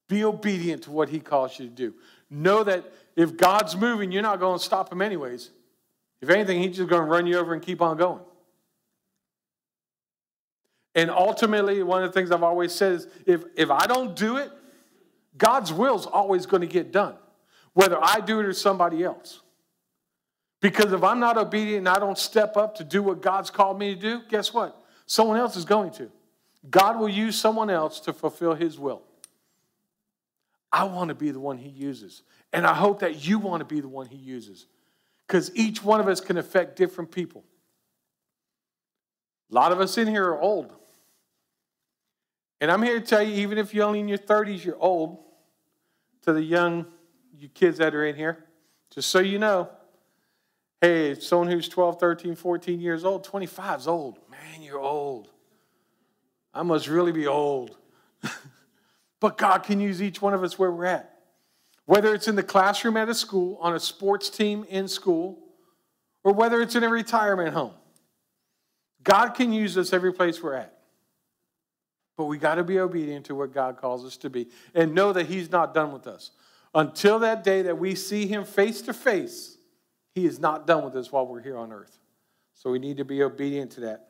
Be 0.09 0.25
obedient 0.25 0.83
to 0.83 0.91
what 0.91 1.09
He 1.09 1.21
calls 1.21 1.59
you 1.59 1.67
to 1.67 1.73
do. 1.73 1.95
Know 2.29 2.63
that 2.65 2.93
if 3.17 3.37
God's 3.37 3.75
moving, 3.75 4.13
you're 4.13 4.23
not 4.23 4.39
going 4.39 4.59
to 4.59 4.65
stop 4.65 4.93
Him 4.93 5.01
anyways. 5.01 5.51
If 6.21 6.29
anything, 6.29 6.63
He's 6.63 6.77
just 6.77 6.91
going 6.91 7.03
to 7.03 7.09
run 7.09 7.27
you 7.27 7.39
over 7.39 7.55
and 7.55 7.63
keep 7.63 7.81
on 7.81 7.97
going. 7.97 8.21
And 10.95 11.11
ultimately, 11.11 11.83
one 11.83 12.03
of 12.03 12.13
the 12.13 12.19
things 12.19 12.31
I've 12.31 12.43
always 12.43 12.73
said 12.73 12.93
is 12.93 13.09
if, 13.27 13.45
if 13.57 13.71
I 13.71 13.87
don't 13.87 14.17
do 14.17 14.37
it, 14.37 14.51
God's 15.37 15.73
will 15.73 15.97
is 15.97 16.07
always 16.07 16.47
going 16.47 16.63
to 16.63 16.67
get 16.67 16.91
done, 16.93 17.15
whether 17.75 17.99
I 18.03 18.21
do 18.21 18.41
it 18.41 18.47
or 18.47 18.53
somebody 18.53 19.05
else. 19.05 19.41
Because 20.61 20.93
if 20.93 21.05
I'm 21.05 21.21
not 21.21 21.39
obedient 21.39 21.87
and 21.87 21.89
I 21.89 22.01
don't 22.01 22.19
step 22.19 22.57
up 22.57 22.77
to 22.77 22.85
do 22.85 23.03
what 23.03 23.23
God's 23.23 23.51
called 23.51 23.79
me 23.79 23.95
to 23.95 24.01
do, 24.01 24.23
guess 24.29 24.53
what? 24.53 24.77
Someone 25.07 25.39
else 25.39 25.57
is 25.57 25.65
going 25.65 25.93
to. 25.93 26.11
God 26.69 26.99
will 26.99 27.09
use 27.09 27.39
someone 27.39 27.71
else 27.71 28.01
to 28.01 28.13
fulfill 28.13 28.55
his 28.55 28.79
will. 28.79 29.03
I 30.73 30.85
want 30.85 31.09
to 31.09 31.15
be 31.15 31.31
the 31.31 31.41
one 31.41 31.59
he 31.59 31.69
uses. 31.69 32.23
And 32.53 32.67
I 32.67 32.75
hope 32.75 33.01
that 33.01 33.25
you 33.25 33.39
want 33.39 33.61
to 33.61 33.65
be 33.65 33.81
the 33.81 33.89
one 33.89 34.07
he 34.07 34.17
uses. 34.17 34.67
Because 35.27 35.55
each 35.55 35.85
one 35.85 36.01
of 36.01 36.09
us 36.09 36.21
can 36.21 36.39
affect 36.39 36.77
different 36.77 37.11
people. 37.11 37.45
A 39.51 39.55
lot 39.55 39.73
of 39.73 39.81
us 39.81 39.97
in 39.99 40.09
here 40.09 40.25
are 40.25 40.41
old. 40.41 40.75
And 42.61 42.71
I'm 42.71 42.83
here 42.83 42.99
to 42.99 43.07
tell 43.07 43.23
you, 43.23 43.35
even 43.35 43.57
if 43.59 43.73
you're 43.73 43.87
only 43.87 44.01
in 44.01 44.09
your 44.09 44.19
30s, 44.19 44.65
you're 44.65 44.81
old 44.81 45.19
to 46.23 46.33
the 46.33 46.43
young 46.43 46.87
you 47.39 47.49
kids 47.49 47.79
that 47.79 47.95
are 47.95 48.05
in 48.05 48.17
here, 48.17 48.45
just 48.91 49.11
so 49.11 49.21
you 49.21 49.39
know, 49.39 49.71
hey, 50.81 51.15
someone 51.15 51.49
who's 51.49 51.69
12, 51.69 52.01
13, 52.01 52.35
14 52.35 52.81
years 52.81 53.05
old, 53.05 53.25
25 53.25 53.81
is 53.81 53.89
old. 53.89 54.19
Man, 54.31 54.63
you're 54.63 54.81
old. 54.81 55.31
I 56.53 56.63
must 56.63 56.89
really 56.89 57.13
be 57.13 57.27
old. 57.27 57.77
but 59.21 59.39
God 59.39 59.63
can 59.63 59.81
use 59.81 60.03
each 60.03 60.21
one 60.21 60.35
of 60.35 60.43
us 60.43 60.59
where 60.59 60.71
we're 60.71 60.87
at. 60.87 61.15
Whether 61.85 62.13
it's 62.15 62.29
in 62.29 62.35
the 62.35 62.43
classroom 62.43 62.97
at 62.97 63.09
a 63.09 63.15
school, 63.15 63.57
on 63.61 63.75
a 63.75 63.81
sports 63.81 64.29
team 64.29 64.67
in 64.69 64.89
school, 64.89 65.39
or 66.25 66.33
whether 66.33 66.61
it's 66.61 66.75
in 66.75 66.83
a 66.83 66.89
retirement 66.89 67.55
home. 67.55 67.73
God 69.09 69.31
can 69.31 69.55
use 69.55 69.79
us 69.79 69.95
every 69.95 70.13
place 70.13 70.43
we're 70.43 70.55
at. 70.55 70.75
But 72.19 72.27
we 72.27 72.37
got 72.37 72.57
to 72.57 72.65
be 72.65 72.79
obedient 72.79 73.25
to 73.27 73.35
what 73.35 73.55
God 73.55 73.79
calls 73.79 74.05
us 74.05 74.19
to 74.19 74.29
be 74.29 74.49
and 74.75 74.95
know 74.95 75.15
that 75.15 75.27
He's 75.27 75.51
not 75.51 75.73
done 75.73 75.93
with 75.93 76.07
us. 76.07 76.33
Until 76.75 77.19
that 77.21 77.43
day 77.43 77.63
that 77.63 77.79
we 77.79 77.95
see 77.95 78.27
Him 78.27 78.45
face 78.45 78.83
to 78.83 78.93
face, 78.93 79.57
He 80.15 80.27
is 80.27 80.39
not 80.39 80.67
done 80.67 80.85
with 80.85 80.95
us 80.95 81.11
while 81.11 81.27
we're 81.27 81.41
here 81.41 81.57
on 81.57 81.73
earth. 81.73 81.99
So 82.53 82.71
we 82.71 82.79
need 82.79 82.99
to 82.99 83.05
be 83.05 83.23
obedient 83.23 83.71
to 83.73 83.81
that. 83.81 84.09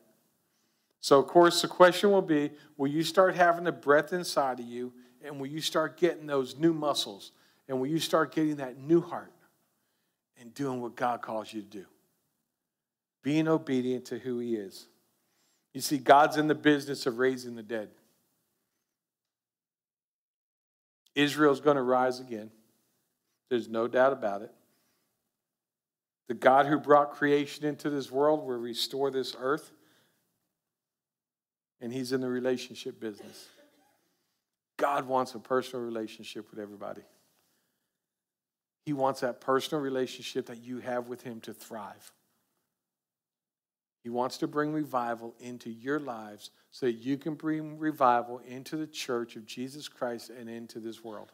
So, 0.99 1.17
of 1.17 1.27
course, 1.27 1.61
the 1.61 1.69
question 1.69 2.11
will 2.11 2.21
be 2.21 2.51
will 2.75 2.89
you 2.89 3.03
start 3.03 3.35
having 3.35 3.63
the 3.63 3.71
breath 3.71 4.11
inside 4.11 4.59
of 4.59 4.65
you 4.65 4.91
and 5.23 5.39
will 5.39 5.47
you 5.47 5.61
start 5.61 5.97
getting 5.97 6.27
those 6.27 6.57
new 6.57 6.73
muscles 6.73 7.31
and 7.69 7.79
will 7.79 7.87
you 7.87 7.99
start 7.99 8.35
getting 8.35 8.57
that 8.57 8.77
new 8.77 8.99
heart 8.99 9.31
and 10.41 10.53
doing 10.53 10.81
what 10.81 10.97
God 10.97 11.21
calls 11.21 11.53
you 11.53 11.61
to 11.61 11.67
do? 11.67 11.85
Being 13.23 13.47
obedient 13.47 14.05
to 14.05 14.19
who 14.19 14.39
He 14.39 14.55
is. 14.55 14.87
You 15.73 15.81
see, 15.81 15.97
God's 15.97 16.37
in 16.37 16.47
the 16.47 16.55
business 16.55 17.05
of 17.05 17.19
raising 17.19 17.55
the 17.55 17.63
dead. 17.63 17.89
Israel's 21.15 21.59
going 21.59 21.75
to 21.75 21.81
rise 21.81 22.19
again. 22.19 22.49
There's 23.49 23.67
no 23.67 23.87
doubt 23.87 24.13
about 24.13 24.41
it. 24.41 24.51
The 26.27 26.33
God 26.35 26.67
who 26.67 26.79
brought 26.79 27.11
creation 27.11 27.65
into 27.65 27.89
this 27.89 28.11
world 28.11 28.45
will 28.45 28.57
restore 28.57 29.09
this 29.09 29.35
earth, 29.39 29.71
and 31.81 31.91
He's 31.91 32.11
in 32.11 32.21
the 32.21 32.29
relationship 32.29 32.99
business. 32.99 33.47
God 34.77 35.07
wants 35.07 35.33
a 35.35 35.39
personal 35.39 35.83
relationship 35.83 36.49
with 36.51 36.59
everybody. 36.59 37.01
He 38.85 38.93
wants 38.93 39.21
that 39.21 39.41
personal 39.41 39.83
relationship 39.83 40.45
that 40.45 40.63
you 40.63 40.79
have 40.79 41.07
with 41.07 41.23
Him 41.23 41.41
to 41.41 41.53
thrive. 41.53 42.13
He 44.01 44.09
wants 44.09 44.37
to 44.37 44.47
bring 44.47 44.71
revival 44.71 45.35
into 45.39 45.69
your 45.69 45.99
lives 45.99 46.51
so 46.71 46.85
that 46.85 46.93
you 46.93 47.17
can 47.17 47.35
bring 47.35 47.77
revival 47.77 48.39
into 48.47 48.77
the 48.77 48.87
church 48.87 49.35
of 49.35 49.45
Jesus 49.45 49.87
Christ 49.87 50.29
and 50.29 50.49
into 50.49 50.79
this 50.79 51.03
world. 51.03 51.31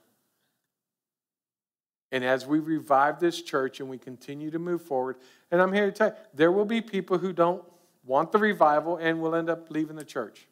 And 2.11 2.23
as 2.23 2.47
we 2.47 2.59
revive 2.59 3.19
this 3.19 3.41
church 3.41 3.79
and 3.79 3.89
we 3.89 3.97
continue 3.97 4.49
to 4.51 4.59
move 4.59 4.81
forward, 4.81 5.17
and 5.51 5.61
I'm 5.61 5.73
here 5.73 5.85
to 5.85 5.91
tell 5.91 6.07
you, 6.09 6.15
there 6.33 6.51
will 6.51 6.65
be 6.65 6.81
people 6.81 7.17
who 7.17 7.33
don't 7.33 7.63
want 8.05 8.31
the 8.31 8.37
revival 8.37 8.97
and 8.97 9.21
will 9.21 9.35
end 9.35 9.49
up 9.49 9.69
leaving 9.69 9.95
the 9.95 10.05
church. 10.05 10.47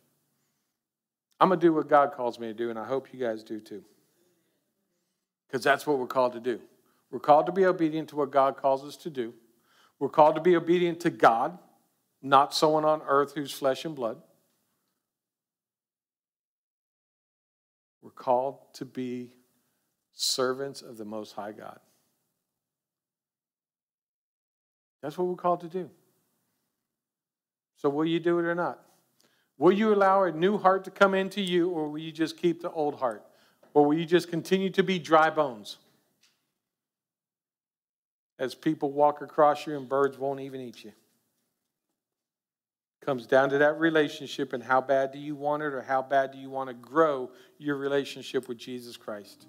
I'm 1.39 1.49
going 1.49 1.59
to 1.59 1.65
do 1.65 1.73
what 1.73 1.87
God 1.87 2.13
calls 2.13 2.39
me 2.39 2.47
to 2.47 2.53
do, 2.53 2.69
and 2.69 2.77
I 2.77 2.85
hope 2.85 3.13
you 3.13 3.19
guys 3.19 3.43
do 3.43 3.59
too. 3.59 3.83
Because 5.47 5.63
that's 5.63 5.85
what 5.87 5.99
we're 5.99 6.07
called 6.07 6.33
to 6.33 6.39
do. 6.39 6.59
We're 7.11 7.19
called 7.19 7.45
to 7.45 7.51
be 7.51 7.65
obedient 7.65 8.09
to 8.09 8.15
what 8.15 8.31
God 8.31 8.57
calls 8.57 8.83
us 8.83 8.97
to 8.97 9.09
do. 9.09 9.33
We're 9.99 10.09
called 10.09 10.35
to 10.35 10.41
be 10.41 10.55
obedient 10.55 10.99
to 11.01 11.09
God 11.09 11.57
not 12.23 12.53
someone 12.53 12.85
on 12.85 13.01
earth 13.05 13.33
who's 13.35 13.51
flesh 13.51 13.83
and 13.83 13.93
blood. 13.93 14.17
We're 18.01 18.11
called 18.11 18.59
to 18.75 18.85
be 18.85 19.33
servants 20.13 20.81
of 20.81 20.97
the 20.97 21.05
Most 21.05 21.33
High 21.33 21.51
God. 21.51 21.79
That's 25.01 25.17
what 25.17 25.27
we're 25.27 25.35
called 25.35 25.61
to 25.61 25.67
do. 25.67 25.89
So, 27.75 27.89
will 27.89 28.05
you 28.05 28.21
do 28.21 28.39
it 28.39 28.45
or 28.45 28.55
not? 28.55 28.79
Will 29.57 29.73
you 29.73 29.93
allow 29.93 30.23
a 30.23 30.31
new 30.31 30.57
heart 30.57 30.85
to 30.85 30.91
come 30.91 31.13
into 31.13 31.41
you, 31.41 31.69
or 31.69 31.89
will 31.89 31.99
you 31.99 32.11
just 32.11 32.37
keep 32.37 32.61
the 32.61 32.71
old 32.71 32.99
heart? 32.99 33.23
Or 33.73 33.85
will 33.85 33.97
you 33.97 34.05
just 34.05 34.29
continue 34.29 34.69
to 34.71 34.83
be 34.83 34.97
dry 34.97 35.29
bones? 35.29 35.77
As 38.39 38.55
people 38.55 38.91
walk 38.91 39.21
across 39.21 39.67
you 39.67 39.75
and 39.75 39.89
birds 39.89 40.17
won't 40.17 40.39
even 40.39 40.61
eat 40.61 40.83
you 40.83 40.93
comes 43.05 43.27
down 43.27 43.49
to 43.49 43.57
that 43.59 43.79
relationship 43.79 44.53
and 44.53 44.63
how 44.63 44.81
bad 44.81 45.11
do 45.11 45.19
you 45.19 45.35
want 45.35 45.63
it 45.63 45.73
or 45.73 45.81
how 45.81 46.01
bad 46.01 46.31
do 46.31 46.37
you 46.37 46.49
want 46.49 46.69
to 46.69 46.73
grow 46.73 47.29
your 47.57 47.75
relationship 47.75 48.47
with 48.47 48.57
Jesus 48.57 48.97
Christ. 48.97 49.47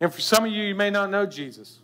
And 0.00 0.12
for 0.12 0.20
some 0.20 0.44
of 0.44 0.50
you, 0.50 0.62
you 0.62 0.74
may 0.74 0.90
not 0.90 1.10
know 1.10 1.26
Jesus. 1.26 1.80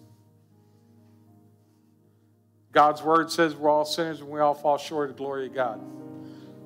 God's 2.72 3.02
word 3.02 3.30
says 3.30 3.54
we're 3.54 3.70
all 3.70 3.84
sinners 3.84 4.20
and 4.20 4.28
we 4.28 4.40
all 4.40 4.54
fall 4.54 4.78
short 4.78 5.10
of 5.10 5.16
the 5.16 5.18
glory 5.18 5.46
of 5.46 5.54
God. 5.54 5.80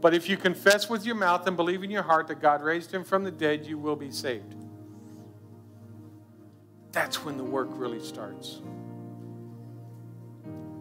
But 0.00 0.14
if 0.14 0.28
you 0.28 0.36
confess 0.36 0.88
with 0.88 1.04
your 1.04 1.14
mouth 1.14 1.46
and 1.46 1.56
believe 1.56 1.84
in 1.84 1.90
your 1.90 2.02
heart 2.02 2.28
that 2.28 2.40
God 2.40 2.62
raised 2.62 2.92
him 2.92 3.04
from 3.04 3.22
the 3.22 3.30
dead, 3.30 3.66
you 3.66 3.78
will 3.78 3.96
be 3.96 4.10
saved. 4.10 4.54
That's 6.92 7.24
when 7.24 7.36
the 7.36 7.44
work 7.44 7.68
really 7.72 8.00
starts. 8.00 8.60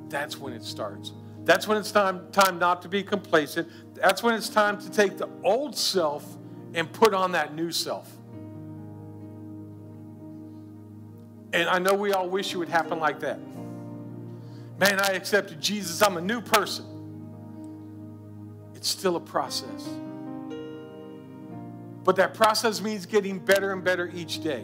That's 0.08 0.38
when 0.38 0.54
it 0.54 0.64
starts. 0.64 1.12
That's 1.50 1.68
when 1.68 1.80
it's 1.80 1.92
time, 1.92 2.28
time 2.32 2.60
not 2.60 2.84
to 2.84 2.88
be 2.88 3.02
complacent. 3.02 3.68
That's 3.96 4.22
when 4.22 4.36
it's 4.36 4.50
time 4.50 4.80
to 4.82 4.92
take 4.92 5.18
the 5.18 5.28
old 5.44 5.76
self 5.76 6.24
and 6.76 6.94
put 6.94 7.16
on 7.16 7.32
that 7.32 7.56
new 7.56 7.72
self. 7.72 8.08
And 11.52 11.68
I 11.68 11.80
know 11.80 11.96
we 11.96 12.14
all 12.14 12.30
wish 12.30 12.54
it 12.54 12.58
would 12.58 12.70
happen 12.70 13.00
like 13.00 13.22
that. 13.22 13.40
Man, 14.78 15.00
I 15.00 15.14
accepted 15.14 15.60
Jesus. 15.60 16.04
I'm 16.04 16.18
a 16.18 16.22
new 16.22 16.40
person. 16.40 16.86
It's 18.76 18.88
still 18.88 19.16
a 19.16 19.20
process. 19.20 19.90
But 22.04 22.16
that 22.18 22.36
process 22.36 22.80
means 22.80 23.08
getting 23.08 23.40
better 23.40 23.72
and 23.72 23.84
better 23.84 24.12
each 24.14 24.44
day. 24.44 24.64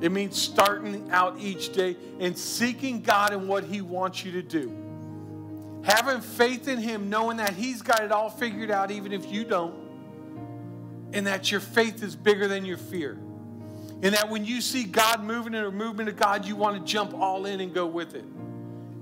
It 0.00 0.12
means 0.12 0.40
starting 0.40 1.10
out 1.10 1.40
each 1.40 1.72
day 1.72 1.96
and 2.20 2.38
seeking 2.38 3.02
God 3.02 3.32
and 3.32 3.48
what 3.48 3.64
He 3.64 3.80
wants 3.80 4.24
you 4.24 4.30
to 4.30 4.42
do. 4.42 4.81
Having 5.84 6.20
faith 6.20 6.68
in 6.68 6.78
Him, 6.78 7.10
knowing 7.10 7.38
that 7.38 7.54
He's 7.54 7.82
got 7.82 8.02
it 8.02 8.12
all 8.12 8.30
figured 8.30 8.70
out, 8.70 8.90
even 8.90 9.12
if 9.12 9.30
you 9.30 9.44
don't. 9.44 9.74
And 11.12 11.26
that 11.26 11.50
your 11.50 11.60
faith 11.60 12.02
is 12.02 12.16
bigger 12.16 12.48
than 12.48 12.64
your 12.64 12.78
fear. 12.78 13.18
And 14.02 14.14
that 14.14 14.28
when 14.28 14.44
you 14.44 14.60
see 14.60 14.84
God 14.84 15.22
moving 15.22 15.54
in 15.54 15.64
a 15.64 15.70
movement 15.70 16.08
of 16.08 16.16
God, 16.16 16.44
you 16.44 16.56
want 16.56 16.76
to 16.76 16.90
jump 16.90 17.14
all 17.14 17.46
in 17.46 17.60
and 17.60 17.72
go 17.72 17.86
with 17.86 18.14
it 18.14 18.24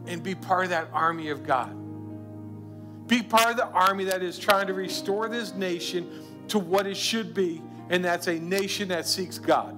and 0.07 0.23
be 0.23 0.35
part 0.35 0.65
of 0.65 0.71
that 0.71 0.89
army 0.93 1.31
of 1.31 1.43
God. 1.43 1.77
Be 3.07 3.23
part 3.23 3.51
of 3.51 3.57
the 3.57 3.67
army 3.67 4.05
that 4.05 4.23
is 4.23 4.39
trying 4.39 4.67
to 4.67 4.75
restore 4.75 5.29
this 5.29 5.55
nation 5.55 6.09
to 6.49 6.59
what 6.59 6.87
it 6.87 6.97
should 6.97 7.35
be, 7.35 7.63
and 7.89 8.05
that's 8.05 8.29
a 8.29 8.39
nation 8.39 8.89
that 8.89 9.07
seeks 9.07 9.39
God. 9.39 9.77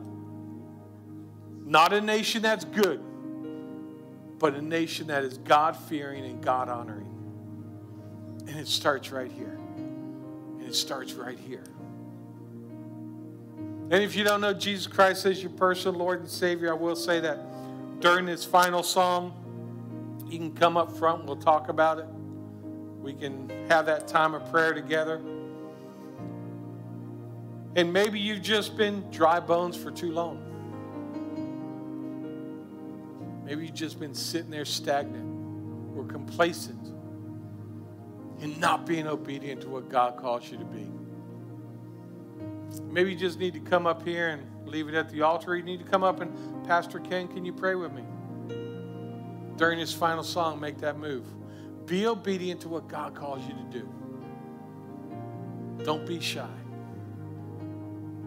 Not 1.64 1.92
a 1.92 2.00
nation 2.00 2.42
that's 2.42 2.64
good, 2.64 3.02
but 4.42 4.56
a 4.56 4.60
nation 4.60 5.06
that 5.06 5.22
is 5.22 5.38
God 5.38 5.76
fearing 5.76 6.24
and 6.24 6.42
God 6.42 6.68
honoring. 6.68 7.06
And 8.48 8.58
it 8.58 8.66
starts 8.66 9.12
right 9.12 9.30
here. 9.30 9.56
And 9.76 10.62
it 10.66 10.74
starts 10.74 11.12
right 11.12 11.38
here. 11.38 11.62
And 13.92 14.02
if 14.02 14.16
you 14.16 14.24
don't 14.24 14.40
know 14.40 14.52
Jesus 14.52 14.88
Christ 14.88 15.26
as 15.26 15.40
your 15.40 15.52
personal 15.52 15.96
Lord 15.96 16.18
and 16.18 16.28
Savior, 16.28 16.72
I 16.72 16.74
will 16.74 16.96
say 16.96 17.20
that 17.20 17.38
during 18.00 18.26
this 18.26 18.44
final 18.44 18.82
song, 18.82 19.32
you 20.28 20.38
can 20.38 20.52
come 20.52 20.76
up 20.76 20.90
front 20.90 21.24
we'll 21.24 21.36
talk 21.36 21.68
about 21.68 22.00
it. 22.00 22.06
We 23.00 23.12
can 23.12 23.48
have 23.68 23.86
that 23.86 24.08
time 24.08 24.34
of 24.34 24.50
prayer 24.50 24.74
together. 24.74 25.20
And 27.76 27.92
maybe 27.92 28.18
you've 28.18 28.42
just 28.42 28.76
been 28.76 29.08
dry 29.12 29.38
bones 29.38 29.76
for 29.76 29.92
too 29.92 30.10
long. 30.10 30.41
Maybe 33.52 33.66
you've 33.66 33.74
just 33.74 34.00
been 34.00 34.14
sitting 34.14 34.50
there 34.50 34.64
stagnant 34.64 35.94
or 35.94 36.04
complacent 36.04 36.86
and 38.40 38.58
not 38.58 38.86
being 38.86 39.06
obedient 39.06 39.60
to 39.60 39.68
what 39.68 39.90
God 39.90 40.16
calls 40.16 40.50
you 40.50 40.56
to 40.56 40.64
be. 40.64 40.90
Maybe 42.84 43.12
you 43.12 43.18
just 43.18 43.38
need 43.38 43.52
to 43.52 43.60
come 43.60 43.86
up 43.86 44.08
here 44.08 44.28
and 44.28 44.66
leave 44.66 44.88
it 44.88 44.94
at 44.94 45.10
the 45.10 45.20
altar. 45.20 45.54
You 45.54 45.62
need 45.62 45.80
to 45.80 45.84
come 45.84 46.02
up 46.02 46.22
and, 46.22 46.32
Pastor 46.66 46.98
Ken, 46.98 47.28
can 47.28 47.44
you 47.44 47.52
pray 47.52 47.74
with 47.74 47.92
me? 47.92 48.04
During 49.58 49.78
this 49.78 49.92
final 49.92 50.24
song, 50.24 50.58
make 50.58 50.78
that 50.78 50.96
move. 50.98 51.26
Be 51.84 52.06
obedient 52.06 52.62
to 52.62 52.70
what 52.70 52.88
God 52.88 53.14
calls 53.14 53.46
you 53.46 53.52
to 53.52 53.80
do. 53.80 53.86
Don't 55.84 56.06
be 56.06 56.20
shy. 56.20 56.48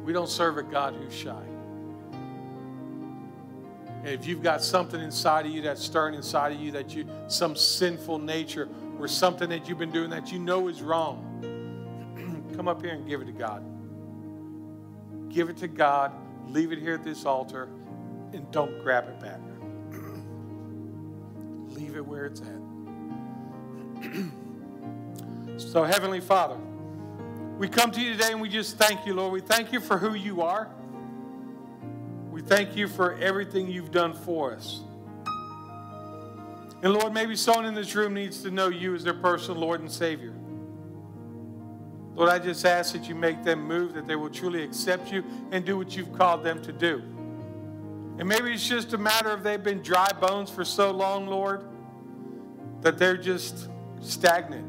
We 0.03 0.13
don't 0.13 0.30
serve 0.30 0.59
a 0.59 0.63
God 0.63 0.93
who's 0.93 1.15
shy. 1.15 1.54
If 4.05 4.27
you've 4.27 4.43
got 4.43 4.61
something 4.61 5.01
inside 5.01 5.47
of 5.47 5.51
you 5.51 5.63
that's 5.63 5.83
stirring 5.83 6.13
inside 6.13 6.51
of 6.51 6.59
you, 6.59 6.71
that 6.73 6.93
you, 6.95 7.07
some 7.27 7.55
sinful 7.55 8.19
nature 8.19 8.69
or 8.99 9.07
something 9.07 9.49
that 9.49 9.67
you've 9.67 9.79
been 9.79 9.91
doing 9.91 10.11
that 10.11 10.31
you 10.31 10.37
know 10.37 10.67
is 10.67 10.83
wrong, 10.83 12.51
come 12.55 12.67
up 12.67 12.83
here 12.83 12.93
and 12.93 13.07
give 13.07 13.21
it 13.21 13.25
to 13.25 13.31
God. 13.31 13.63
Give 15.33 15.49
it 15.49 15.57
to 15.57 15.67
God, 15.67 16.11
leave 16.47 16.71
it 16.71 16.77
here 16.77 16.93
at 16.93 17.03
this 17.03 17.25
altar, 17.25 17.67
and 18.31 18.49
don't 18.51 18.79
grab 18.83 19.07
it 19.07 19.19
back. 19.19 19.39
leave 21.75 21.95
it 21.95 22.05
where 22.05 22.27
it's 22.27 22.41
at. 22.41 22.47
so, 25.59 25.83
Heavenly 25.83 26.21
Father, 26.21 26.57
we 27.57 27.67
come 27.67 27.89
to 27.91 27.99
you 28.01 28.11
today 28.11 28.31
and 28.31 28.39
we 28.39 28.49
just 28.49 28.77
thank 28.77 29.07
you, 29.07 29.15
Lord. 29.15 29.33
We 29.33 29.41
thank 29.41 29.73
you 29.73 29.79
for 29.79 29.97
who 29.97 30.13
you 30.13 30.43
are. 30.43 30.69
We 32.36 32.41
thank 32.41 32.75
you 32.75 32.89
for 32.89 33.13
everything 33.13 33.69
you've 33.69 33.91
done 33.91 34.11
for 34.11 34.53
us. 34.53 34.81
And 36.83 36.91
Lord, 36.91 37.13
maybe 37.13 37.33
someone 37.38 37.63
in 37.63 37.73
this 37.73 37.95
room 37.95 38.13
needs 38.13 38.41
to 38.41 38.51
know 38.51 38.67
you 38.67 38.93
as 38.93 39.05
their 39.05 39.13
personal 39.13 39.61
Lord 39.61 39.79
and 39.79 39.89
Savior. 39.89 40.33
Lord, 42.13 42.29
I 42.29 42.39
just 42.39 42.65
ask 42.65 42.91
that 42.91 43.07
you 43.07 43.15
make 43.15 43.45
them 43.45 43.65
move, 43.65 43.93
that 43.93 44.05
they 44.05 44.17
will 44.17 44.29
truly 44.29 44.63
accept 44.63 45.13
you 45.13 45.23
and 45.51 45.63
do 45.63 45.77
what 45.77 45.95
you've 45.95 46.11
called 46.11 46.43
them 46.43 46.61
to 46.63 46.73
do. 46.73 46.97
And 48.19 48.27
maybe 48.27 48.51
it's 48.51 48.67
just 48.67 48.91
a 48.91 48.97
matter 48.97 49.29
of 49.29 49.41
they've 49.41 49.63
been 49.63 49.81
dry 49.81 50.11
bones 50.11 50.49
for 50.49 50.65
so 50.65 50.91
long, 50.91 51.27
Lord, 51.27 51.63
that 52.81 52.97
they're 52.97 53.15
just 53.15 53.69
stagnant 54.01 54.67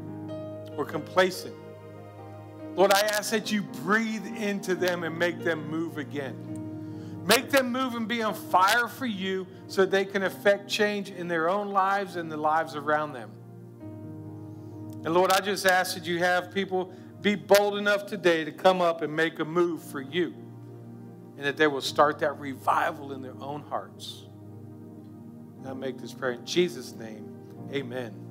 or 0.77 0.85
complacent. 0.85 1.53
Lord, 2.77 2.93
I 2.93 3.01
ask 3.01 3.31
that 3.31 3.51
you 3.51 3.61
breathe 3.61 4.25
into 4.37 4.73
them 4.73 5.03
and 5.03 5.19
make 5.19 5.43
them 5.43 5.69
move 5.69 5.97
again. 5.97 6.56
Make 7.27 7.49
them 7.49 7.73
move 7.73 7.95
and 7.95 8.07
be 8.07 8.23
on 8.23 8.33
fire 8.33 8.87
for 8.87 9.05
you 9.05 9.45
so 9.67 9.85
they 9.85 10.05
can 10.05 10.23
affect 10.23 10.69
change 10.69 11.11
in 11.11 11.27
their 11.27 11.49
own 11.49 11.69
lives 11.69 12.15
and 12.15 12.31
the 12.31 12.37
lives 12.37 12.73
around 12.75 13.11
them. 13.11 13.29
And 15.03 15.13
Lord, 15.13 15.31
I 15.31 15.41
just 15.41 15.65
ask 15.65 15.93
that 15.95 16.05
you 16.05 16.19
have 16.19 16.53
people 16.53 16.93
be 17.21 17.35
bold 17.35 17.77
enough 17.77 18.05
today 18.05 18.45
to 18.45 18.51
come 18.51 18.81
up 18.81 19.01
and 19.01 19.13
make 19.13 19.39
a 19.39 19.45
move 19.45 19.83
for 19.83 19.99
you. 19.99 20.33
And 21.35 21.45
that 21.45 21.57
they 21.57 21.67
will 21.67 21.81
start 21.81 22.19
that 22.19 22.39
revival 22.39 23.11
in 23.11 23.21
their 23.21 23.35
own 23.41 23.61
hearts. 23.63 24.23
Now 25.63 25.73
make 25.73 25.99
this 25.99 26.13
prayer 26.13 26.31
in 26.31 26.45
Jesus' 26.45 26.95
name. 26.95 27.29
Amen. 27.73 28.26